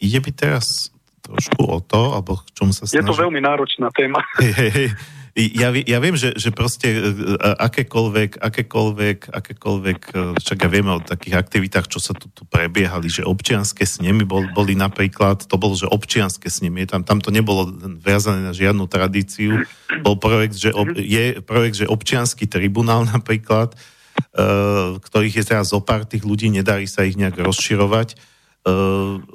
[0.01, 0.91] ide mi teraz
[1.25, 3.01] trošku o to, alebo k čomu sa snažím.
[3.01, 4.21] Je to veľmi náročná téma.
[4.41, 4.89] Hej, hej, hej.
[5.35, 10.95] Ja, ja viem, že, že proste e, e, akékoľvek, akékoľvek, akékoľvek, e, však ja vieme
[10.95, 15.59] o takých aktivitách, čo sa tu, tu prebiehali, že občianské snemy bol, boli napríklad, to
[15.59, 17.67] bolo, že občianské snemy, tam, tam to nebolo
[17.99, 19.67] viazané na žiadnu tradíciu,
[20.07, 23.75] bol projekt, že ob, je projekt, že občianský tribunál napríklad,
[25.03, 28.15] ktorých je teraz zo pár tých ľudí, nedarí sa ich nejak rozširovať,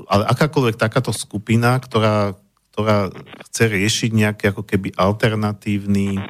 [0.07, 2.39] ale akákoľvek takáto skupina, ktorá,
[2.71, 3.09] ktorá
[3.49, 6.21] chce riešiť nejaký ako keby alternatívny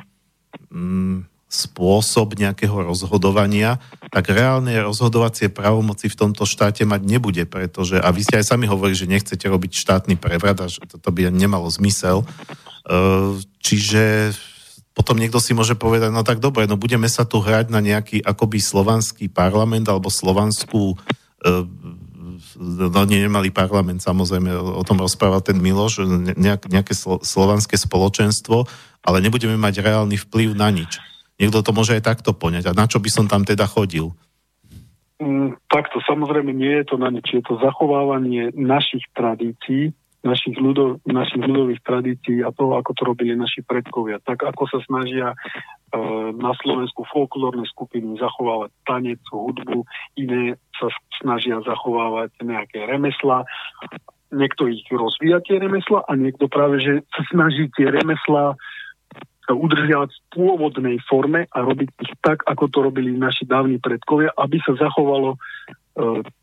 [0.71, 3.81] mm, spôsob nejakého rozhodovania,
[4.13, 8.69] tak reálne rozhodovacie právomoci v tomto štáte mať nebude, pretože, a vy ste aj sami
[8.69, 12.21] hovorili, že nechcete robiť štátny prevrat a že toto by nemalo zmysel.
[12.21, 12.25] E,
[13.65, 14.37] čiže
[14.93, 18.21] potom niekto si môže povedať, no tak dobre, no budeme sa tu hrať na nejaký
[18.21, 20.95] akoby slovanský parlament alebo slovanskú e,
[22.59, 26.03] no nie, nemali parlament, samozrejme, o tom rozprával ten Miloš,
[26.35, 28.67] nejak, nejaké slo, slovanské spoločenstvo,
[28.99, 30.99] ale nebudeme mať reálny vplyv na nič.
[31.39, 32.67] Niekto to môže aj takto poňať.
[32.69, 34.11] A na čo by som tam teda chodil?
[35.23, 37.31] Mm, takto, samozrejme nie je to na nič.
[37.31, 43.39] Je to zachovávanie našich tradícií, našich, ľudov, našich ľudových tradícií a toho, ako to robili
[43.39, 44.19] naši predkovia.
[44.19, 45.37] Tak ako sa snažia e,
[46.35, 49.87] na Slovensku folklórne skupiny zachovávať tanec, hudbu,
[50.19, 50.87] iné sa
[51.19, 53.43] snažia zachovávať nejaké remesla.
[54.31, 58.55] Niekto ich rozvíja tie remesla a niekto práve, že sa snaží tie remesla
[59.49, 64.61] udržiavať v pôvodnej forme a robiť ich tak, ako to robili naši dávni predkovia, aby
[64.61, 65.37] sa zachovalo e,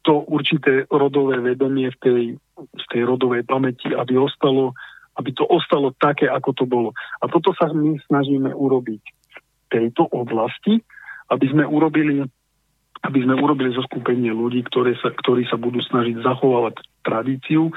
[0.03, 2.23] to určité rodové vedomie v tej
[2.57, 4.73] z tej rodovej pamäti, aby, ostalo,
[5.21, 6.91] aby to ostalo také, ako to bolo.
[7.21, 10.81] A toto sa my snažíme urobiť v tejto oblasti,
[11.29, 12.23] aby sme urobili
[13.07, 17.71] aby sme urobili zoskupenie ľudí, ktoré sa, ktorí sa budú snažiť zachovávať tradíciu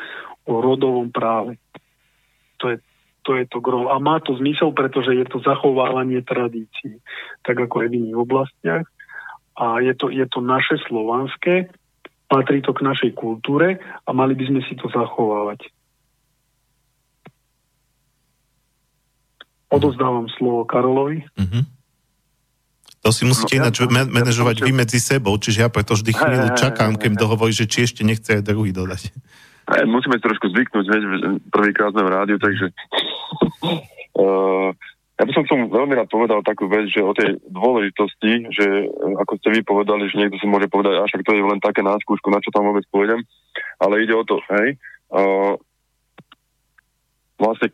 [0.50, 1.62] o rodovom práve.
[2.60, 2.78] To je,
[3.22, 3.94] to je to gro.
[3.94, 6.98] A má to zmysel, pretože je to zachovávanie tradícií,
[7.46, 8.86] tak ako aj v iných oblastiach.
[9.60, 11.70] A je to, je to naše slovanské,
[12.26, 15.70] patrí to k našej kultúre a mali by sme si to zachovávať.
[19.70, 21.22] Odozdávam slovo Karolovi.
[21.38, 21.79] Mm-hmm.
[23.00, 26.12] To si musíte no, ináč ja, manažovať ja, vy medzi sebou, čiže ja preto vždy
[26.12, 29.16] chvíľu čakám, kým dohovorí, že či ešte nechce aj druhý dodať.
[29.86, 31.02] Musíme trošku zvyknúť, veď
[31.54, 32.74] prvýkrát sme v rádiu, takže
[34.18, 34.74] uh,
[35.20, 39.10] Ja by som som veľmi rád povedal takú vec, že o tej dôležitosti, že e,
[39.20, 42.00] ako ste vy povedali, že niekto si môže povedať, až to je len také na
[42.00, 43.20] skúšku, na čo tam vôbec pôjdem,
[43.84, 44.80] ale ide o to, hej,
[45.12, 45.60] uh,
[47.36, 47.68] vlastne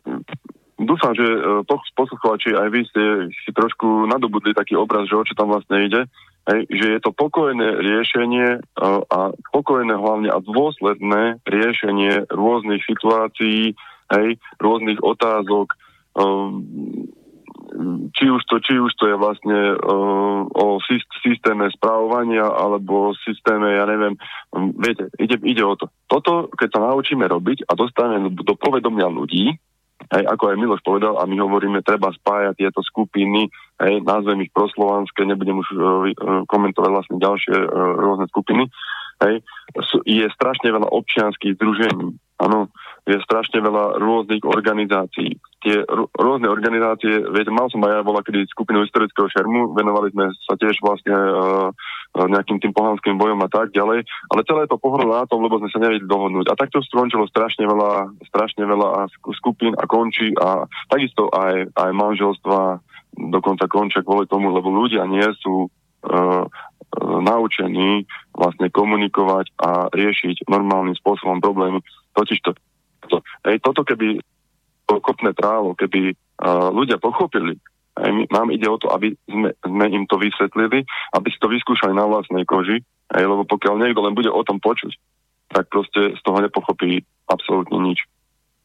[0.80, 1.64] dúfam, že uh,
[1.96, 3.02] poslucháči aj vy ste
[3.44, 6.04] si trošku nadobudli taký obraz, že o čo tam vlastne ide,
[6.52, 13.72] hej, že je to pokojné riešenie uh, a pokojné hlavne a dôsledné riešenie rôznych situácií,
[14.12, 14.28] hej,
[14.60, 15.74] rôznych otázok,
[18.16, 20.80] či už to, či už to je vlastne uh, o
[21.20, 24.16] systéme správovania alebo systéme, ja neviem,
[24.80, 25.92] viete, ide, ide o to.
[26.08, 29.60] Toto, keď sa naučíme robiť a dostaneme do povedomia ľudí,
[30.12, 33.48] hej, ako aj Miloš povedal, a my hovoríme, treba spájať tieto skupiny,
[33.82, 35.80] hej, názvem ich proslovanské, nebudem už uh,
[36.46, 37.66] komentovať vlastne ďalšie uh,
[37.96, 38.68] rôzne skupiny,
[39.24, 39.34] hej,
[40.04, 42.70] je strašne veľa občianských združení, áno,
[43.06, 45.38] je strašne veľa rôznych organizácií.
[45.62, 50.10] Tie r- rôzne organizácie, viete, mal som aj ja bola kedy skupinu historického šermu, venovali
[50.10, 51.70] sme sa tiež vlastne uh,
[52.18, 55.70] nejakým tým pohanským bojom a tak ďalej, ale celé to pohľadlo na tom, lebo sme
[55.70, 56.50] sa nevedeli dohodnúť.
[56.50, 59.06] A takto skončilo strašne veľa, strašne veľa
[59.38, 62.82] skupín a končí a takisto aj, aj manželstva
[63.16, 66.44] dokonca končia kvôli tomu, lebo ľudia nie sú uh,
[67.06, 68.02] naučení
[68.34, 71.80] vlastne komunikovať a riešiť normálnym spôsobom problémy.
[72.16, 72.60] Totižto to,
[73.46, 74.18] hej, toto keby
[74.86, 77.58] to kopné trávo, keby uh, ľudia pochopili,
[77.96, 80.84] Aj nám ide o to, aby sme, sme im to vysvetlili,
[81.16, 84.60] aby si to vyskúšali na vlastnej koži, aj, lebo pokiaľ niekto len bude o tom
[84.60, 84.92] počuť,
[85.50, 88.04] tak proste z toho nepochopí absolútne nič.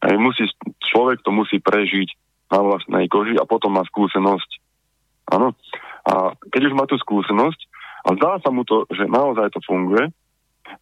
[0.03, 0.49] Aj, musí,
[0.81, 2.09] človek to musí prežiť
[2.51, 4.49] na vlastnej koži a potom má skúsenosť.
[5.31, 5.55] Áno.
[6.03, 7.59] A keď už má tú skúsenosť
[8.03, 10.11] a zdá sa mu to, že naozaj to funguje,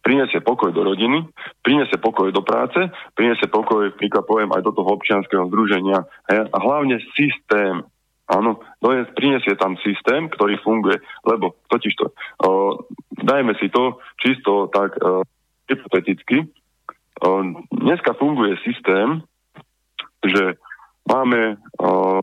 [0.00, 1.26] prinesie pokoj do rodiny,
[1.60, 2.78] prinesie pokoj do práce,
[3.14, 7.82] prinesie pokoj, príklad poviem, aj do toho občianského združenia a hlavne systém.
[8.30, 8.62] Áno,
[9.18, 12.06] prinesie tam systém, ktorý funguje, lebo totiž to,
[12.46, 12.78] uh,
[13.18, 15.26] dajme si to čisto tak uh,
[15.66, 17.42] hypoteticky, uh,
[17.74, 19.26] dneska funguje systém,
[20.22, 20.54] že
[21.10, 22.22] máme, uh,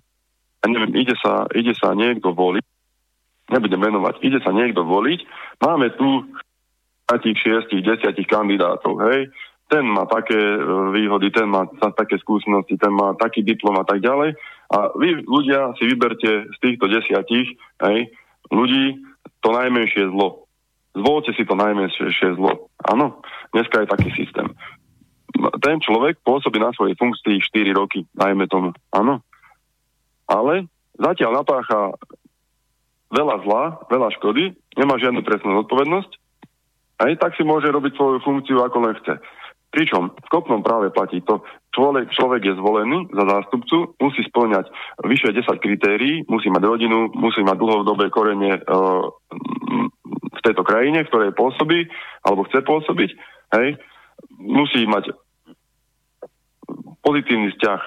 [0.63, 2.63] neviem, ide sa, ide sa niekto voliť,
[3.51, 5.19] nebudem menovať, ide sa niekto voliť,
[5.59, 6.23] máme tu
[7.07, 9.31] 5, 6, 10 kandidátov, hej,
[9.67, 10.59] ten má také e,
[10.95, 14.35] výhody, ten má také skúsenosti, ten má taký diplom a tak ďalej.
[14.71, 17.99] A vy ľudia si vyberte z týchto desiatich hej,
[18.47, 19.03] ľudí
[19.43, 20.47] to najmenšie zlo.
[20.95, 22.71] Zvolte si to najmenšie zlo.
[22.87, 23.19] Áno,
[23.51, 24.47] dneska je taký systém.
[25.61, 28.71] Ten človek pôsobí na svojej funkcii 4 roky, najmä tomu.
[28.95, 29.19] Áno.
[30.31, 30.65] Ale
[30.95, 31.91] zatiaľ napácha
[33.11, 36.26] veľa zla, veľa škody, nemá žiadnu trestnú zodpovednosť
[36.97, 39.21] aj tak si môže robiť svoju funkciu ako len chce.
[39.67, 41.43] Pričom v kopnom práve platí to,
[41.75, 44.65] človek, človek je zvolený za zástupcu, musí splňať
[45.05, 49.11] vyše 10 kritérií, musí mať rodinu, musí mať dlhodobé korenie uh,
[50.33, 51.85] v tejto krajine, v ktorej pôsobí,
[52.23, 53.09] alebo chce pôsobiť,
[53.59, 53.77] hej,
[54.39, 55.11] musí mať
[57.03, 57.81] pozitívny vzťah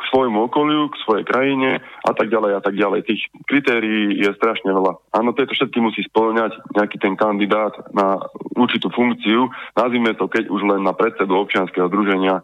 [0.00, 3.04] k svojmu okoliu, k svojej krajine a tak ďalej a tak ďalej.
[3.04, 4.96] Tých kritérií je strašne veľa.
[5.12, 8.16] Áno, tieto všetky musí spĺňať nejaký ten kandidát na
[8.56, 12.40] určitú funkciu, nazvime to keď už len na predsedu občianského združenia.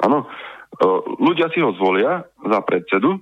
[0.00, 0.26] Áno, e,
[1.20, 3.20] ľudia si ho zvolia za predsedu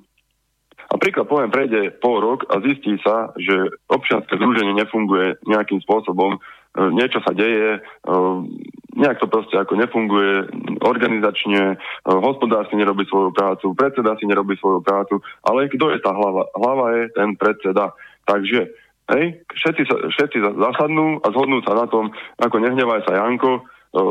[0.93, 6.37] a príklad poviem, prejde pol rok a zistí sa, že občianske združenie nefunguje nejakým spôsobom,
[6.37, 6.39] e,
[6.95, 8.15] niečo sa deje, e,
[8.97, 10.49] nejak to proste ako nefunguje
[10.85, 15.99] organizačne, e, hospodár si nerobí svoju prácu, predseda si nerobí svoju prácu, ale kto je
[16.05, 16.49] tá hlava?
[16.57, 17.97] Hlava je ten predseda.
[18.29, 18.69] Takže
[19.17, 19.25] hej,
[19.57, 23.63] všetci, sa, všetci zasadnú a zhodnú sa na tom, ako nehnevaj sa Janko, e,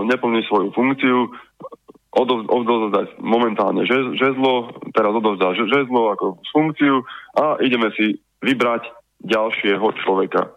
[0.10, 1.30] neplní svoju funkciu,
[2.12, 7.08] odovzdať momentálne žezlo, teraz odovzdá žezlo ako funkciu
[7.40, 8.84] a ideme si vybrať
[9.24, 10.52] ďalšieho človeka.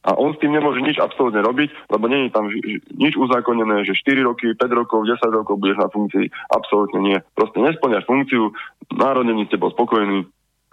[0.00, 2.48] A on s tým nemôže nič absolútne robiť, lebo nie je tam
[2.96, 6.32] nič uzákonené, že 4 roky, 5 rokov, 10 rokov budeš na funkcii.
[6.48, 7.18] Absolútne nie.
[7.36, 8.56] Proste nesplňaš funkciu,
[8.96, 10.24] národne s tebou spokojný,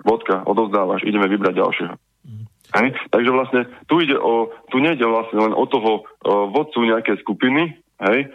[0.08, 1.96] vodka, odozdávaš, ideme vybrať ďalšieho.
[2.24, 2.46] Mm.
[2.80, 2.88] Hej?
[3.12, 7.76] Takže vlastne tu ide o, tu nejde vlastne len o toho o, vodcu nejakej skupiny,
[8.08, 8.32] hej?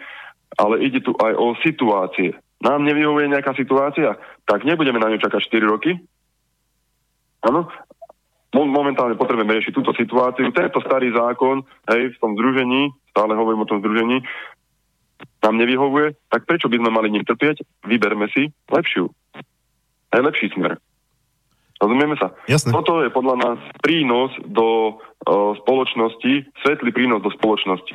[0.61, 2.37] ale ide tu aj o situácie.
[2.61, 4.13] Nám nevyhovuje nejaká situácia,
[4.45, 5.97] tak nebudeme na ňu čakať 4 roky,
[7.43, 7.67] Áno,
[8.53, 10.53] momentálne potrebujeme riešiť túto situáciu.
[10.53, 14.21] Tento starý zákon, hej, v tom združení, stále hovorím o tom združení,
[15.43, 17.65] nám nevyhovuje, tak prečo by sme mali ním trpieť?
[17.83, 19.11] Vyberme si lepšiu.
[20.13, 20.79] Aj lepší smer.
[21.83, 22.31] Rozumieme sa?
[22.47, 22.71] Jasne.
[22.71, 27.91] Toto je podľa nás prínos do o, spoločnosti, svetlý prínos do spoločnosti.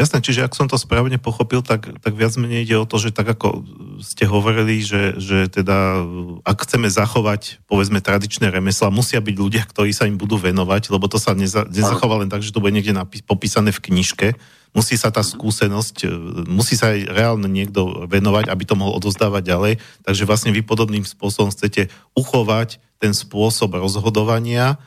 [0.00, 3.12] Jasné, čiže ak som to správne pochopil, tak, tak viac menej ide o to, že
[3.12, 3.68] tak ako
[4.00, 6.00] ste hovorili, že, že teda
[6.40, 11.04] ak chceme zachovať povedzme tradičné remesla, musia byť ľudia, ktorí sa im budú venovať, lebo
[11.04, 14.40] to sa neza, nezachová len tak, že to bude niekde napí- popísané v knižke.
[14.72, 16.08] Musí sa tá skúsenosť, e,
[16.48, 19.72] musí sa aj reálne niekto venovať, aby to mohol odozdávať ďalej.
[20.08, 24.80] Takže vlastne vy podobným spôsobom chcete uchovať ten spôsob rozhodovania,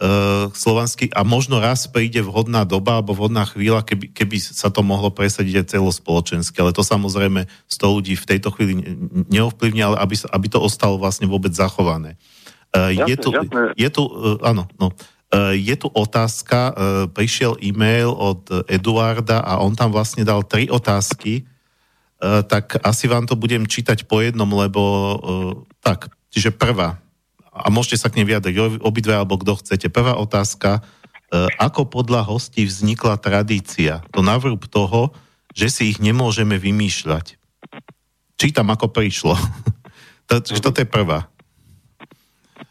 [0.00, 4.84] uh, slovanský a možno raz príde vhodná doba alebo vhodná chvíľa, keby, keby sa to
[4.84, 6.56] mohlo presadiť aj celospoločensky.
[6.60, 8.84] Ale to samozrejme 100 ľudí v tejto chvíli
[9.32, 12.20] neovplyvní, ale aby, aby to ostalo vlastne vôbec zachované.
[12.76, 13.62] Uh, jasne, je tu, jasne.
[13.72, 14.92] je tu uh, áno, no.
[15.26, 16.74] Uh, je tu otázka, uh,
[17.10, 23.26] prišiel e-mail od Eduarda a on tam vlastne dal tri otázky, uh, tak asi vám
[23.26, 24.82] to budem čítať po jednom, lebo
[25.82, 27.02] tak, čiže prvá,
[27.56, 29.88] a môžete sa k nej vyjadriť obidve, alebo kto chcete.
[29.88, 30.84] Prvá otázka,
[31.32, 34.04] e, ako podľa hostí vznikla tradícia?
[34.12, 35.16] To navrúb toho,
[35.56, 37.40] že si ich nemôžeme vymýšľať.
[38.36, 39.32] Čítam, ako prišlo.
[40.30, 41.24] Takže toto je prvá.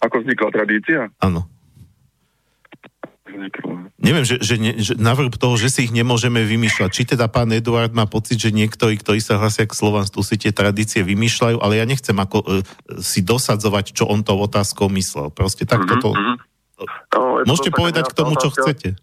[0.05, 1.09] Ako vznikla tradícia?
[1.17, 1.54] Áno
[3.99, 6.89] neviem, že, že, ne, že navrh toho, že si ich nemôžeme vymýšľať.
[6.93, 10.53] Či teda pán Eduard má pocit, že niektorí, ktorí sa hlasia k Slovensku, si tie
[10.53, 12.61] tradície vymýšľajú, ale ja nechcem ako uh,
[13.01, 15.33] si dosadzovať, čo on tou otázkou myslel.
[15.33, 16.01] Proste tak mm-hmm.
[16.01, 16.09] toto...
[17.15, 18.99] No, Môžete to povedať k tomu, čo chcete.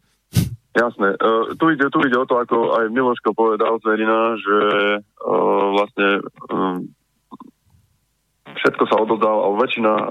[0.72, 1.09] Jasné.
[1.20, 4.59] Uh, tu, ide, tu ide o to, ako aj Miloško povedal Zverina, že
[5.00, 6.09] uh, vlastne
[6.48, 6.88] um,
[8.56, 9.16] všetko sa alebo
[9.60, 10.06] väčšina uh,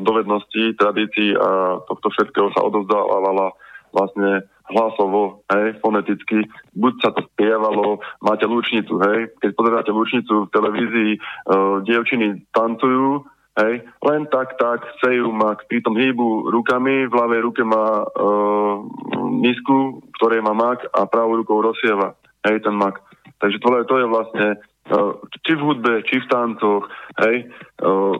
[0.00, 3.52] dovedností, tradícií a tohto všetkého sa odozdávala
[3.96, 6.44] vlastne hlasovo, hej, foneticky.
[6.74, 9.32] Buď sa to spievalo, máte lúčnicu, hej.
[9.40, 13.24] Keď pozeráte lúčnicu v televízii, uh, dievčiny tancujú,
[13.56, 18.84] hej, len tak, tak, sejú mak, pritom hýbu rukami, v ľavej ruke má uh,
[19.32, 23.00] misku, ktorej má mak a pravou rukou rozsieva, hej, ten mak.
[23.38, 24.46] Takže to, to je vlastne
[24.92, 25.12] uh,
[25.46, 26.90] či v hudbe, či v tancoch,
[27.22, 27.48] hej,
[27.80, 28.18] uh,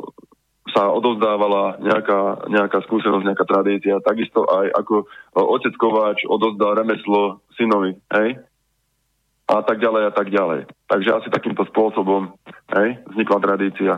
[0.75, 4.03] sa odozdávala nejaká, nejaká skúsenosť, nejaká tradícia.
[4.03, 8.41] Takisto aj ako otec Kováč odozdal remeslo synovi, hej?
[9.47, 10.67] A tak ďalej a tak ďalej.
[10.91, 12.35] Takže asi takýmto spôsobom,
[12.75, 13.93] hej, vznikla tradícia.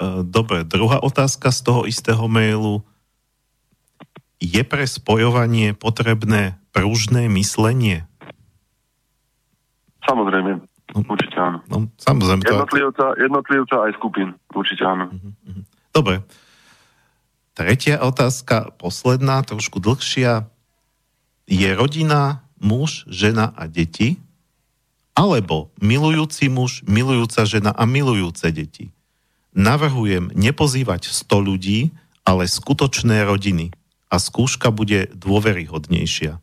[0.00, 2.80] E, dobre, druhá otázka z toho istého mailu.
[4.40, 8.08] Je pre spojovanie potrebné pružné myslenie?
[10.08, 10.60] Samozrejme,
[10.94, 11.58] no, určite áno.
[11.66, 12.46] No, samozrejme.
[12.46, 15.10] Jednotlivca, jednotlivca aj skupín, určite áno.
[15.10, 15.62] Mhm, mhm.
[15.90, 16.14] Dobre.
[17.56, 20.44] Tretia otázka, posledná, trošku dlhšia.
[21.48, 24.20] Je rodina, muž, žena a deti?
[25.16, 28.92] Alebo milujúci muž, milujúca žena a milujúce deti?
[29.56, 33.72] navrhujem nepozývať 100 ľudí, ale skutočné rodiny.
[34.12, 36.38] A skúška bude dôveryhodnejšia.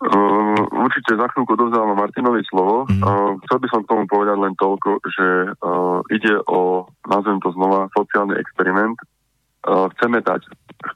[0.00, 2.88] Uh, určite za chvíľku dozdávam Martinovi slovo.
[2.88, 3.04] Mm.
[3.04, 7.52] Uh, chcel by som k tomu povedať len toľko, že uh, ide o, nazvem to
[7.52, 8.96] znova, sociálny experiment.
[9.62, 10.42] Uh, chceme, dať,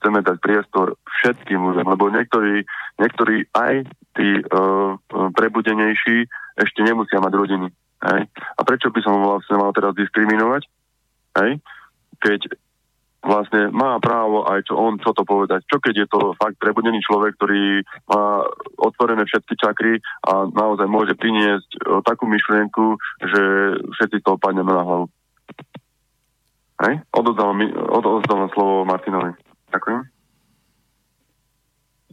[0.00, 2.66] chceme dať priestor všetkým ľuďom, lebo niektorí,
[2.98, 3.86] niektorí aj
[4.18, 4.98] tí uh,
[5.36, 6.26] prebudenejší
[6.56, 7.68] ešte nemusia mať rodiny.
[8.02, 8.20] Hej?
[8.32, 10.66] A prečo by som vlastne mal teraz diskriminovať?
[11.44, 11.60] Hej?
[12.24, 12.40] Keď
[13.26, 15.66] vlastne má právo aj čo on, čo to povedať.
[15.66, 18.46] Čo keď je to fakt prebudený človek, ktorý má
[18.78, 22.96] otvorené všetky čakry a naozaj môže priniesť e, takú myšlienku,
[23.26, 23.42] že
[23.98, 25.06] všetci to padneme na hlavu.
[26.86, 26.94] Hej?
[27.12, 29.34] Odozdávam slovo Martinovi.
[29.74, 30.00] Ďakujem.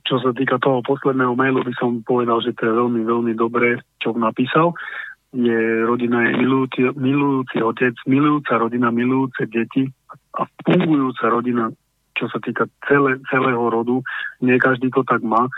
[0.04, 3.80] Čo sa týka toho posledného mailu, by som povedal, že to je veľmi, veľmi dobré,
[4.04, 4.76] čo napísal
[5.34, 9.90] je rodina je milujúci, milujúci otec, milujúca rodina, milujúce deti
[10.34, 11.70] a fungujúca rodina,
[12.18, 14.02] čo sa týka celé, celého rodu.
[14.42, 15.50] Nie každý to tak má.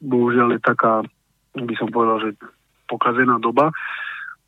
[0.00, 1.04] Bohužiaľ je taká,
[1.56, 2.30] by som povedal, že
[2.88, 3.72] pokazená doba,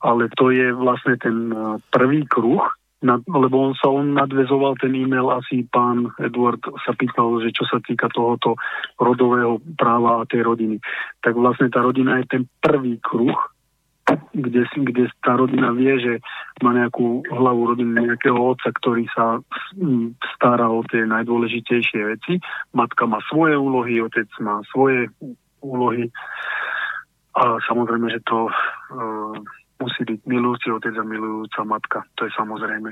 [0.00, 2.64] ale to je vlastne ten eh, prvý kruh,
[3.08, 7.80] lebo on sa on nadvezoval ten e-mail, asi pán Edward sa pýtal, že čo sa
[7.80, 8.60] týka tohoto
[9.00, 10.76] rodového práva a tej rodiny.
[11.24, 13.36] Tak vlastne tá rodina je ten prvý kruh,
[14.34, 16.12] kde, kde tá rodina vie, že
[16.62, 19.42] má nejakú hlavu rodiny, nejakého otca, ktorý sa
[20.36, 22.38] stará o tie najdôležitejšie veci.
[22.74, 25.10] Matka má svoje úlohy, otec má svoje
[25.60, 26.08] úlohy.
[27.36, 29.34] A samozrejme, že to uh,
[29.80, 31.98] musí byť milujúci otec a milujúca matka.
[32.18, 32.90] To je samozrejme.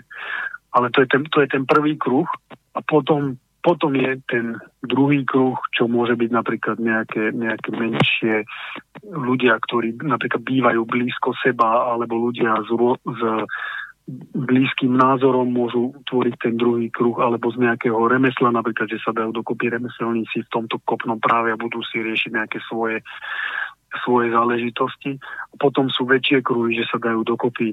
[0.72, 2.28] Ale to je ten, to je ten prvý kruh
[2.76, 8.48] a potom potom je ten druhý kruh, čo môže byť napríklad nejaké, nejaké menšie
[9.04, 12.72] ľudia, ktorí napríklad bývajú blízko seba, alebo ľudia s,
[13.04, 13.22] s
[14.32, 19.36] blízkym názorom môžu tvoriť ten druhý kruh, alebo z nejakého remesla, napríklad, že sa dajú
[19.36, 23.04] dokopy remeselníci v tomto kopnom práve a budú si riešiť nejaké svoje
[24.04, 25.16] svoje záležitosti.
[25.56, 27.72] Potom sú väčšie kruhy, že sa dajú dokopy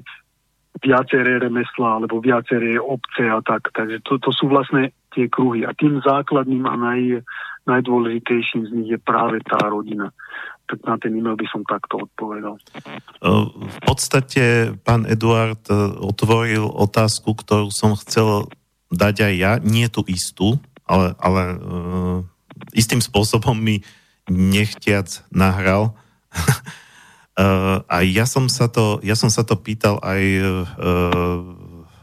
[0.82, 3.72] viaceré remesla alebo viaceré obce a tak.
[3.72, 5.64] Takže to, to sú vlastne tie kruhy.
[5.64, 7.00] A tým základným a naj,
[7.64, 10.12] najdôležitejším z nich je práve tá rodina.
[10.66, 12.58] Tak na ten e-mail by som takto odpovedal.
[13.54, 18.50] V podstate pán Eduard e, otvoril otázku, ktorú som chcel
[18.90, 22.18] dať aj ja, nie tú istú, ale, ale uh,
[22.70, 23.82] istým spôsobom mi
[24.30, 25.98] nechtiac nahral.
[27.36, 30.64] Uh, a ja som sa to, ja som sa to pýtal aj uh,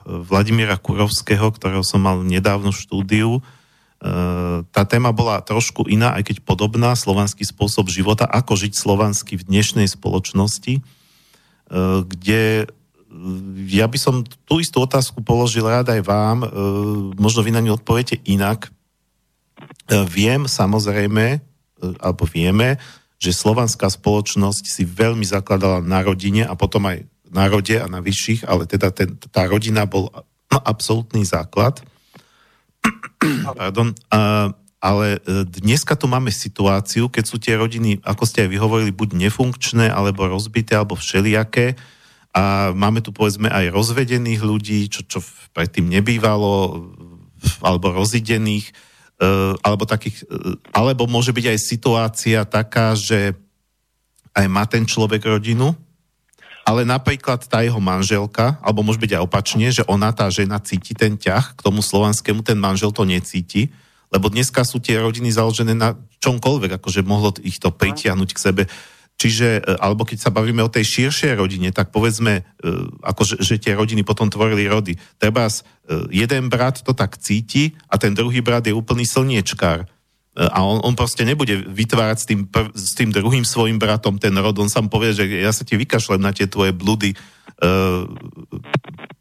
[0.05, 3.41] Vladimíra Kurovského, ktorého som mal nedávno štúdiu.
[3.97, 9.41] Uh, tá téma bola trošku iná, aj keď podobná, slovanský spôsob života, ako žiť slovansky
[9.41, 10.85] v dnešnej spoločnosti,
[12.03, 12.69] kde
[13.65, 16.45] ja by som tú istú otázku položil rád aj vám,
[17.17, 18.69] možno vy na ňu odpoviete inak.
[19.89, 21.41] Viem samozrejme,
[21.97, 22.77] alebo vieme,
[23.21, 27.97] že slovanská spoločnosť si veľmi zakladala na rodine a potom aj na rode a na
[27.99, 30.13] vyšších, ale teda ten, tá rodina bol
[30.49, 31.81] absolútny základ.
[33.57, 33.97] Pardon.
[34.13, 34.53] A,
[34.83, 39.15] ale e, dneska tu máme situáciu, keď sú tie rodiny, ako ste aj vyhovorili, buď
[39.15, 41.79] nefunkčné, alebo rozbité, alebo všelijaké.
[42.35, 45.23] A máme tu povedzme aj rozvedených ľudí, čo, čo
[45.55, 46.83] predtým nebývalo,
[47.63, 48.75] alebo rozidených
[49.61, 53.33] alebo takých, eh, alebo môže byť aj situácia taká, že
[54.33, 55.77] aj má ten človek rodinu,
[56.63, 60.95] ale napríklad tá jeho manželka, alebo môže byť aj opačne, že ona, tá žena, cíti
[60.95, 63.67] ten ťah k tomu slovanskému, ten manžel to necíti,
[64.13, 68.63] lebo dneska sú tie rodiny založené na čomkoľvek, akože mohlo ich to pritiahnuť k sebe.
[69.17, 72.69] Čiže, e, alebo keď sa bavíme o tej širšej rodine, tak povedzme, e,
[73.03, 74.97] akože, že tie rodiny potom tvorili rody.
[75.17, 75.53] Treba e,
[76.11, 79.87] jeden brat to tak cíti a ten druhý brat je úplný slniečkár
[80.33, 82.41] a on, on proste nebude vytvárať s tým,
[82.73, 86.17] s tým druhým svojim bratom ten rod, on sám povie, že ja sa ti vykašlem
[86.17, 88.09] na tie tvoje bludy uh,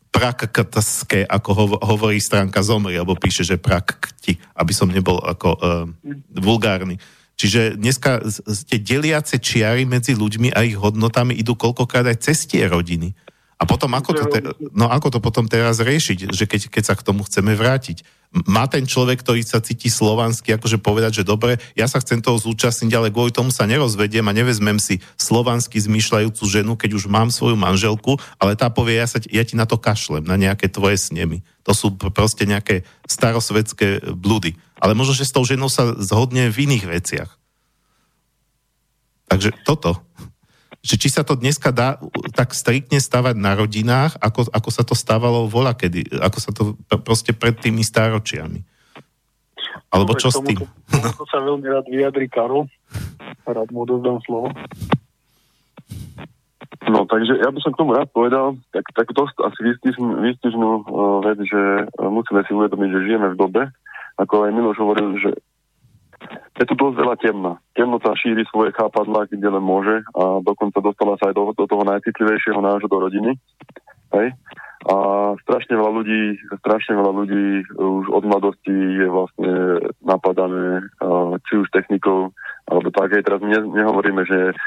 [0.09, 5.85] prakkaské, ako ho, hovorí stránka Zomri, alebo píše, že prakti, aby som nebol ako uh,
[6.33, 6.97] vulgárny.
[7.43, 8.23] Čiže dneska
[8.71, 13.19] tie deliace čiary medzi ľuďmi a ich hodnotami idú koľkokrát aj cez tie rodiny.
[13.63, 14.43] A potom ako to, te,
[14.75, 18.03] no ako to potom teraz riešiť, že keď, keď sa k tomu chceme vrátiť?
[18.51, 22.43] Má ten človek, ktorý sa cíti slovansky, akože povedať, že dobre, ja sa chcem toho
[22.43, 27.31] zúčastniť, ale kvôli tomu sa nerozvediem a nevezmem si slovansky zmýšľajúcu ženu, keď už mám
[27.31, 30.99] svoju manželku, ale tá povie, ja, sa, ja ti na to kašlem, na nejaké tvoje
[30.99, 31.47] snemy.
[31.63, 34.59] To sú proste nejaké starosvedské blúdy.
[34.83, 37.31] Ale možno, že s tou ženou sa zhodne v iných veciach.
[39.31, 40.03] Takže toto
[40.83, 42.03] že či sa to dneska dá
[42.35, 46.63] tak striktne stavať na rodinách, ako, ako sa to stávalo voľa kedy, ako sa to
[47.07, 48.67] proste pred tými stáročiami.
[49.95, 50.59] Alebo čo s tým?
[50.91, 52.67] To sa veľmi rád vyjadri Karol.
[53.47, 54.51] Rád mu odozdám slovo.
[56.83, 59.61] No, takže ja by som k tomu rád povedal, tak, tak dosť asi
[60.19, 63.63] výstižnú uh, vec, že uh, musíme si uvedomiť, že žijeme v dobe,
[64.19, 65.31] ako aj Miloš hovoril, že
[66.61, 67.53] je tu dosť veľa temna.
[67.75, 71.83] Temnota šíri svoje chápadlá, kde len môže a dokonca dostala sa aj do, do toho
[71.83, 73.35] najcitlivejšieho nášho do rodiny.
[74.15, 74.37] Hej?
[74.83, 74.95] A
[75.47, 76.23] strašne veľa ľudí,
[76.59, 77.47] strašne veľa ľudí
[77.79, 79.51] už od mladosti je vlastne
[80.03, 80.91] napadané,
[81.47, 82.35] či už technikou,
[82.67, 84.59] alebo tak, aj teraz ne, nehovoríme, že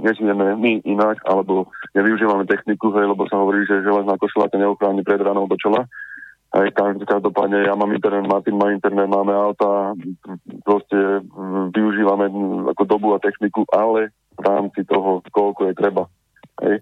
[0.00, 5.04] nežijeme my inak, alebo nevyužívame techniku, hej, lebo sa hovorí, že železná košela to neochráni
[5.04, 5.84] pred ranou do čela.
[6.48, 6.64] Aj
[7.04, 9.92] každopádne ja mám internet, Martin má internet, máme auta,
[10.64, 10.96] proste
[11.76, 12.32] využívame
[12.72, 16.08] ako dobu a techniku, ale v rámci toho, koľko je treba.
[16.64, 16.80] Hej.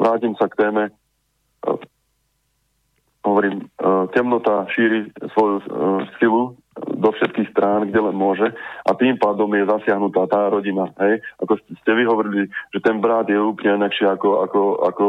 [0.00, 0.82] Vrátim sa k téme.
[3.20, 3.68] Hovorím,
[4.16, 5.60] temnota šíri svoju
[6.16, 8.48] silu do všetkých strán, kde len môže
[8.88, 10.88] a tým pádom je zasiahnutá tá rodina.
[10.96, 11.20] Hej?
[11.44, 15.06] Ako ste vy hovorili, že ten brat je úplne inakší ako, ako, ako,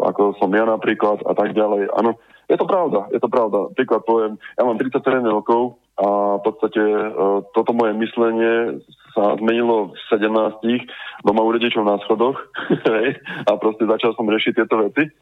[0.00, 1.92] ako som ja napríklad a tak ďalej.
[1.92, 2.16] Áno,
[2.48, 3.68] je to pravda, je to pravda.
[3.76, 6.82] Príklad poviem, ja mám 37 rokov a v podstate
[7.52, 8.80] toto moje myslenie
[9.12, 12.40] sa zmenilo v 17 doma u rodičov na schodoch
[13.48, 15.12] a proste začal som riešiť tieto veci.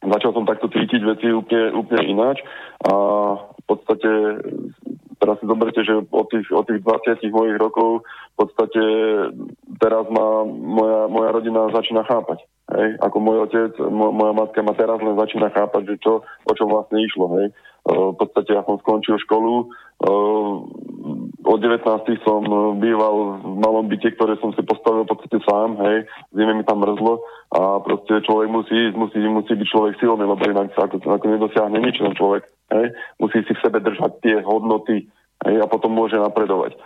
[0.00, 2.40] Začal som takto cítiť veci úplne, úplne ináč
[2.88, 2.92] a
[3.36, 4.08] v podstate
[5.20, 8.82] teraz si zoberte, že od tých, od tých 20 mojich rokov v podstate
[9.76, 12.40] teraz ma moja, moja rodina začína chápať.
[12.70, 16.64] Hej, ako môj otec, moja matka ma teraz len začína chápať, že čo, o čo
[16.70, 17.26] vlastne išlo.
[17.40, 17.46] Hej.
[17.82, 19.72] V podstate ja som skončil školu,
[21.40, 21.82] od 19
[22.22, 22.42] som
[22.78, 26.06] býval v malom byte, ktoré som si postavil v podstate sám, hej,
[26.36, 27.20] zime mi tam mrzlo
[27.56, 31.24] a proste človek musí ísť, musí, musí byť človek silný, lebo inak sa ako, ako
[31.26, 32.86] nedosiahne nič ten človek, hej,
[33.18, 35.08] musí si v sebe držať tie hodnoty,
[35.48, 36.76] hej, a potom môže napredovať.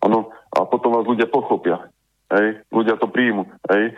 [0.00, 1.88] Áno, a potom vás ľudia pochopia.
[2.28, 3.48] Hej, ľudia to príjmu.
[3.72, 3.96] Hej.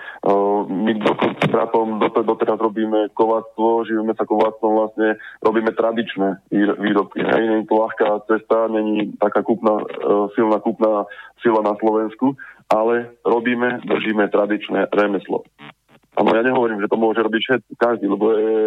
[0.70, 7.26] My s bratom doteraz robíme kováctvo, živíme sa kováctvom, vlastne robíme tradičné výrobky.
[7.26, 7.42] Hej.
[7.50, 11.10] Není to ľahká cesta, není taká kúpna, uh, silná kúpna
[11.42, 12.38] sila na Slovensku,
[12.70, 15.42] ale robíme, držíme tradičné remeslo.
[16.14, 18.58] Áno, ja nehovorím, že to môže robiť všetci, každý, lebo je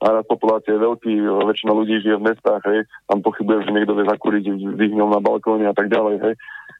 [0.00, 4.08] náraz populácie je veľký, väčšina ľudí žije v mestách, hej, tam pochybujem, že niekto vie
[4.08, 4.44] zakúriť
[4.74, 6.34] vyhňom na balkóne a tak ďalej, hej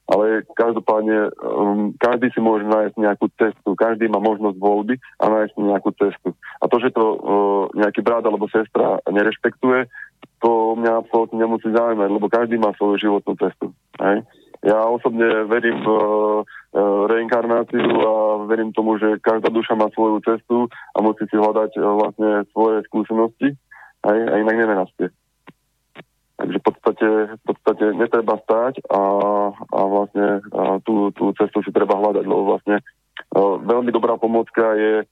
[0.07, 5.53] ale každopádne um, každý si môže nájsť nejakú cestu, každý má možnosť voľby a nájsť
[5.59, 6.31] nejakú cestu.
[6.63, 9.91] A to, že to uh, nejaký brat alebo sestra nerešpektuje,
[10.39, 13.75] to mňa absolútne nemusí zaujímať, lebo každý má svoju životnú cestu.
[13.99, 14.23] Hej?
[14.65, 16.41] Ja osobne verím v uh,
[17.11, 18.13] reinkarnáciu a
[18.47, 22.85] verím tomu, že každá duša má svoju cestu a musí si hľadať uh, vlastne svoje
[22.87, 23.59] skúsenosti
[24.07, 24.19] hej?
[24.23, 25.11] a inak nenastie.
[26.37, 29.01] Takže v podstate, v podstate netreba stať a,
[29.57, 34.77] a vlastne a tú, tú cestu si treba hľadať, lebo vlastne a, veľmi dobrá pomocka
[34.77, 35.05] je a,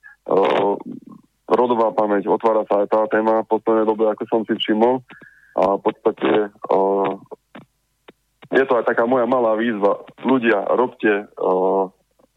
[1.50, 2.30] rodová pamäť.
[2.30, 5.02] Otvára sa aj tá téma v poslednej dobe, ako som si všimol.
[5.58, 6.78] A v podstate a,
[8.54, 10.06] je to aj taká moja malá výzva.
[10.22, 11.50] Ľudia, robte, a,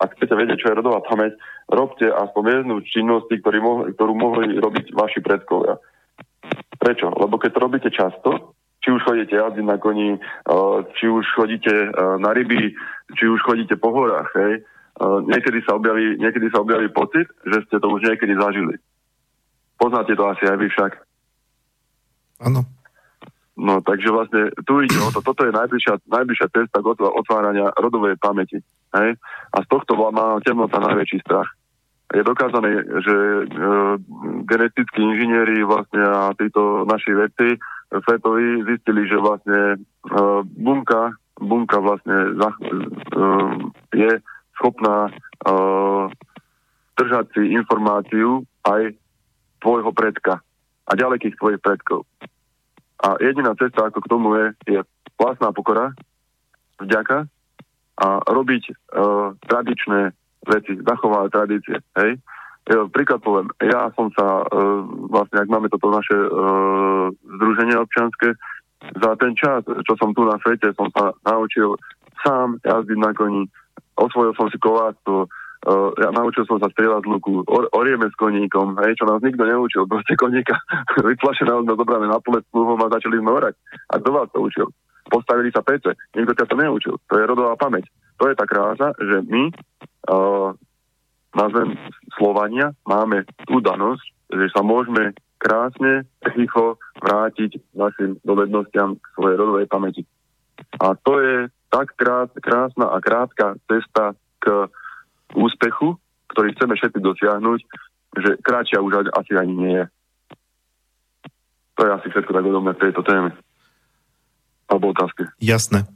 [0.02, 1.38] ak chcete vedieť, čo je rodová pamäť,
[1.70, 5.78] robte aspoň jednu činnosti, ktorý mohli, ktorú mohli robiť vaši predkovia.
[6.82, 7.14] Prečo?
[7.14, 10.16] Lebo keď to robíte často, či už chodíte jazdiť na koni,
[10.96, 12.72] či už chodíte na ryby,
[13.16, 14.64] či už chodíte po horách, hej,
[15.00, 18.78] uh, niekedy, sa objaví, niekedy sa objaví pocit, že ste to už niekedy zažili.
[19.80, 20.92] Poznáte to asi aj vy však.
[22.44, 22.68] Áno.
[23.60, 28.16] No, takže vlastne tu ide o to, toto je najbližšia, najbližšia cesta k otvárania rodovej
[28.16, 28.64] pamäti.
[28.96, 29.20] Hej?
[29.52, 31.52] A z tohto má temnota najväčší strach.
[32.10, 33.42] Je dokázané, že e,
[34.48, 37.60] genetickí inžinieri vlastne a títo naši vedci
[37.90, 39.78] svetoví zistili, že vlastne e,
[40.46, 42.78] bunka, bunka vlastne za, e,
[43.98, 44.12] je
[44.58, 45.12] schopná e,
[47.00, 48.94] držať si informáciu aj
[49.64, 50.44] tvojho predka
[50.86, 52.06] a ďalekých tvojich predkov.
[53.00, 54.80] A jediná cesta, ako k tomu je, je
[55.16, 55.96] vlastná pokora,
[56.80, 57.28] vďaka
[58.00, 60.16] a robiť uh, tradičné
[60.48, 61.78] veci, zachovať tradície.
[62.00, 62.20] Hej?
[62.94, 68.38] Príklad poviem, ja som sa, uh, vlastne, ak máme toto naše uh, združenie občianske,
[68.80, 71.76] za ten čas, čo som tu na svete, som sa naučil
[72.24, 73.44] sám jazdiť na koni,
[74.00, 75.28] osvojil som si kováctvo,
[75.60, 79.20] Uh, ja naučil som sa strieľať z luku, or, orieme s koníkom, hej, čo nás
[79.20, 80.56] nikto neučil, proste koníka
[81.04, 83.60] vyplašené sme zobrali na pole s pluhom a začali sme orať.
[83.92, 84.72] A kto vás to učil?
[85.12, 86.96] Postavili sa pece, nikto ťa to neučil.
[87.12, 87.92] To je rodová pamäť.
[88.24, 89.52] To je tá krása, že my,
[90.08, 90.56] uh,
[91.36, 91.78] nazvem
[92.18, 99.68] Slovania, máme tú danosť, že sa môžeme krásne, rýchlo vrátiť našim dovednostiam k svojej rodovej
[99.72, 100.04] pamäti.
[100.84, 104.68] A to je tak krás, krásna a krátka cesta k
[105.38, 105.96] úspechu,
[106.34, 107.60] ktorý chceme všetci dosiahnuť,
[108.20, 109.86] že kráčia už asi ani nie je.
[111.80, 113.32] To je asi všetko tak odo v tejto téme.
[114.68, 115.32] Alebo otázke.
[115.40, 115.88] Jasné.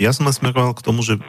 [0.00, 1.20] Ja som smeroval k tomu, že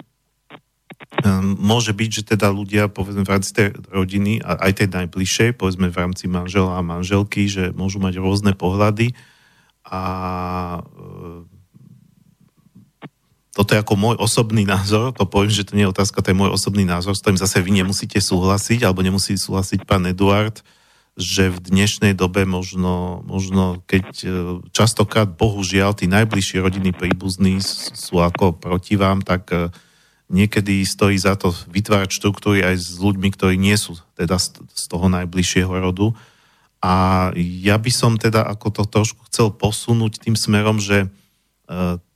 [1.58, 5.98] môže byť, že teda ľudia, povedzme v rámci tej rodiny, aj tej najbližšej, povedzme v
[5.98, 9.16] rámci manžela a manželky, že môžu mať rôzne pohľady
[9.88, 10.02] a
[13.58, 16.38] toto je ako môj osobný názor, to poviem, že to nie je otázka, to je
[16.38, 20.62] môj osobný názor, s ktorým zase vy nemusíte súhlasiť, alebo nemusí súhlasiť pán Eduard,
[21.18, 24.28] že v dnešnej dobe možno, možno keď e,
[24.70, 27.58] častokrát, bohužiaľ, tí najbližší rodiny príbuzní
[27.98, 29.74] sú ako proti vám, tak e,
[30.28, 35.08] niekedy stojí za to vytvárať štruktúry aj s ľuďmi, ktorí nie sú teda z toho
[35.08, 36.12] najbližšieho rodu.
[36.84, 41.08] A ja by som teda ako to trošku chcel posunúť tým smerom, že e,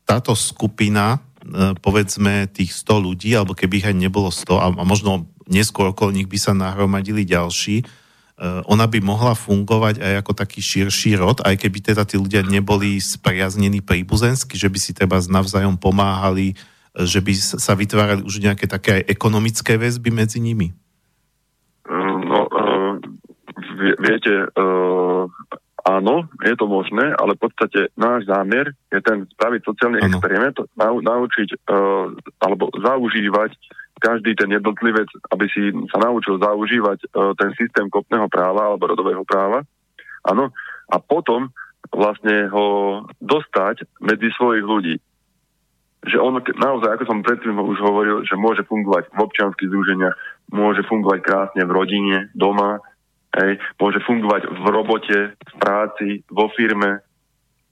[0.06, 5.26] táto skupina E, povedzme tých 100 ľudí, alebo keby ich aj nebolo 100 a, možno
[5.50, 7.86] neskôr okolo nich by sa nahromadili ďalší, e,
[8.70, 13.02] ona by mohla fungovať aj ako taký širší rod, aj keby teda tí ľudia neboli
[13.02, 16.54] spriaznení príbuzensky, že by si treba navzájom pomáhali,
[16.96, 20.76] že by sa vytvárali už nejaké také aj ekonomické väzby medzi nimi?
[21.88, 23.00] No, uh,
[24.00, 25.26] viete, uh,
[25.82, 30.08] Áno, je to možné, ale v podstate náš zámer je ten spraviť sociálny ano.
[30.14, 33.58] experiment, nau, naučiť uh, alebo zaužívať
[33.98, 39.26] každý ten jednotlivec, aby si sa naučil zaužívať uh, ten systém kopného práva alebo rodového
[39.26, 39.66] práva.
[40.22, 40.54] Áno.
[40.92, 41.50] A potom
[41.90, 44.96] vlastne ho dostať medzi svojich ľudí.
[46.02, 50.16] Že on naozaj, ako som predtým už hovoril, že môže fungovať v občianských združeniach,
[50.50, 52.82] môže fungovať krásne v rodine, doma,
[53.32, 57.00] Hej, môže fungovať v robote, v práci, vo firme.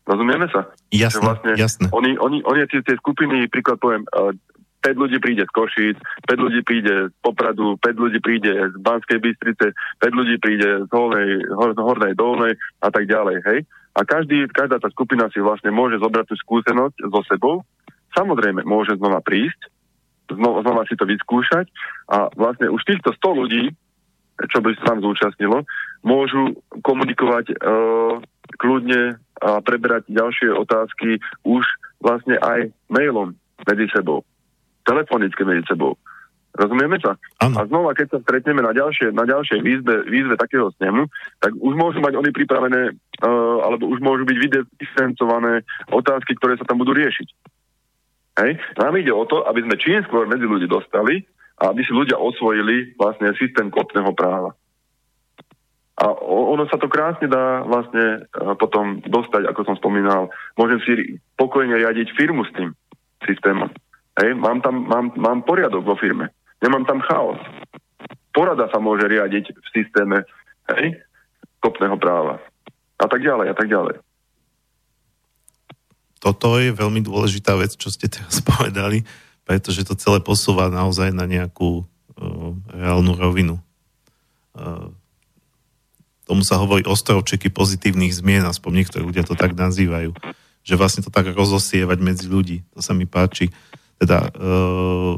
[0.08, 0.72] Rozumieme sa?
[0.88, 1.92] Jasné, vlastne jasné.
[1.92, 4.40] Oni, oni, oni tie, tie skupiny, príklad poviem, uh, e,
[4.88, 6.00] 5 ľudí príde z Košíc,
[6.32, 10.90] 5 ľudí príde z Popradu, 5 ľudí príde z Banskej Bystrice, 5 ľudí príde z
[10.96, 13.60] Hornej, Hor, Hornej Dolnej a tak ďalej, hej?
[14.00, 17.68] A každý, každá tá skupina si vlastne môže zobrať tú skúsenosť so sebou.
[18.16, 19.70] Samozrejme, môže znova prísť,
[20.30, 21.70] znova, znova si to vyskúšať
[22.10, 23.64] a vlastne už týchto 100 ľudí
[24.48, 25.68] čo by sa tam zúčastnilo,
[26.08, 26.56] môžu
[26.88, 28.24] komunikovať uh,
[28.56, 31.64] kľudne a preberať ďalšie otázky už
[32.00, 33.36] vlastne aj mailom
[33.68, 34.24] medzi sebou,
[34.88, 36.00] telefonicky medzi sebou.
[36.56, 37.16] Rozumieme sa?
[37.46, 37.62] Ano.
[37.62, 41.06] A znova, keď sa stretneme na ďalšie, na ďalšej výzve, výzve takého snemu,
[41.40, 46.66] tak už môžu mať oni pripravené, uh, alebo už môžu byť vydiferencované otázky, ktoré sa
[46.66, 47.28] tam budú riešiť.
[48.40, 48.60] Hej?
[48.80, 51.28] Nám ide o to, aby sme čím skôr medzi ľudí dostali
[51.60, 54.56] a aby si ľudia osvojili vlastne systém kopného práva.
[56.00, 60.32] A ono sa to krásne dá vlastne e, potom dostať, ako som spomínal.
[60.56, 62.72] Môžem si pokojne riadiť firmu s tým
[63.28, 63.68] systémom.
[64.24, 66.32] Hej, mám tam mám, mám poriadok vo firme.
[66.64, 67.40] Nemám tam chaos.
[68.32, 70.24] Porada sa môže riadiť v systéme
[70.80, 71.04] hej,
[71.60, 72.40] kopného práva.
[73.00, 74.00] A tak ďalej, a tak ďalej.
[76.20, 79.04] Toto je veľmi dôležitá vec, čo ste teraz povedali
[79.50, 83.58] pretože to celé posúva naozaj na nejakú uh, reálnu rovinu.
[84.54, 84.94] Uh,
[86.30, 90.14] tomu sa hovorí ostrovčeky pozitívnych zmien, aspoň niektorí ľudia to tak nazývajú,
[90.62, 92.62] že vlastne to tak rozosievať medzi ľudí.
[92.78, 93.50] To sa mi páči.
[93.98, 95.18] Teda uh,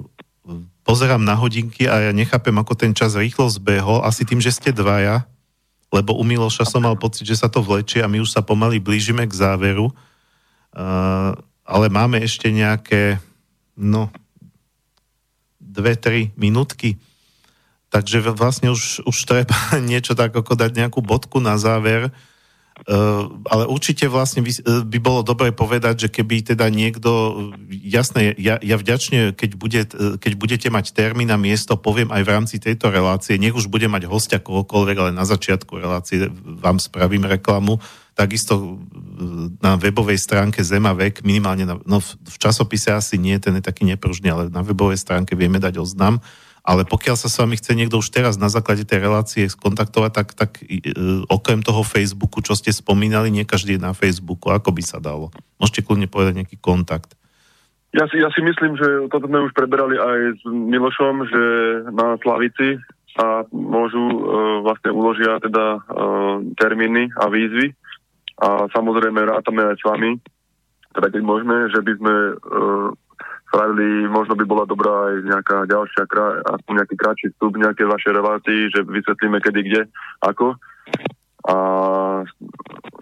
[0.87, 4.71] pozerám na hodinky a ja nechápem, ako ten čas rýchlo zbehol, asi tým, že ste
[4.71, 5.27] dvaja,
[5.91, 8.79] lebo u Miloša som mal pocit, že sa to vlečie a my už sa pomaly
[8.79, 9.91] blížime k záveru.
[10.72, 11.35] Uh,
[11.68, 13.19] ale máme ešte nejaké,
[13.76, 14.07] no,
[15.60, 16.99] dve, tri minútky.
[17.91, 19.56] Takže vlastne už, už treba
[19.91, 22.11] niečo tak ako dať nejakú bodku na záver.
[22.81, 27.11] Uh, ale určite vlastne by, uh, by bolo dobre povedať, že keby teda niekto,
[27.69, 29.81] jasné, ja, ja vďačne, keď, bude,
[30.18, 33.85] keď budete mať termín a miesto, poviem aj v rámci tejto relácie, nech už bude
[33.85, 37.77] mať hostia kohokoľvek, ale na začiatku relácie vám spravím reklamu,
[38.18, 38.81] takisto
[39.61, 44.34] na webovej stránke Zemavek, minimálne na, no v časopise asi nie, ten je taký nepružný,
[44.34, 46.19] ale na webovej stránke vieme dať oznam.
[46.61, 50.27] Ale pokiaľ sa s vami chce niekto už teraz na základe tej relácie skontaktovať, tak,
[50.38, 50.93] tak e,
[51.26, 55.34] okrem toho Facebooku, čo ste spomínali, nie každý je na Facebooku, ako by sa dalo.
[55.57, 57.18] Môžete kľudne povedať nejaký kontakt.
[57.98, 61.43] Ja si, ja si myslím, že toto sme už preberali aj s Milošom, že
[61.98, 62.77] na Slavici
[63.18, 64.22] sa môžu e,
[64.61, 65.80] vlastne uložia teda e,
[66.61, 67.73] termíny a výzvy
[68.41, 70.11] a samozrejme rátame aj s vami,
[70.91, 72.89] teda keď môžeme, že by sme uh,
[73.51, 76.07] spravili, možno by bola dobrá aj nejaká ďalšia,
[76.55, 79.81] aspoň nejaký kratší vstup, nejaké vaše relácii, že vysvetlíme kedy, kde,
[80.23, 80.55] ako.
[81.51, 81.55] A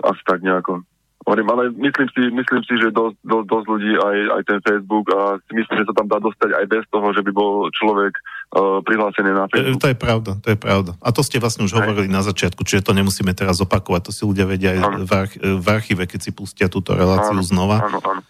[0.10, 0.82] asi tak nejako.
[1.30, 5.06] Hovorím, ale myslím si, myslím si, že dosť, dosť, dosť ľudí aj, aj ten Facebook
[5.14, 8.18] a si myslím, že sa tam dá dostať aj bez toho, že by bol človek
[8.18, 9.77] uh, prihlásený na Facebook.
[9.77, 10.97] To je pravda, to je pravda.
[10.97, 11.85] A to ste vlastne už aj.
[11.85, 15.38] hovorili na začiatku, čiže to nemusíme teraz opakovať, to si ľudia vedia aj v, arch-
[15.38, 17.77] v archíve, keď si pustia túto reláciu áno, znova.
[17.85, 18.22] Áno, áno.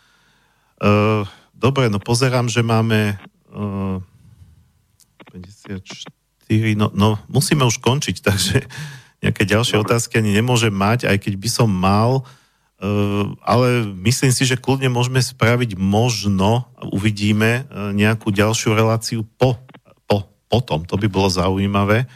[0.83, 1.23] Uh,
[1.55, 3.15] dobre, no pozerám, že máme
[3.55, 4.03] uh,
[5.31, 5.79] 54,
[6.75, 8.59] no, no musíme už končiť, takže
[9.23, 9.87] nejaké ďalšie dobre.
[9.87, 12.27] otázky ani nemôžem mať, aj keď by som mal.
[13.43, 13.67] Ale
[14.07, 19.59] myslím si, že kľudne môžeme spraviť možno, uvidíme, e, nejakú ďalšiu reláciu po,
[20.07, 20.87] po, potom.
[20.87, 22.07] To by bolo zaujímavé.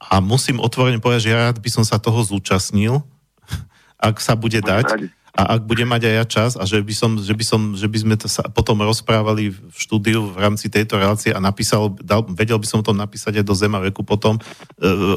[0.00, 3.02] A musím otvorene povedať, že ja rád by som sa toho zúčastnil,
[3.98, 7.10] ak sa bude dať a ak budem mať aj ja čas a že by, som,
[7.18, 10.98] že by, som, že by sme to sa potom rozprávali v štúdiu v rámci tejto
[10.98, 14.42] relácie a napísal, dal, vedel by som to napísať aj do Zema veku potom e,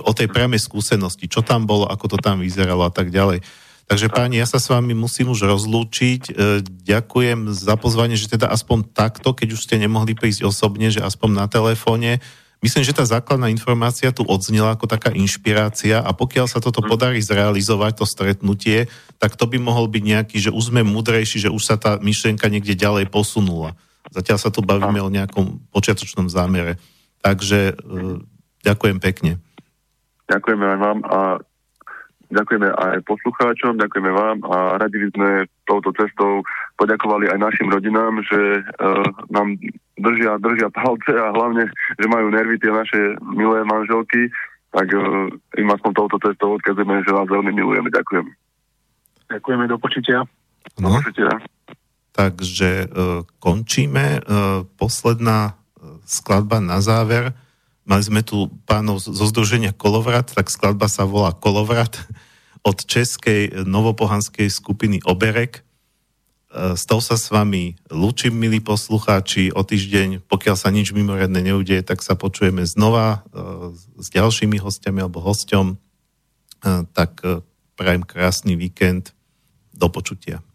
[0.06, 3.41] o tej priamej skúsenosti, čo tam bolo, ako to tam vyzeralo a tak ďalej.
[3.84, 6.22] Takže páni, ja sa s vami musím už rozlúčiť.
[6.30, 6.31] E,
[6.64, 11.30] ďakujem za pozvanie, že teda aspoň takto, keď už ste nemohli prísť osobne, že aspoň
[11.35, 12.23] na telefóne
[12.64, 17.19] Myslím, že tá základná informácia tu odznela ako taká inšpirácia a pokiaľ sa toto podarí
[17.19, 18.88] zrealizovať, to stretnutie,
[19.19, 22.48] tak to by mohol byť nejaký, že už sme múdrejší, že už sa tá myšlienka
[22.48, 23.76] niekde ďalej posunula.
[24.15, 26.80] Zatiaľ sa tu bavíme o nejakom počiatočnom zámere.
[27.19, 28.23] Takže uh,
[28.64, 29.44] ďakujem pekne.
[30.31, 31.19] Ďakujeme aj vám a
[32.31, 35.30] ďakujeme aj poslucháčom, ďakujeme vám a radi by sme
[35.68, 36.48] touto cestou
[36.84, 39.55] poďakovali aj našim rodinám, že uh, nám
[39.95, 44.27] držia, držia palce a hlavne, že majú nervy tie naše milé manželky,
[44.76, 47.88] tak uh, im aspoň touto cestou odkazujeme, že vás veľmi milujeme.
[47.88, 48.27] Ďakujem.
[49.31, 50.27] Ďakujeme, do počutia.
[50.76, 50.91] No.
[50.91, 51.31] Do počutia.
[52.11, 54.19] Takže uh, končíme.
[54.19, 55.55] Uh, posledná
[56.03, 57.31] skladba na záver.
[57.84, 61.99] Mali sme tu pánov zo združenia Kolovrat, tak skladba sa volá Kolovrat
[62.69, 65.62] od českej novopohanskej skupiny Oberek.
[66.54, 71.42] E, s tou sa s vami lúčim, milí poslucháči, o týždeň, pokiaľ sa nič mimoriadne
[71.42, 75.74] neudie, tak sa počujeme znova e, s ďalšími hostiami alebo hosťom.
[75.74, 75.76] E,
[76.94, 77.26] tak
[77.74, 79.18] prajem krásny víkend.
[79.74, 80.46] Do počutia.